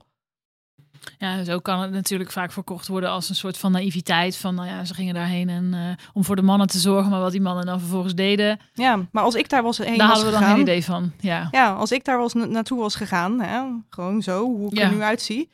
Ja, 1.17 1.43
zo 1.43 1.59
kan 1.59 1.81
het 1.81 1.91
natuurlijk 1.91 2.31
vaak 2.31 2.51
verkocht 2.51 2.87
worden 2.87 3.09
als 3.09 3.29
een 3.29 3.35
soort 3.35 3.57
van 3.57 3.71
naïviteit. 3.71 4.37
Van 4.37 4.55
nou 4.55 4.67
ja, 4.67 4.85
ze 4.85 4.93
gingen 4.93 5.13
daarheen 5.13 5.49
en, 5.49 5.73
uh, 5.73 6.05
om 6.13 6.23
voor 6.23 6.35
de 6.35 6.41
mannen 6.41 6.67
te 6.67 6.79
zorgen, 6.79 7.11
maar 7.11 7.19
wat 7.19 7.31
die 7.31 7.41
mannen 7.41 7.65
dan 7.65 7.79
vervolgens 7.79 8.15
deden. 8.15 8.59
Ja, 8.73 8.99
maar 9.11 9.23
als 9.23 9.35
ik 9.35 9.49
daar 9.49 9.63
was 9.63 9.77
heen 9.77 9.97
daar 9.97 10.07
was 10.07 10.15
hadden 10.15 10.33
we 10.33 10.39
dan 10.39 10.49
geen 10.49 10.61
idee 10.61 10.85
van. 10.85 11.11
Ja, 11.19 11.47
ja 11.51 11.73
als 11.73 11.91
ik 11.91 12.05
daar 12.05 12.17
was 12.17 12.33
naartoe 12.33 12.79
was 12.79 12.95
gegaan, 12.95 13.39
hè, 13.41 13.61
gewoon 13.89 14.21
zo, 14.21 14.43
hoe 14.43 14.71
ik 14.71 14.79
er 14.79 14.91
nu 14.91 15.01
uitzie 15.01 15.49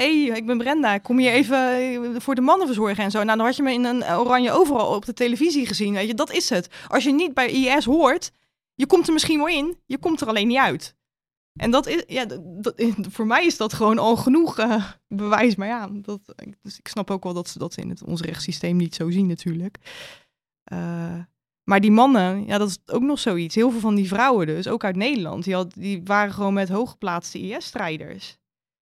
hey, 0.00 0.22
ik 0.22 0.46
ben 0.46 0.58
Brenda, 0.58 0.98
kom 0.98 1.18
hier 1.18 1.32
even 1.32 1.74
eh, 1.74 2.20
voor 2.20 2.34
de 2.34 2.40
mannen 2.40 2.66
verzorgen 2.66 3.04
en 3.04 3.10
zo. 3.10 3.22
Nou, 3.22 3.36
dan 3.36 3.46
had 3.46 3.56
je 3.56 3.62
me 3.62 3.72
in 3.72 3.84
een 3.84 4.04
oranje 4.04 4.52
overal 4.52 4.94
op 4.94 5.04
de 5.04 5.12
televisie 5.12 5.66
gezien. 5.66 5.94
Weet 5.94 6.06
je, 6.06 6.14
dat 6.14 6.32
is 6.32 6.48
het. 6.48 6.68
Als 6.88 7.04
je 7.04 7.12
niet 7.12 7.34
bij 7.34 7.50
IS 7.50 7.84
hoort, 7.84 8.30
je 8.74 8.86
komt 8.86 9.06
er 9.06 9.12
misschien 9.12 9.38
wel 9.38 9.48
in, 9.48 9.76
je 9.86 9.98
komt 9.98 10.20
er 10.20 10.28
alleen 10.28 10.48
niet 10.48 10.58
uit. 10.58 10.94
En 11.52 11.70
dat 11.70 11.86
is, 11.86 12.04
ja, 12.06 12.24
dat, 12.60 12.74
voor 13.14 13.26
mij 13.26 13.46
is 13.46 13.56
dat 13.56 13.72
gewoon 13.72 13.98
al 13.98 14.16
genoeg 14.16 14.58
uh, 14.58 14.90
bewijs. 15.08 15.54
Maar 15.54 15.68
ja, 15.68 15.88
dat, 15.92 16.20
dus 16.62 16.78
ik 16.78 16.88
snap 16.88 17.10
ook 17.10 17.24
wel 17.24 17.34
dat 17.34 17.48
ze 17.48 17.58
dat 17.58 17.76
in 17.76 17.88
het, 17.88 18.04
ons 18.04 18.20
rechtssysteem 18.20 18.76
niet 18.76 18.94
zo 18.94 19.10
zien 19.10 19.26
natuurlijk. 19.26 19.78
Uh, 20.72 21.18
maar 21.64 21.80
die 21.80 21.90
mannen, 21.90 22.46
ja, 22.46 22.58
dat 22.58 22.68
is 22.68 22.78
ook 22.86 23.02
nog 23.02 23.18
zoiets. 23.18 23.54
Heel 23.54 23.70
veel 23.70 23.80
van 23.80 23.94
die 23.94 24.08
vrouwen 24.08 24.46
dus, 24.46 24.68
ook 24.68 24.84
uit 24.84 24.96
Nederland, 24.96 25.44
die, 25.44 25.66
die 25.66 26.00
waren 26.04 26.32
gewoon 26.32 26.54
met 26.54 26.68
hooggeplaatste 26.68 27.40
IS-strijders 27.40 28.38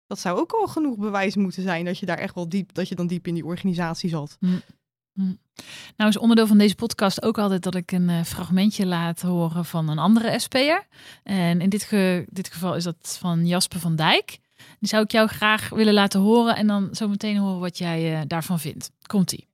dat 0.09 0.19
zou 0.19 0.39
ook 0.39 0.53
al 0.53 0.67
genoeg 0.67 0.97
bewijs 0.97 1.37
moeten 1.37 1.63
zijn 1.63 1.85
dat 1.85 1.99
je 1.99 2.07
daar 2.07 2.19
echt 2.19 2.35
wel 2.35 2.49
diep, 2.49 2.75
dat 2.75 2.89
je 2.89 2.95
dan 2.95 3.07
diep 3.07 3.27
in 3.27 3.35
die 3.35 3.45
organisatie 3.45 4.11
zat. 4.11 4.37
Mm. 4.41 4.61
Mm. 5.19 5.39
Nou 5.97 6.11
is 6.11 6.19
onderdeel 6.19 6.47
van 6.47 6.59
deze 6.59 6.75
podcast 6.75 7.23
ook 7.23 7.39
altijd 7.39 7.63
dat 7.63 7.75
ik 7.75 7.93
een 7.93 8.09
uh, 8.09 8.23
fragmentje 8.23 8.87
laat 8.87 9.23
horen 9.23 9.65
van 9.65 9.89
een 9.89 9.99
andere 9.99 10.39
SP'er. 10.39 10.87
En 11.23 11.61
in 11.61 11.69
dit, 11.69 11.89
dit 12.29 12.53
geval 12.53 12.75
is 12.75 12.85
dat 12.85 13.19
van 13.21 13.47
Jasper 13.47 13.81
van 13.81 13.97
Dijk. 13.97 14.39
Die 14.79 14.89
zou 14.89 15.03
ik 15.03 15.11
jou 15.11 15.29
graag 15.29 15.69
willen 15.69 15.95
laten 15.95 16.21
horen 16.21 16.57
en 16.57 16.67
dan 16.67 16.89
zo 16.93 17.09
meteen 17.09 17.37
horen 17.37 17.61
wat 17.61 17.79
jij 17.79 18.13
uh, 18.13 18.21
daarvan 18.27 18.61
vindt. 18.61 18.91
Komt-ie. 19.07 19.47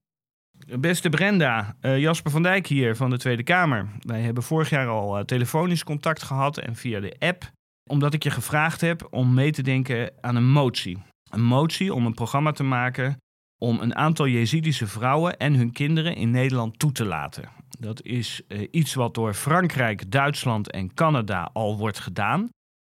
Beste 0.79 1.09
Brenda, 1.09 1.77
uh, 1.81 1.99
Jasper 1.99 2.31
van 2.31 2.43
Dijk 2.43 2.67
hier 2.67 2.97
van 2.97 3.11
de 3.11 3.19
Tweede 3.19 3.43
Kamer. 3.43 3.89
Wij 3.99 4.21
hebben 4.21 4.43
vorig 4.43 4.71
jaar 4.71 4.89
al 4.89 5.25
telefonisch 5.25 5.85
contact 5.85 6.23
gehad 6.23 6.59
en 6.59 6.77
via 6.77 7.01
de 7.01 7.17
app 7.19 7.53
omdat 7.91 8.15
ik 8.15 8.23
je 8.23 8.31
gevraagd 8.31 8.81
heb 8.81 9.07
om 9.11 9.35
mee 9.35 9.51
te 9.51 9.63
denken 9.63 10.13
aan 10.21 10.37
een 10.37 10.51
motie. 10.51 11.03
Een 11.31 11.45
motie 11.45 11.95
om 11.95 12.07
een 12.07 12.15
programma 12.15 12.53
te 12.53 12.63
maken 12.63 13.23
om 13.59 13.81
een 13.81 13.95
aantal 13.95 14.29
Jezidische 14.29 14.87
vrouwen 14.87 15.39
en 15.39 15.55
hun 15.55 15.73
kinderen 15.73 16.17
in 16.17 16.31
Nederland 16.31 16.79
toe 16.79 16.93
te 16.93 17.05
laten. 17.05 17.49
Dat 17.79 18.03
is 18.03 18.43
uh, 18.49 18.69
iets 18.71 18.95
wat 18.95 19.15
door 19.15 19.35
Frankrijk, 19.35 20.11
Duitsland 20.11 20.71
en 20.71 20.95
Canada 20.95 21.51
al 21.53 21.79
wordt 21.79 21.99
gedaan. 21.99 22.49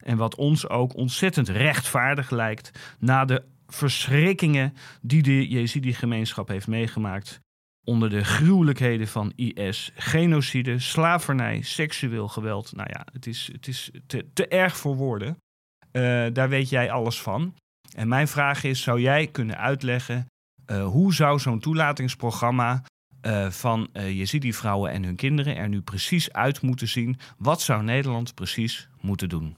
En 0.04 0.16
wat 0.16 0.34
ons 0.34 0.68
ook 0.68 0.96
ontzettend 0.96 1.48
rechtvaardig 1.48 2.30
lijkt 2.30 2.96
na 2.98 3.24
de 3.24 3.44
verschrikkingen 3.66 4.74
die 5.02 5.22
de 5.22 5.48
Jezidi-gemeenschap 5.48 6.48
heeft 6.48 6.66
meegemaakt 6.66 7.40
onder 7.84 8.10
de 8.10 8.24
gruwelijkheden 8.24 9.08
van 9.08 9.32
IS. 9.36 9.92
Genocide, 9.94 10.78
slavernij, 10.78 11.62
seksueel 11.62 12.28
geweld. 12.28 12.72
Nou 12.72 12.88
ja, 12.92 13.06
het 13.12 13.26
is, 13.26 13.48
het 13.52 13.66
is 13.68 13.90
te, 14.06 14.48
erg 14.48 14.76
voor 14.76 14.96
woorden. 14.96 15.36
Uh, 15.92 16.26
daar 16.32 16.48
weet 16.48 16.68
jij 16.68 16.90
alles 16.90 17.20
van. 17.20 17.54
En 17.96 18.08
mijn 18.08 18.28
vraag 18.28 18.64
is, 18.64 18.82
zou 18.82 19.00
jij 19.00 19.26
kunnen 19.26 19.58
uitleggen... 19.58 20.26
Uh, 20.70 20.86
hoe 20.86 21.14
zou 21.14 21.38
zo'n 21.38 21.60
toelatingsprogramma 21.60 22.82
uh, 23.26 23.50
van 23.50 23.88
Jezidi-vrouwen 23.92 24.90
en 24.90 25.04
hun 25.04 25.16
kinderen 25.16 25.56
er 25.56 25.68
nu 25.68 25.80
precies 25.80 26.32
uit 26.32 26.62
moeten 26.62 26.88
zien? 26.88 27.18
Wat 27.38 27.60
zou 27.60 27.82
Nederland 27.82 28.34
precies 28.34 28.88
moeten 29.00 29.28
doen? 29.28 29.56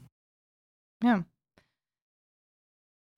Ja, 0.98 1.24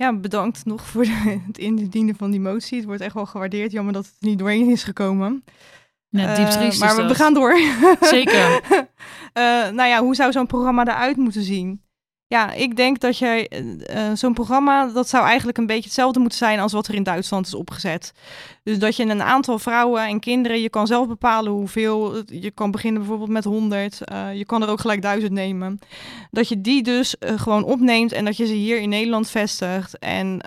ja, 0.03 0.13
bedankt 0.13 0.65
nog 0.65 0.87
voor 0.87 1.05
het 1.47 1.59
indienen 1.59 2.17
van 2.17 2.31
die 2.31 2.41
motie. 2.41 2.77
Het 2.77 2.87
wordt 2.87 3.01
echt 3.01 3.15
wel 3.15 3.27
gewaardeerd. 3.27 3.73
Jammer 3.73 3.93
dat 3.93 4.05
het 4.05 4.15
er 4.21 4.29
niet 4.29 4.39
doorheen 4.39 4.71
is 4.71 4.85
gekomen. 4.85 5.45
Net 6.09 6.37
diep 6.37 6.47
Eh, 6.47 6.53
triest 6.53 6.81
maar 6.81 6.97
we, 6.97 7.07
we 7.07 7.15
gaan 7.15 7.35
door. 7.35 7.57
Zeker. 8.01 8.61
Eh, 9.33 9.43
nou 9.69 9.89
ja, 9.89 10.01
hoe 10.01 10.15
zou 10.15 10.33
zo'n 10.33 10.47
programma 10.47 10.87
eruit 10.87 11.17
moeten 11.17 11.43
zien? 11.43 11.83
Ja, 12.33 12.53
ik 12.53 12.77
denk 12.77 13.01
dat 13.01 13.19
jij 13.19 13.49
eh, 13.49 14.09
eh, 14.11 14.17
zo'n 14.17 14.35
programma, 14.35 14.87
dat 14.87 15.09
zou 15.09 15.25
eigenlijk 15.25 15.59
een 15.59 15.67
beetje 15.67 15.85
hetzelfde 15.85 16.21
moeten 16.21 16.39
zijn 16.39 16.61
als 16.61 16.73
wat 16.73 16.87
er 16.87 16.95
in 16.95 17.03
Duitsland 17.03 17.47
is 17.47 17.55
opgezet. 17.55 18.13
Dus 18.63 18.79
dat 18.79 18.97
je 18.97 19.05
een 19.05 19.23
aantal 19.23 19.59
vrouwen 19.59 20.07
en 20.07 20.21
kinderen, 20.21 20.61
je 20.61 20.71
kan 20.71 20.87
zelf 20.87 21.09
bepalen 21.09 21.53
hoeveel. 21.53 22.23
Je 22.27 22.51
kan 22.51 22.71
beginnen 22.71 23.01
bijvoorbeeld 23.01 23.31
met 23.31 23.45
100. 23.45 24.05
eh, 24.05 24.35
je 24.35 24.45
kan 24.45 24.63
er 24.63 24.69
ook 24.69 24.81
gelijk 24.81 25.03
duizend 25.03 25.33
nemen. 25.33 25.79
Dat 26.31 26.49
je 26.49 26.61
die 26.61 26.83
dus 26.83 27.15
gewoon 27.21 27.65
opneemt 27.65 28.13
en 28.13 28.25
dat 28.25 28.37
je 28.37 28.47
ze 28.47 28.53
hier 28.55 28.81
in 28.81 28.89
Nederland 28.89 29.29
vestigt 29.29 29.99
en 29.99 30.41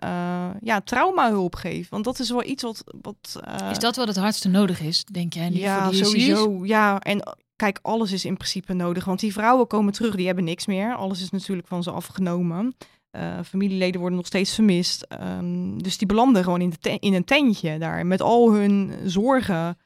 ja, 0.61 0.81
traumahulp 0.81 1.55
geeft. 1.55 1.89
Want 1.89 2.03
dat 2.03 2.19
is 2.19 2.29
wel 2.29 2.45
iets 2.45 2.63
wat. 2.63 2.83
wat 3.01 3.41
Is 3.71 3.79
dat 3.79 3.95
wat 3.95 4.07
het 4.07 4.17
hardste 4.17 4.49
nodig 4.49 4.81
is, 4.81 5.03
denk 5.03 5.33
jij? 5.33 5.49
niet 5.49 5.59
ja, 5.59 5.83
voor 5.83 5.91
die 5.91 6.05
sowieso. 6.05 6.59
Ja, 6.63 6.99
en 6.99 7.35
kijk, 7.55 7.79
alles 7.81 8.11
is 8.11 8.25
in 8.25 8.37
principe 8.37 8.73
nodig. 8.73 9.05
Want 9.05 9.19
die 9.19 9.33
vrouwen 9.33 9.67
komen 9.67 9.93
terug, 9.93 10.15
die 10.15 10.25
hebben 10.25 10.43
niks 10.43 10.65
meer. 10.65 10.95
Alles 10.95 11.21
is 11.21 11.29
natuurlijk 11.29 11.67
van 11.67 11.83
ze 11.83 11.91
afgenomen. 11.91 12.75
Eh, 13.15 13.39
familieleden 13.45 13.99
worden 13.99 14.17
nog 14.17 14.27
steeds 14.27 14.53
vermist. 14.53 15.01
Ehm, 15.01 15.77
dus 15.77 15.97
die 15.97 16.07
belanden 16.07 16.43
gewoon 16.43 16.61
in, 16.61 16.73
de 16.79 16.97
in 16.99 17.13
een 17.13 17.23
tentje 17.23 17.77
daar 17.77 18.05
met 18.05 18.21
al 18.21 18.53
hun 18.53 18.93
zorgen. 19.05 19.77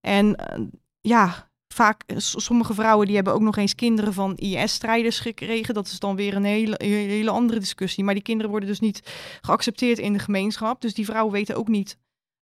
En 0.00 0.36
eh, 0.36 0.60
ja, 1.00 1.50
vaak, 1.74 2.02
eh, 2.06 2.16
sommige 2.18 2.74
vrouwen 2.74 3.06
die 3.06 3.14
hebben 3.14 3.34
ook 3.34 3.40
nog 3.40 3.56
eens 3.56 3.74
kinderen 3.74 4.12
van 4.12 4.36
IS-strijders 4.36 5.20
gekregen. 5.20 5.74
Dat 5.74 5.86
is 5.86 5.98
dan 5.98 6.16
weer 6.16 6.34
een 6.34 6.44
hele, 6.44 6.74
hele 6.84 7.30
andere 7.30 7.58
discussie. 7.58 8.04
Maar 8.04 8.14
die 8.14 8.22
kinderen 8.22 8.50
worden 8.50 8.68
dus 8.68 8.80
niet 8.80 9.02
geaccepteerd 9.40 9.98
in 9.98 10.12
de 10.12 10.18
gemeenschap. 10.18 10.80
Dus 10.80 10.94
die 10.94 11.04
vrouwen 11.04 11.32
weten 11.32 11.56
ook 11.56 11.68
niet 11.68 11.98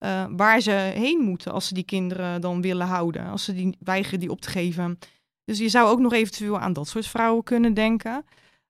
eh, 0.03 0.25
waar 0.31 0.61
ze 0.61 0.71
heen 0.95 1.21
moeten 1.21 1.53
als 1.53 1.67
ze 1.67 1.75
die 1.75 1.85
kinderen 1.85 2.41
dan 2.41 2.61
willen 2.61 2.87
houden. 2.87 3.27
Als 3.27 3.45
ze 3.45 3.55
die 3.55 3.77
weigeren 3.81 4.21
die 4.21 4.31
op 4.31 4.41
te 4.41 4.51
geven. 4.51 4.99
Dus 5.45 5.59
je 5.59 5.69
zou 5.69 5.88
ook 5.88 5.99
nog 5.99 6.12
eventueel 6.12 6.59
aan 6.59 6.73
dat 6.73 6.88
soort 6.88 7.07
vrouwen 7.07 7.43
kunnen 7.43 7.75
denken. 7.75 8.25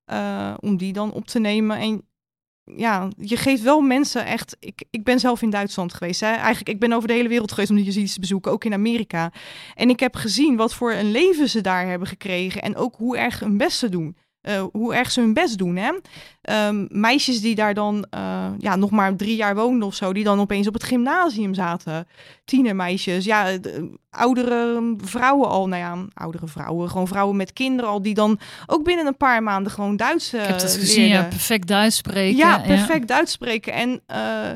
eh, 0.05 0.55
om 0.61 0.77
die 0.77 0.92
dan 0.92 1.12
op 1.12 1.27
te 1.27 1.38
nemen. 1.38 1.77
En 1.79 2.07
ja, 2.64 3.09
je 3.18 3.37
geeft 3.37 3.62
wel 3.62 3.81
mensen 3.81 4.25
echt. 4.27 4.57
Ik, 4.61 4.85
ik 4.90 5.05
ben 5.05 5.21
zelf 5.21 5.42
in 5.42 5.51
Duitsland 5.51 5.95
geweest. 5.95 6.21
Hè? 6.21 6.27
Eigenlijk, 6.27 6.68
ik 6.68 6.81
ben 6.81 6.92
over 6.92 7.09
de 7.09 7.14
hele 7.14 7.29
wereld 7.29 7.51
geweest 7.53 7.71
om 7.71 7.77
die 7.77 7.85
Yazidis 7.85 8.14
te 8.14 8.21
bezoeken, 8.21 8.53
ook 8.53 8.64
in 8.64 8.73
Amerika. 8.73 9.33
En 9.75 9.90
ik 9.90 10.01
heb 10.01 10.14
gezien 10.14 10.57
wat 10.57 10.75
voor 10.75 10.92
een 10.92 11.11
leven 11.11 11.49
ze 11.49 11.61
daar 11.61 11.87
hebben 11.87 12.09
gekregen. 12.09 12.62
En 12.62 12.77
ook 12.77 12.97
hoe 12.97 13.16
erg 13.16 13.40
hun 13.40 13.57
best 13.57 13.79
ze 13.79 13.88
doen. 13.88 14.16
Eh, 14.42 14.64
hoe 14.72 14.94
erg 14.94 15.11
ze 15.11 15.20
hun 15.20 15.33
best 15.35 15.59
doen. 15.59 15.76
Hè? 15.76 15.90
Ehm, 16.42 16.87
meisjes 16.88 17.40
die 17.40 17.55
daar 17.55 17.74
dan 17.74 18.07
eh, 18.11 18.46
ja, 18.59 18.76
nog 18.76 18.90
maar 18.90 19.16
drie 19.16 19.37
jaar 19.37 19.55
woonden 19.55 19.87
of 19.88 19.94
zo, 19.94 20.12
die 20.12 20.24
dan 20.24 20.40
opeens 20.40 20.66
op 20.66 20.74
het 20.74 20.83
gymnasium 20.83 21.55
zaten. 21.55 22.07
Tienermeisjes, 22.44 23.24
ja, 23.24 23.57
de- 23.59 23.98
oudere 24.11 24.94
vrouwen 25.05 25.48
al, 25.48 25.68
nou 25.68 25.83
ja, 25.83 26.07
oudere 26.14 26.46
vrouwen, 26.46 26.90
gewoon 26.90 27.07
vrouwen 27.09 27.37
met 27.37 27.52
kinderen 27.52 27.90
al, 27.90 28.02
die 28.02 28.14
dan 28.14 28.38
ook 28.66 28.85
binnen 28.85 29.07
een 29.07 29.16
paar 29.16 29.42
maanden 29.42 29.72
gewoon 29.72 29.96
Duits 29.96 30.33
eh 30.33 30.40
Ik 30.40 30.46
heb 30.46 30.59
dat 30.61 30.76
gezien, 30.76 31.07
ja, 31.07 31.22
perfect 31.28 31.66
Duits 31.68 31.96
spreken. 31.96 32.37
Ja, 32.37 32.59
perfect 32.66 33.09
Duits 33.09 33.33
spreken. 33.33 33.72
En 33.72 34.02
eh, 34.07 34.50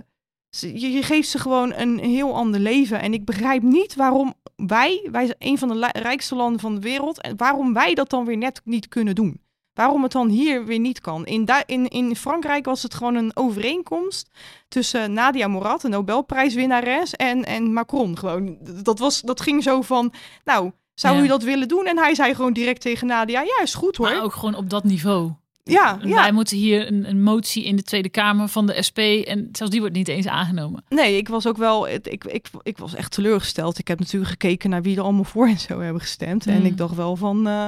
je, 0.51 0.91
je 0.91 1.03
geeft 1.03 1.29
ze 1.29 1.39
gewoon 1.39 1.73
een 1.75 1.99
heel 1.99 2.35
ander 2.35 2.61
leven. 2.61 3.01
En 3.01 3.13
ik 3.13 3.25
begrijp 3.25 3.63
niet 3.63 3.95
waarom 3.95 4.35
wij, 4.57 5.09
wij 5.11 5.25
zijn 5.27 5.37
een 5.39 5.59
van 5.59 5.69
de 5.69 5.89
rijkste 5.93 6.35
landen 6.35 6.61
van 6.61 6.75
de 6.75 6.81
wereld, 6.81 7.21
en 7.21 7.37
waarom 7.37 7.73
wij 7.73 7.95
dat 7.95 8.11
dan 8.11 8.25
weer 8.25 8.37
net 8.39 8.61
niet 8.65 8.89
kunnen 8.89 9.15
doen. 9.15 9.41
Waarom 9.77 10.03
het 10.03 10.13
dan 10.13 10.29
hier 10.29 10.65
weer 10.65 10.79
niet 10.79 11.01
kan. 11.01 11.27
In, 11.27 11.47
in, 11.67 11.89
in 11.89 12.17
Frankrijk 12.17 12.65
was 12.65 12.83
het 12.83 12.95
gewoon 12.95 13.15
een 13.15 13.31
overeenkomst 13.35 14.31
tussen 14.69 15.13
Nadia 15.13 15.47
Morat, 15.49 15.83
een 15.85 15.91
Nobelprijswinnares, 15.91 17.13
en, 17.15 17.45
en 17.45 17.73
Macron. 17.73 18.19
Gewoon. 18.19 18.57
Dat, 18.83 18.99
was, 18.99 19.21
dat 19.21 19.41
ging 19.41 19.63
zo 19.63 19.83
van, 19.83 20.13
nou, 20.45 20.71
zou 20.95 21.17
Ja. 21.17 21.23
u 21.23 21.27
dat 21.27 21.43
willen 21.43 21.69
doen? 21.69 21.87
En 21.87 21.99
hij 21.99 22.15
zei 22.15 22.35
gewoon 22.35 22.53
direct 22.53 22.81
tegen 22.81 23.07
Nadia, 23.07 23.41
ja, 23.41 23.61
is 23.63 23.75
goed 23.75 23.97
hoor. 23.97 24.07
Maar 24.11 24.23
ook 24.23 24.33
gewoon 24.33 24.55
op 24.55 24.71
dat 24.71 24.85
niveau. 24.85 25.33
ja, 25.63 25.99
ja. 26.03 26.15
Wij 26.15 26.33
moeten 26.33 26.57
hier 26.57 26.87
een, 26.87 27.09
een 27.09 27.23
motie 27.23 27.65
in 27.65 27.77
de 27.77 27.83
Tweede 27.83 28.09
Kamer 28.09 28.49
van 28.49 28.67
de 28.67 28.83
SP 28.89 28.99
en 28.99 29.49
zelfs 29.53 29.73
die 29.73 29.81
wordt 29.81 29.97
niet 29.97 30.09
eens 30.09 30.27
aangenomen. 30.27 30.85
Nee, 30.89 31.17
ik 31.17 31.29
was 31.29 31.47
ook 31.47 31.57
wel. 31.57 31.89
Ik, 31.89 32.07
ik, 32.25 32.49
ik 32.63 32.79
was 32.79 32.95
echt 32.95 33.11
teleurgesteld. 33.13 33.79
Ik 33.79 33.89
heb 33.89 33.99
natuurlijk 33.99 34.31
gekeken 34.31 34.71
naar 34.71 34.83
wie 34.83 34.97
er 34.97 35.03
allemaal 35.03 35.25
voor 35.25 35.47
en 35.47 35.59
zo 35.59 35.81
hebben 35.81 36.01
gestemd. 36.03 36.47
En 36.47 36.59
Mm. 36.59 36.65
ik 36.67 36.77
dacht 36.77 36.95
wel 36.95 37.17
van. 37.17 37.47
eh, 37.47 37.67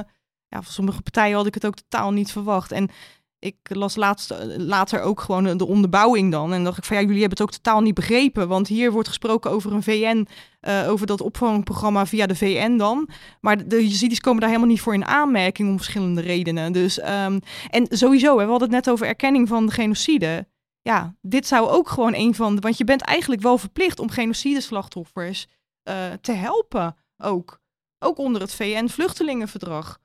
ja, 0.48 0.62
van 0.62 0.72
sommige 0.72 1.02
partijen 1.02 1.36
had 1.36 1.46
ik 1.46 1.54
het 1.54 1.66
ook 1.66 1.74
totaal 1.74 2.12
niet 2.12 2.32
verwacht. 2.32 2.72
En 2.72 2.90
ik 3.38 3.56
las 3.62 3.96
eh, 3.96 4.18
later 4.56 5.00
ook 5.00 5.20
gewoon 5.20 5.56
de 5.56 5.66
onderbouwing 5.66 6.32
dan. 6.32 6.52
En 6.52 6.64
dacht 6.64 6.78
ik 6.78 6.84
van 6.84 6.96
ja, 6.96 7.02
jullie 7.02 7.20
hebben 7.20 7.38
het 7.38 7.46
ook 7.46 7.62
totaal 7.62 7.80
niet 7.80 7.94
begrepen. 7.94 8.48
Want 8.48 8.68
hier 8.68 8.92
wordt 8.92 9.08
gesproken 9.08 9.50
over 9.50 9.72
een 9.72 9.82
VN, 9.82 10.26
eh, 10.60 10.88
over 10.88 11.06
dat 11.06 11.20
opvangprogramma 11.20 12.06
via 12.06 12.26
de 12.26 12.36
VN 12.36 12.76
dan. 12.76 13.08
Maar 13.40 13.68
de, 13.68 13.88
Yazidis 13.88 14.20
komen 14.20 14.40
daar 14.40 14.50
helemaal 14.50 14.70
niet 14.70 14.80
voor 14.80 14.94
in 14.94 15.04
aanmerking 15.04 15.68
om 15.68 15.76
verschillende 15.76 16.20
redenen. 16.20 16.72
Dus, 16.72 16.98
ehm, 16.98 17.38
en 17.70 17.86
sowieso, 17.88 18.38
hè, 18.38 18.44
we 18.44 18.50
hadden 18.50 18.68
het 18.68 18.84
net 18.84 18.90
over 18.90 19.06
erkenning 19.06 19.48
van 19.48 19.66
de 19.66 19.72
genocide 19.72 20.46
ja, 20.88 21.14
dit 21.20 21.46
zou 21.46 21.68
ook 21.68 21.88
gewoon 21.88 22.14
een 22.14 22.34
van 22.34 22.54
de. 22.54 22.60
Want 22.60 22.78
je 22.78 22.84
bent 22.84 23.00
eigenlijk 23.02 23.42
wel 23.42 23.58
verplicht 23.58 23.98
om 23.98 24.10
genocideslachtoffers 24.10 25.46
eh 25.82 26.12
te 26.20 26.32
helpen. 26.32 26.96
Ook. 27.16 27.60
Ook 27.98 28.18
onder 28.18 28.40
het 28.40 28.54
VN-vluchtelingenverdrag. 28.54 29.98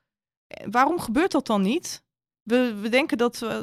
Eh, 0.53 0.67
Waarom 0.71 0.99
gebeurt 0.99 1.31
dat 1.31 1.45
dan 1.47 1.61
niet? 1.61 2.03
We, 2.43 2.73
we 2.81 2.89
denken 2.89 3.17
dat. 3.17 3.41
eh, 3.41 3.57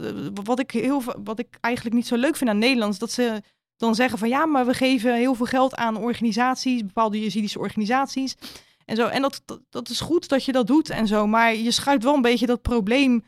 wat, 0.45 0.59
ik 0.59 0.71
heel, 0.71 1.03
wat 1.25 1.39
ik 1.39 1.59
eigenlijk 1.61 1.97
niet 1.97 2.07
zo 2.07 2.17
leuk 2.17 2.37
vind 2.37 2.51
aan 2.51 2.59
Nederlands. 2.59 2.99
dat 2.99 3.13
ze 3.13 3.43
dan 3.77 3.95
zeggen 3.95 4.19
van 4.19 4.29
ja, 4.29 4.47
maar 4.47 4.67
we 4.67 4.75
geven 4.75 5.15
heel 5.15 5.35
veel 5.35 5.47
geld 5.47 5.75
aan 5.77 5.97
organisaties. 5.97 6.81
bepaalde 6.87 7.21
Jezidische 7.21 7.59
organisaties. 7.59 8.37
En 8.85 8.97
zo. 8.97 9.07
En 9.07 9.23
dat, 9.23 9.43
dat, 9.45 9.61
dat 9.71 9.89
is 9.89 10.01
goed 10.01 10.29
dat 10.29 10.45
je 10.45 10.53
dat 10.53 10.67
doet 10.67 10.91
en 10.91 11.07
zo. 11.07 11.27
Maar 11.27 11.55
je 11.55 11.71
schuift 11.71 12.05
wel 12.05 12.15
een 12.15 12.23
beetje 12.23 12.47
dat 12.47 12.63
probleem 12.63 13.25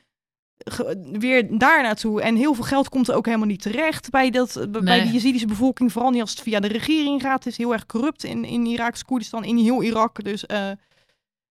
weer 1.13 1.59
daar 1.59 1.83
naartoe. 1.83 2.23
En 2.23 2.37
heel 2.37 2.55
veel 2.55 2.65
geld 2.65 2.89
komt 2.89 3.09
er 3.09 3.15
ook 3.15 3.27
helemaal 3.27 3.47
niet 3.47 3.63
terecht 3.63 4.11
bij, 4.11 4.31
dat, 4.31 4.67
bij 4.69 4.81
Nee. 4.81 5.03
de 5.07 5.13
Jezidische 5.13 5.47
bevolking. 5.47 5.93
Vooral 5.93 6.11
niet 6.11 6.21
als 6.21 6.31
het 6.31 6.41
via 6.41 6.61
de 6.61 6.69
regering 6.69 7.21
gaat. 7.23 7.45
Het 7.45 7.53
is 7.53 7.59
heel 7.59 7.73
erg 7.73 7.87
corrupt 7.87 8.25
in, 8.25 8.45
in 8.45 8.67
Iraaks 8.67 9.05
Koerdistan, 9.05 9.45
in 9.45 9.57
heel 9.57 9.83
Irak. 9.83 10.25
Dus 10.25 10.47
eh, 10.47 10.71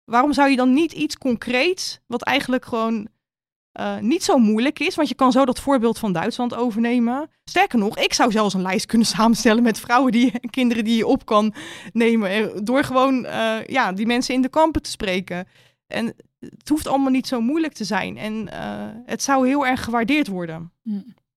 waarom 0.05 0.33
zou 0.33 0.49
je 0.49 0.55
dan 0.55 0.73
niet 0.73 0.91
iets 0.91 1.17
concreets, 1.17 1.99
wat 2.07 2.21
eigenlijk 2.21 2.65
gewoon 2.65 3.07
eh, 3.75 3.97
niet 3.97 4.23
zo 4.23 4.37
moeilijk 4.37 4.79
is, 4.79 4.95
want 4.95 5.07
je 5.07 5.15
kan 5.15 5.31
zo 5.31 5.45
dat 5.45 5.59
voorbeeld 5.59 5.99
van 5.99 6.11
Duitsland 6.13 6.55
overnemen. 6.55 7.29
Sterker 7.43 7.79
nog, 7.79 7.97
ik 7.97 8.13
zou 8.13 8.31
zelfs 8.31 8.53
een 8.53 8.61
lijst 8.61 8.85
kunnen 8.85 9.07
samenstellen 9.17 9.63
met 9.63 9.79
vrouwen 9.79 10.11
die 10.11 10.39
kinderen 10.49 10.83
die 10.83 10.97
je 10.97 11.07
op 11.07 11.25
kan 11.25 11.53
nemen, 11.93 12.65
door 12.65 12.83
gewoon 12.83 13.25
eh, 13.25 13.65
ja, 13.65 13.91
die 13.91 14.05
mensen 14.05 14.33
in 14.33 14.41
de 14.41 14.49
kampen 14.49 14.81
te 14.81 14.89
spreken. 14.89 15.47
En 15.87 16.05
het 16.39 16.69
hoeft 16.69 16.87
allemaal 16.87 17.11
niet 17.11 17.27
zo 17.27 17.41
moeilijk 17.41 17.73
te 17.73 17.83
zijn. 17.83 18.17
En 18.17 18.49
eh, 18.51 18.87
het 19.05 19.23
zou 19.23 19.47
heel 19.47 19.65
erg 19.65 19.83
gewaardeerd 19.83 20.27
worden. 20.27 20.71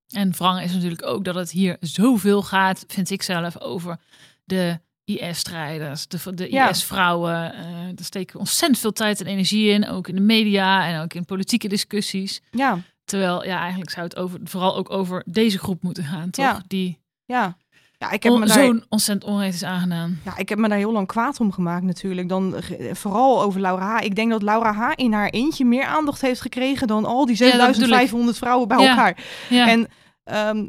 En 0.08 0.32
wrang 0.32 0.62
is 0.62 0.72
natuurlijk 0.72 1.06
ook 1.06 1.24
dat 1.24 1.34
het 1.34 1.50
hier 1.50 1.76
zoveel 1.80 2.42
gaat, 2.42 2.84
vind 2.88 3.10
ik 3.10 3.22
zelf, 3.22 3.60
over 3.60 4.00
de 4.44 4.80
IS-strijders, 5.08 6.06
de, 6.08 6.34
de 6.34 6.50
Ja. 6.52 6.68
IS-vrouwen. 6.68 7.54
Eh 7.54 7.64
daar 7.94 8.04
steken 8.06 8.32
we 8.32 8.38
ontzettend 8.38 8.78
veel 8.80 8.92
tijd 8.92 9.20
en 9.20 9.26
energie 9.26 9.70
in, 9.70 9.88
ook 9.88 10.08
in 10.08 10.14
de 10.14 10.20
media 10.20 10.86
en 10.86 11.00
ook 11.02 11.14
in 11.14 11.24
politieke 11.24 11.68
discussies. 11.68 12.40
Ja, 12.50 12.78
Terwijl, 13.04 13.44
ja, 13.44 13.58
eigenlijk 13.60 13.90
zou 13.90 14.04
het 14.04 14.16
over, 14.16 14.40
vooral 14.44 14.76
ook 14.76 14.90
over 14.90 15.22
deze 15.26 15.58
groep 15.58 15.82
moeten 15.82 16.04
gaan, 16.04 16.30
toch? 16.30 16.44
Ja. 16.44 16.62
Die 16.66 16.98
ja. 17.24 17.56
Ja, 17.98 18.10
ik 18.10 18.22
heb, 18.22 18.32
on- 18.32 18.40
me 18.40 18.46
daar, 18.46 18.64
zo'n 18.64 18.84
ontzettend 18.88 19.30
onrecht 19.32 19.54
is 19.54 19.62
aangedaan. 19.64 20.20
ja, 20.24 20.36
ik 20.36 20.48
heb 20.48 20.58
me 20.58 20.68
daar 20.68 20.78
heel 20.78 20.92
lang 20.92 21.06
kwaad 21.06 21.40
om 21.40 21.52
gemaakt 21.52 21.82
natuurlijk. 21.84 22.28
Dan, 22.28 22.56
eh, 22.56 22.94
vooral 22.94 23.42
over 23.42 23.60
Laura 23.60 23.96
H. 23.98 24.04
Ik 24.04 24.14
denk 24.14 24.30
dat 24.30 24.42
Laura 24.42 24.72
H. 24.72 24.92
in 24.94 25.12
haar 25.12 25.28
eentje 25.28 25.64
meer 25.64 25.84
aandacht 25.84 26.20
heeft 26.20 26.40
gekregen 26.40 26.86
dan 26.86 27.04
al 27.04 27.26
die 27.26 27.34
Ja, 27.36 27.44
dat 27.44 27.50
bedoel 27.50 27.66
ik. 27.66 27.72
7500 27.72 28.38
vrouwen 28.38 28.68
bij 28.68 28.78
Ja. 28.78 28.88
elkaar. 28.88 29.16
Ja, 29.48 29.68
En, 29.68 29.88
ehm, 30.24 30.64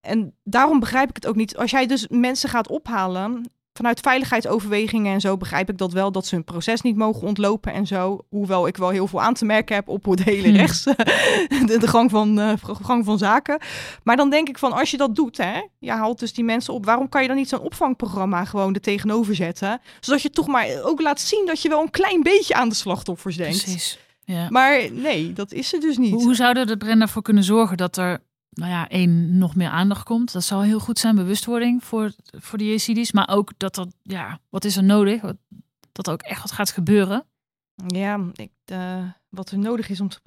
en 0.00 0.34
daarom 0.44 0.80
begrijp 0.80 1.08
ik 1.08 1.14
het 1.16 1.26
ook 1.26 1.36
niet. 1.36 1.56
Als 1.56 1.70
jij 1.70 1.86
dus 1.86 2.06
mensen 2.08 2.48
gaat 2.48 2.68
ophalen 2.68 3.50
vanuit 3.76 4.00
veiligheidsoverwegingen 4.00 5.12
en 5.12 5.20
zo, 5.20 5.36
begrijp 5.36 5.70
ik 5.70 5.78
dat 5.78 5.92
wel 5.92 6.12
dat 6.12 6.26
ze 6.26 6.34
hun 6.34 6.44
proces 6.44 6.80
niet 6.80 6.96
mogen 6.96 7.26
ontlopen 7.26 7.72
en 7.72 7.86
zo. 7.86 8.24
Hoewel 8.28 8.66
ik 8.66 8.76
wel 8.76 8.88
heel 8.88 9.06
veel 9.06 9.22
aan 9.22 9.34
te 9.34 9.44
merken 9.44 9.74
heb 9.74 9.88
op 9.88 10.04
het 10.04 10.22
hele 10.22 10.48
Hmm. 10.48 10.56
rechts, 10.56 10.82
de, 11.66 11.76
de 11.80 11.88
gang, 11.88 12.10
van, 12.10 12.40
eh, 12.40 12.52
gang 12.62 13.04
van 13.04 13.18
zaken. 13.18 13.58
Maar 14.02 14.16
dan 14.16 14.30
denk 14.30 14.48
ik 14.48 14.58
van, 14.58 14.72
als 14.72 14.90
je 14.90 14.96
dat 14.96 15.14
doet, 15.14 15.36
hè, 15.36 15.60
je 15.78 15.90
haalt 15.90 16.18
dus 16.18 16.32
die 16.32 16.44
mensen 16.44 16.74
op, 16.74 16.84
waarom 16.84 17.08
kan 17.08 17.22
je 17.22 17.28
dan 17.28 17.36
niet 17.36 17.48
zo'n 17.48 17.60
opvangprogramma 17.60 18.44
gewoon 18.44 18.74
er 18.74 18.80
tegenover 18.80 19.34
zetten? 19.34 19.80
Zodat 20.00 20.22
je 20.22 20.30
toch 20.30 20.46
maar 20.46 20.66
ook 20.82 21.00
laat 21.00 21.20
zien 21.20 21.46
dat 21.46 21.62
je 21.62 21.68
wel 21.68 21.82
een 21.82 21.90
klein 21.90 22.22
beetje 22.22 22.54
aan 22.54 22.68
de 22.68 22.74
slachtoffers 22.74 23.36
denkt. 23.36 23.62
precies. 23.62 23.98
Ja. 24.24 24.46
Maar 24.50 24.92
nee, 24.92 25.32
dat 25.32 25.52
is 25.52 25.72
er 25.72 25.80
dus 25.80 25.96
niet. 25.96 26.12
Hoe, 26.12 26.34
zouden 26.34 26.66
we 26.66 26.70
er 26.70 26.76
Brenda 26.76 27.06
voor 27.08 27.22
kunnen 27.22 27.44
zorgen 27.44 27.76
dat 27.76 27.96
er, 27.96 28.20
nou 28.56 28.70
ja, 28.70 28.88
één, 28.88 29.38
nog 29.38 29.54
meer 29.56 29.68
aandacht 29.68 30.02
komt? 30.04 30.32
Dat 30.32 30.44
zou 30.44 30.66
heel 30.66 30.78
goed 30.80 30.98
zijn, 30.98 31.14
bewustwording 31.16 31.84
voor, 31.84 32.12
voor 32.38 32.58
de 32.58 32.66
Yazidis. 32.70 33.12
Maar 33.12 33.28
ook 33.28 33.52
dat 33.56 33.76
er, 33.76 33.86
ja, 34.02 34.38
wat 34.48 34.64
is 34.64 34.76
er 34.76 34.84
nodig? 34.84 35.22
Dat 35.92 36.06
er 36.06 36.12
ook 36.12 36.22
echt 36.22 36.40
wat 36.42 36.52
gaat 36.52 36.70
gebeuren. 36.70 37.24
Ja, 37.86 38.20
ik, 38.34 38.50
eh, 38.64 39.04
wat 39.28 39.50
er 39.50 39.58
nodig 39.58 39.88
is 39.88 40.00
om 40.00 40.08
te. 40.08 40.20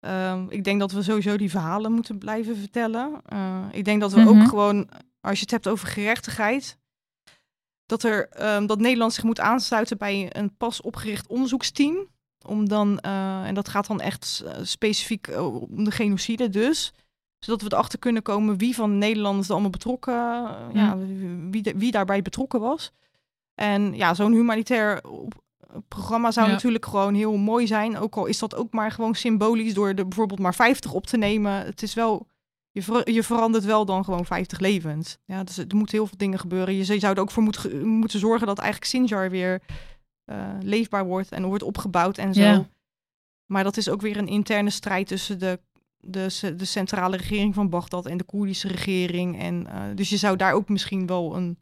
Ehm, 0.00 0.46
ik 0.48 0.64
denk 0.64 0.80
dat 0.80 0.92
we 0.92 1.02
sowieso 1.02 1.36
die 1.36 1.50
verhalen 1.50 1.92
moeten 1.92 2.18
blijven 2.18 2.56
vertellen. 2.56 3.20
Eh, 3.24 3.64
ik 3.72 3.84
denk 3.84 4.00
dat 4.00 4.12
we 4.12 4.20
Mhm. 4.20 4.28
ook 4.28 4.48
gewoon, 4.48 4.88
als 5.20 5.34
je 5.36 5.42
het 5.42 5.50
hebt 5.50 5.68
over 5.68 5.88
gerechtigheid. 5.88 6.78
dat, 7.86 8.02
er, 8.02 8.28
ehm, 8.28 8.66
dat 8.66 8.78
Nederland 8.78 9.12
zich 9.12 9.24
moet 9.24 9.40
aansluiten 9.40 9.98
bij 9.98 10.36
een 10.36 10.56
pas 10.56 10.80
opgericht 10.80 11.26
onderzoeksteam. 11.26 12.06
Om 12.46 12.68
dan, 12.68 12.98
eh, 12.98 13.46
en 13.46 13.54
dat 13.54 13.68
gaat 13.68 13.86
dan 13.86 14.00
echt 14.00 14.42
eh, 14.46 14.52
specifiek 14.62 15.26
eh, 15.26 15.60
om 15.70 15.84
de 15.84 15.90
genocide 15.90 16.48
dus. 16.48 16.92
Zodat 17.38 17.62
we 17.62 17.72
erachter 17.72 17.98
kunnen 17.98 18.22
komen 18.22 18.58
wie 18.58 18.74
van 18.74 18.90
de 18.90 18.96
Nederlanders 18.96 19.46
er 19.46 19.52
allemaal 19.52 19.70
betrokken, 19.70 20.14
ja, 20.72 20.96
wie, 21.50 21.74
wie 21.76 21.90
daarbij 21.90 22.22
betrokken 22.22 22.60
was. 22.60 22.92
En 23.54 23.94
ja, 23.94 24.14
zo'n 24.14 24.32
humanitair 24.32 25.00
programma 25.88 26.30
zou 26.30 26.46
Ja. 26.46 26.52
natuurlijk 26.52 26.86
gewoon 26.86 27.14
heel 27.14 27.36
mooi 27.36 27.66
zijn. 27.66 27.98
Ook 27.98 28.16
al 28.16 28.26
is 28.26 28.38
dat 28.38 28.54
ook 28.54 28.72
maar 28.72 28.90
gewoon 28.92 29.14
symbolisch 29.14 29.74
door 29.74 29.88
er 29.88 29.94
bijvoorbeeld 30.08 30.40
maar 30.40 30.54
50 30.54 30.92
op 30.92 31.06
te 31.06 31.16
nemen. 31.16 31.52
Het 31.52 31.82
is 31.82 31.94
wel, 31.94 32.26
je, 32.70 32.82
ver- 32.82 33.10
je 33.10 33.22
verandert 33.22 33.64
wel 33.64 33.84
dan 33.84 34.04
gewoon 34.04 34.26
50 34.26 34.58
levens. 34.58 35.18
Ja, 35.24 35.44
dus 35.44 35.58
er 35.58 35.66
moeten 35.76 35.96
heel 35.96 36.06
veel 36.06 36.16
dingen 36.18 36.38
gebeuren. 36.38 36.74
Je 36.74 36.84
zou 36.84 37.14
er 37.14 37.20
ook 37.20 37.30
voor 37.30 37.42
moet, 37.42 37.82
moeten 37.84 38.18
zorgen 38.18 38.46
dat 38.46 38.58
eigenlijk 38.58 38.90
Sinjar 38.90 39.30
weer 39.30 39.62
eh, 40.28 40.54
leefbaar 40.60 41.06
wordt 41.06 41.32
en 41.32 41.44
wordt 41.44 41.62
opgebouwd 41.62 42.18
en 42.18 42.34
zo. 42.34 42.40
Ja. 42.40 42.68
Maar 43.46 43.64
dat 43.64 43.76
is 43.76 43.88
ook 43.88 44.00
weer 44.00 44.16
een 44.16 44.28
interne 44.28 44.70
strijd 44.70 45.06
tussen 45.06 45.38
de, 45.38 45.60
de, 45.96 46.54
de 46.56 46.64
centrale 46.64 47.16
regering 47.16 47.54
van 47.54 47.68
Bagdad 47.68 48.06
en 48.06 48.16
de 48.16 48.24
Koerdische 48.24 48.68
regering. 48.68 49.38
En, 49.38 49.66
eh, 49.66 49.82
dus 49.94 50.08
je 50.08 50.16
zou 50.16 50.36
daar 50.36 50.52
ook 50.52 50.68
misschien 50.68 51.06
wel 51.06 51.36
een, 51.36 51.58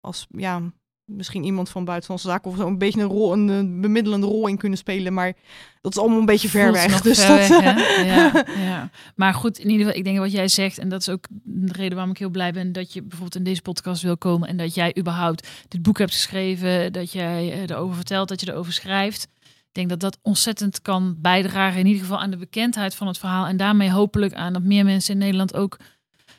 als 0.00 0.26
ja, 0.30 0.72
misschien 1.10 1.44
iemand 1.44 1.68
van 1.68 1.84
buitenlandse 1.84 2.28
zaken 2.28 2.50
of 2.50 2.56
zo, 2.56 2.66
een 2.66 2.78
beetje 2.78 3.00
een, 3.00 3.06
rol, 3.06 3.32
een, 3.32 3.48
een 3.48 3.80
bemiddelende 3.80 4.26
rol 4.26 4.46
in 4.46 4.56
kunnen 4.56 4.78
spelen. 4.78 5.12
Maar 5.12 5.32
dat 5.80 5.92
is 5.92 5.98
allemaal 5.98 6.18
een 6.18 6.26
beetje 6.26 6.48
ver 6.48 6.72
weg. 6.72 7.00
Dus 7.10 7.24
ver 7.24 7.48
dat, 7.48 7.48
weg, 7.48 7.60
hè? 7.62 8.02
ja, 8.14 8.44
ja. 8.56 8.90
Maar 9.14 9.34
goed, 9.34 9.58
in 9.58 9.70
ieder 9.70 9.86
geval, 9.86 9.98
ik 9.98 10.04
denk 10.04 10.18
wat 10.18 10.32
jij 10.32 10.48
zegt, 10.48 10.78
en 10.78 10.88
dat 10.88 11.00
is 11.00 11.08
ook 11.08 11.24
de 11.42 11.72
reden 11.72 11.94
waarom 11.94 12.12
ik 12.12 12.18
heel 12.18 12.30
blij 12.30 12.52
ben 12.52 12.72
dat 12.72 12.92
je 12.92 13.00
bijvoorbeeld 13.00 13.34
in 13.34 13.44
deze 13.44 13.62
podcast 13.62 14.02
wil 14.02 14.18
komen 14.18 14.48
en 14.48 14.56
dat 14.56 14.74
jij 14.74 14.96
überhaupt 14.98 15.48
dit 15.68 15.82
boek 15.82 15.98
hebt 15.98 16.12
geschreven, 16.12 16.92
dat 16.92 17.12
jij 17.12 17.52
eh, 17.52 17.62
erover 17.62 17.96
vertelt, 17.96 18.28
dat 18.28 18.40
je 18.40 18.50
erover 18.50 18.72
schrijft. 18.72 19.28
Ik 19.42 19.76
denk 19.76 19.88
dat 19.88 20.00
dat 20.00 20.18
ontzettend 20.22 20.82
kan 20.82 21.16
bijdragen, 21.18 21.80
in 21.80 21.86
ieder 21.86 22.02
geval 22.02 22.20
aan 22.20 22.30
de 22.30 22.36
bekendheid 22.36 22.94
van 22.94 23.06
het 23.06 23.18
verhaal 23.18 23.46
en 23.46 23.56
daarmee 23.56 23.90
hopelijk 23.90 24.34
aan 24.34 24.52
dat 24.52 24.62
meer 24.62 24.84
mensen 24.84 25.12
in 25.12 25.18
Nederland 25.18 25.54
ook 25.54 25.78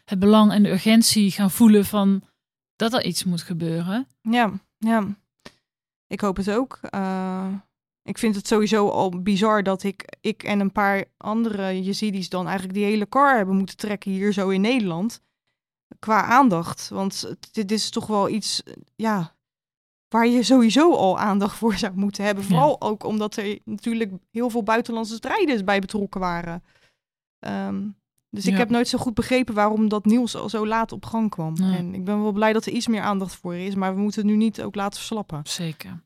het 0.06 0.20
belang 0.20 0.52
en 0.52 0.64
de 0.64 0.72
urgentie 0.72 1.32
gaan 1.32 1.52
voelen 1.52 1.86
van 1.86 2.24
dat 2.82 2.94
er 2.94 3.06
iets 3.06 3.24
moet 3.24 3.42
gebeuren. 3.42 4.08
Ja, 4.22 4.52
ja. 4.78 5.08
Ik 6.08 6.22
hoop 6.22 6.38
het 6.38 6.52
ook. 6.52 6.80
Eh, 6.82 7.54
ik 8.04 8.18
vind 8.18 8.36
het 8.36 8.48
sowieso 8.48 8.90
al 8.90 9.22
bizar 9.22 9.64
dat 9.64 9.84
ik, 9.84 10.18
ik 10.22 10.44
en 10.44 10.60
een 10.60 10.72
paar 10.72 11.06
andere 11.18 11.84
Yazidis 11.84 12.30
dan 12.30 12.46
eigenlijk 12.46 12.78
die 12.78 12.86
hele 12.86 13.10
car 13.10 13.36
hebben 13.36 13.56
moeten 13.56 13.78
trekken 13.78 14.12
hier 14.12 14.34
zo 14.34 14.50
in 14.50 14.62
Nederland. 14.62 15.22
Qua 16.00 16.24
aandacht. 16.24 16.90
Want 16.90 17.36
dit 17.52 17.72
is 17.72 17.90
toch 17.90 18.08
wel 18.08 18.30
iets, 18.30 18.64
ja, 18.96 19.36
waar 20.08 20.28
je 20.28 20.44
sowieso 20.44 20.96
al 20.96 21.20
aandacht 21.20 21.58
voor 21.58 21.74
zou 21.74 21.94
moeten 21.96 22.24
hebben. 22.24 22.44
Vooral 22.44 22.82
ook 22.82 23.04
omdat 23.04 23.36
er 23.36 23.60
natuurlijk 23.66 24.12
heel 24.32 24.50
veel 24.50 24.64
buitenlandse 24.64 25.16
strijders 25.16 25.64
bij 25.64 25.80
betrokken 25.80 26.20
waren. 26.20 26.64
Ehm, 27.40 27.90
dus 28.32 28.46
ik 28.46 28.52
Ja. 28.52 28.58
heb 28.58 28.70
nooit 28.70 28.88
zo 28.88 28.98
goed 28.98 29.14
begrepen 29.14 29.54
waarom 29.54 29.90
dat 29.90 30.06
nieuws 30.06 30.36
al 30.36 30.50
zo 30.50 30.68
laat 30.68 30.92
op 30.92 31.06
gang 31.06 31.30
kwam. 31.30 31.56
En 31.58 31.94
ik 31.94 32.04
ben 32.06 32.22
wel 32.22 32.32
blij 32.32 32.54
dat 32.54 32.66
er 32.66 32.72
iets 32.72 32.88
meer 32.88 33.02
aandacht 33.02 33.36
voor 33.36 33.56
is, 33.56 33.76
maar 33.76 33.96
we 33.96 34.02
moeten 34.02 34.22
het 34.22 34.30
nu 34.30 34.38
niet 34.38 34.62
ook 34.62 34.76
laten 34.76 34.98
verslappen. 34.98 35.40
Zeker. 35.44 36.04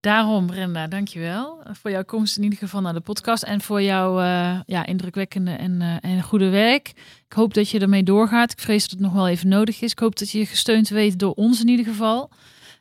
Daarom, 0.00 0.46
Brenda, 0.46 0.86
dankjewel 0.86 1.62
voor 1.72 1.90
jouw 1.90 2.04
komst 2.04 2.36
in 2.36 2.42
ieder 2.42 2.58
geval 2.58 2.80
naar 2.80 2.92
de 2.92 3.00
podcast 3.00 3.42
en 3.42 3.60
voor 3.60 3.82
jouw 3.82 4.20
eh, 4.20 4.60
ja, 4.66 4.86
indrukwekkende 4.86 5.50
en, 5.50 5.80
eh, 5.82 6.10
en 6.10 6.22
goede 6.22 6.48
werk. 6.48 6.88
Ik 7.26 7.32
hoop 7.32 7.54
dat 7.54 7.68
je 7.68 7.78
ermee 7.78 8.02
doorgaat. 8.02 8.52
Ik 8.52 8.58
vrees 8.58 8.82
dat 8.82 8.90
het 8.90 9.00
nog 9.00 9.12
wel 9.12 9.28
even 9.28 9.48
nodig 9.48 9.80
is. 9.80 9.92
Ik 9.92 9.98
hoop 9.98 10.18
dat 10.18 10.30
je 10.30 10.46
gesteund 10.46 10.88
weet 10.88 11.18
door 11.18 11.32
ons 11.34 11.60
in 11.60 11.68
ieder 11.68 11.86
geval. 11.86 12.30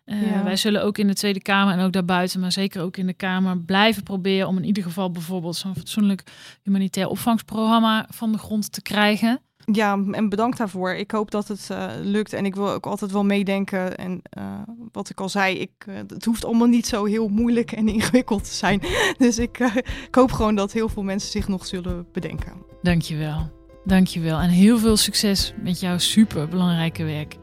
Eh, 0.06 0.32
Ja. 0.32 0.44
Wij 0.44 0.56
zullen 0.56 0.84
ook 0.84 0.98
in 0.98 1.08
de 1.08 1.14
Tweede 1.14 1.42
Kamer 1.42 1.74
en 1.74 1.80
ook 1.86 1.92
daarbuiten, 1.94 2.40
maar 2.40 2.52
zeker 2.52 2.82
ook 2.82 2.98
in 2.98 3.08
de 3.08 3.14
Kamer, 3.14 3.58
blijven 3.58 4.04
proberen 4.04 4.48
om 4.48 4.58
in 4.58 4.64
ieder 4.66 4.84
geval 4.84 5.12
bijvoorbeeld 5.12 5.56
zo'n 5.56 5.76
fatsoenlijk 5.76 6.24
humanitair 6.64 7.08
opvangsprogramma 7.08 8.06
van 8.10 8.32
de 8.32 8.38
grond 8.38 8.72
te 8.72 8.82
krijgen. 8.82 9.42
Ja, 9.72 10.00
en 10.12 10.30
bedankt 10.30 10.58
daarvoor. 10.58 10.94
Ik 10.94 11.12
hoop 11.12 11.32
dat 11.32 11.48
het 11.48 11.70
eh, 11.70 11.88
lukt 12.02 12.34
en 12.34 12.46
ik 12.46 12.56
wil 12.56 12.70
ook 12.70 12.86
altijd 12.86 13.12
wel 13.12 13.24
meedenken. 13.24 13.98
En 13.98 14.22
eh, 14.30 14.44
wat 14.92 15.10
ik 15.10 15.20
al 15.20 15.30
zei, 15.30 15.58
ik, 15.58 15.72
het 16.08 16.26
hoeft 16.26 16.46
allemaal 16.46 16.68
niet 16.68 16.88
zo 16.88 17.06
heel 17.06 17.28
moeilijk 17.28 17.72
en 17.72 17.88
ingewikkeld 17.98 18.44
te 18.44 18.54
zijn. 18.54 18.82
Dus 19.18 19.40
ik, 19.40 19.60
ik 20.08 20.16
hoop 20.16 20.32
gewoon 20.32 20.56
dat 20.56 20.72
heel 20.72 20.90
veel 20.90 21.04
mensen 21.04 21.32
zich 21.32 21.48
nog 21.48 21.66
zullen 21.66 22.08
bedenken. 22.12 22.54
Dankjewel. 22.82 23.52
Dankjewel. 23.86 24.40
En 24.40 24.50
heel 24.50 24.78
veel 24.78 24.98
succes 24.98 25.54
met 25.64 25.80
jouw 25.80 25.98
super 25.98 26.48
belangrijke 26.48 27.04
werk. 27.04 27.36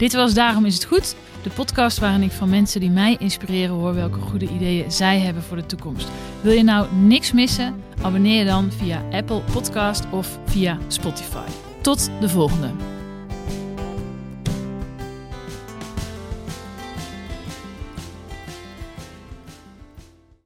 Dit 0.00 0.12
was 0.12 0.34
Daarom 0.34 0.64
is 0.64 0.74
het 0.74 0.84
goed. 0.84 1.14
De 1.42 1.50
podcast 1.50 1.98
waarin 1.98 2.22
ik 2.22 2.30
van 2.30 2.48
mensen 2.48 2.80
die 2.80 2.90
mij 2.90 3.16
inspireren 3.18 3.74
hoor 3.74 3.94
welke 3.94 4.20
goede 4.20 4.48
ideeën 4.48 4.92
zij 4.92 5.18
hebben 5.18 5.42
voor 5.42 5.56
de 5.56 5.66
toekomst. 5.66 6.08
Wil 6.40 6.52
je 6.52 6.62
nou 6.62 6.94
niks 6.94 7.32
missen? 7.32 7.82
Abonneer 8.02 8.38
je 8.38 8.44
dan 8.44 8.72
via 8.72 9.02
Apple 9.10 9.40
Podcast 9.52 10.04
of 10.10 10.38
via 10.44 10.78
Spotify. 10.88 11.46
Tot 11.80 12.10
de 12.20 12.28
volgende. 12.28 12.99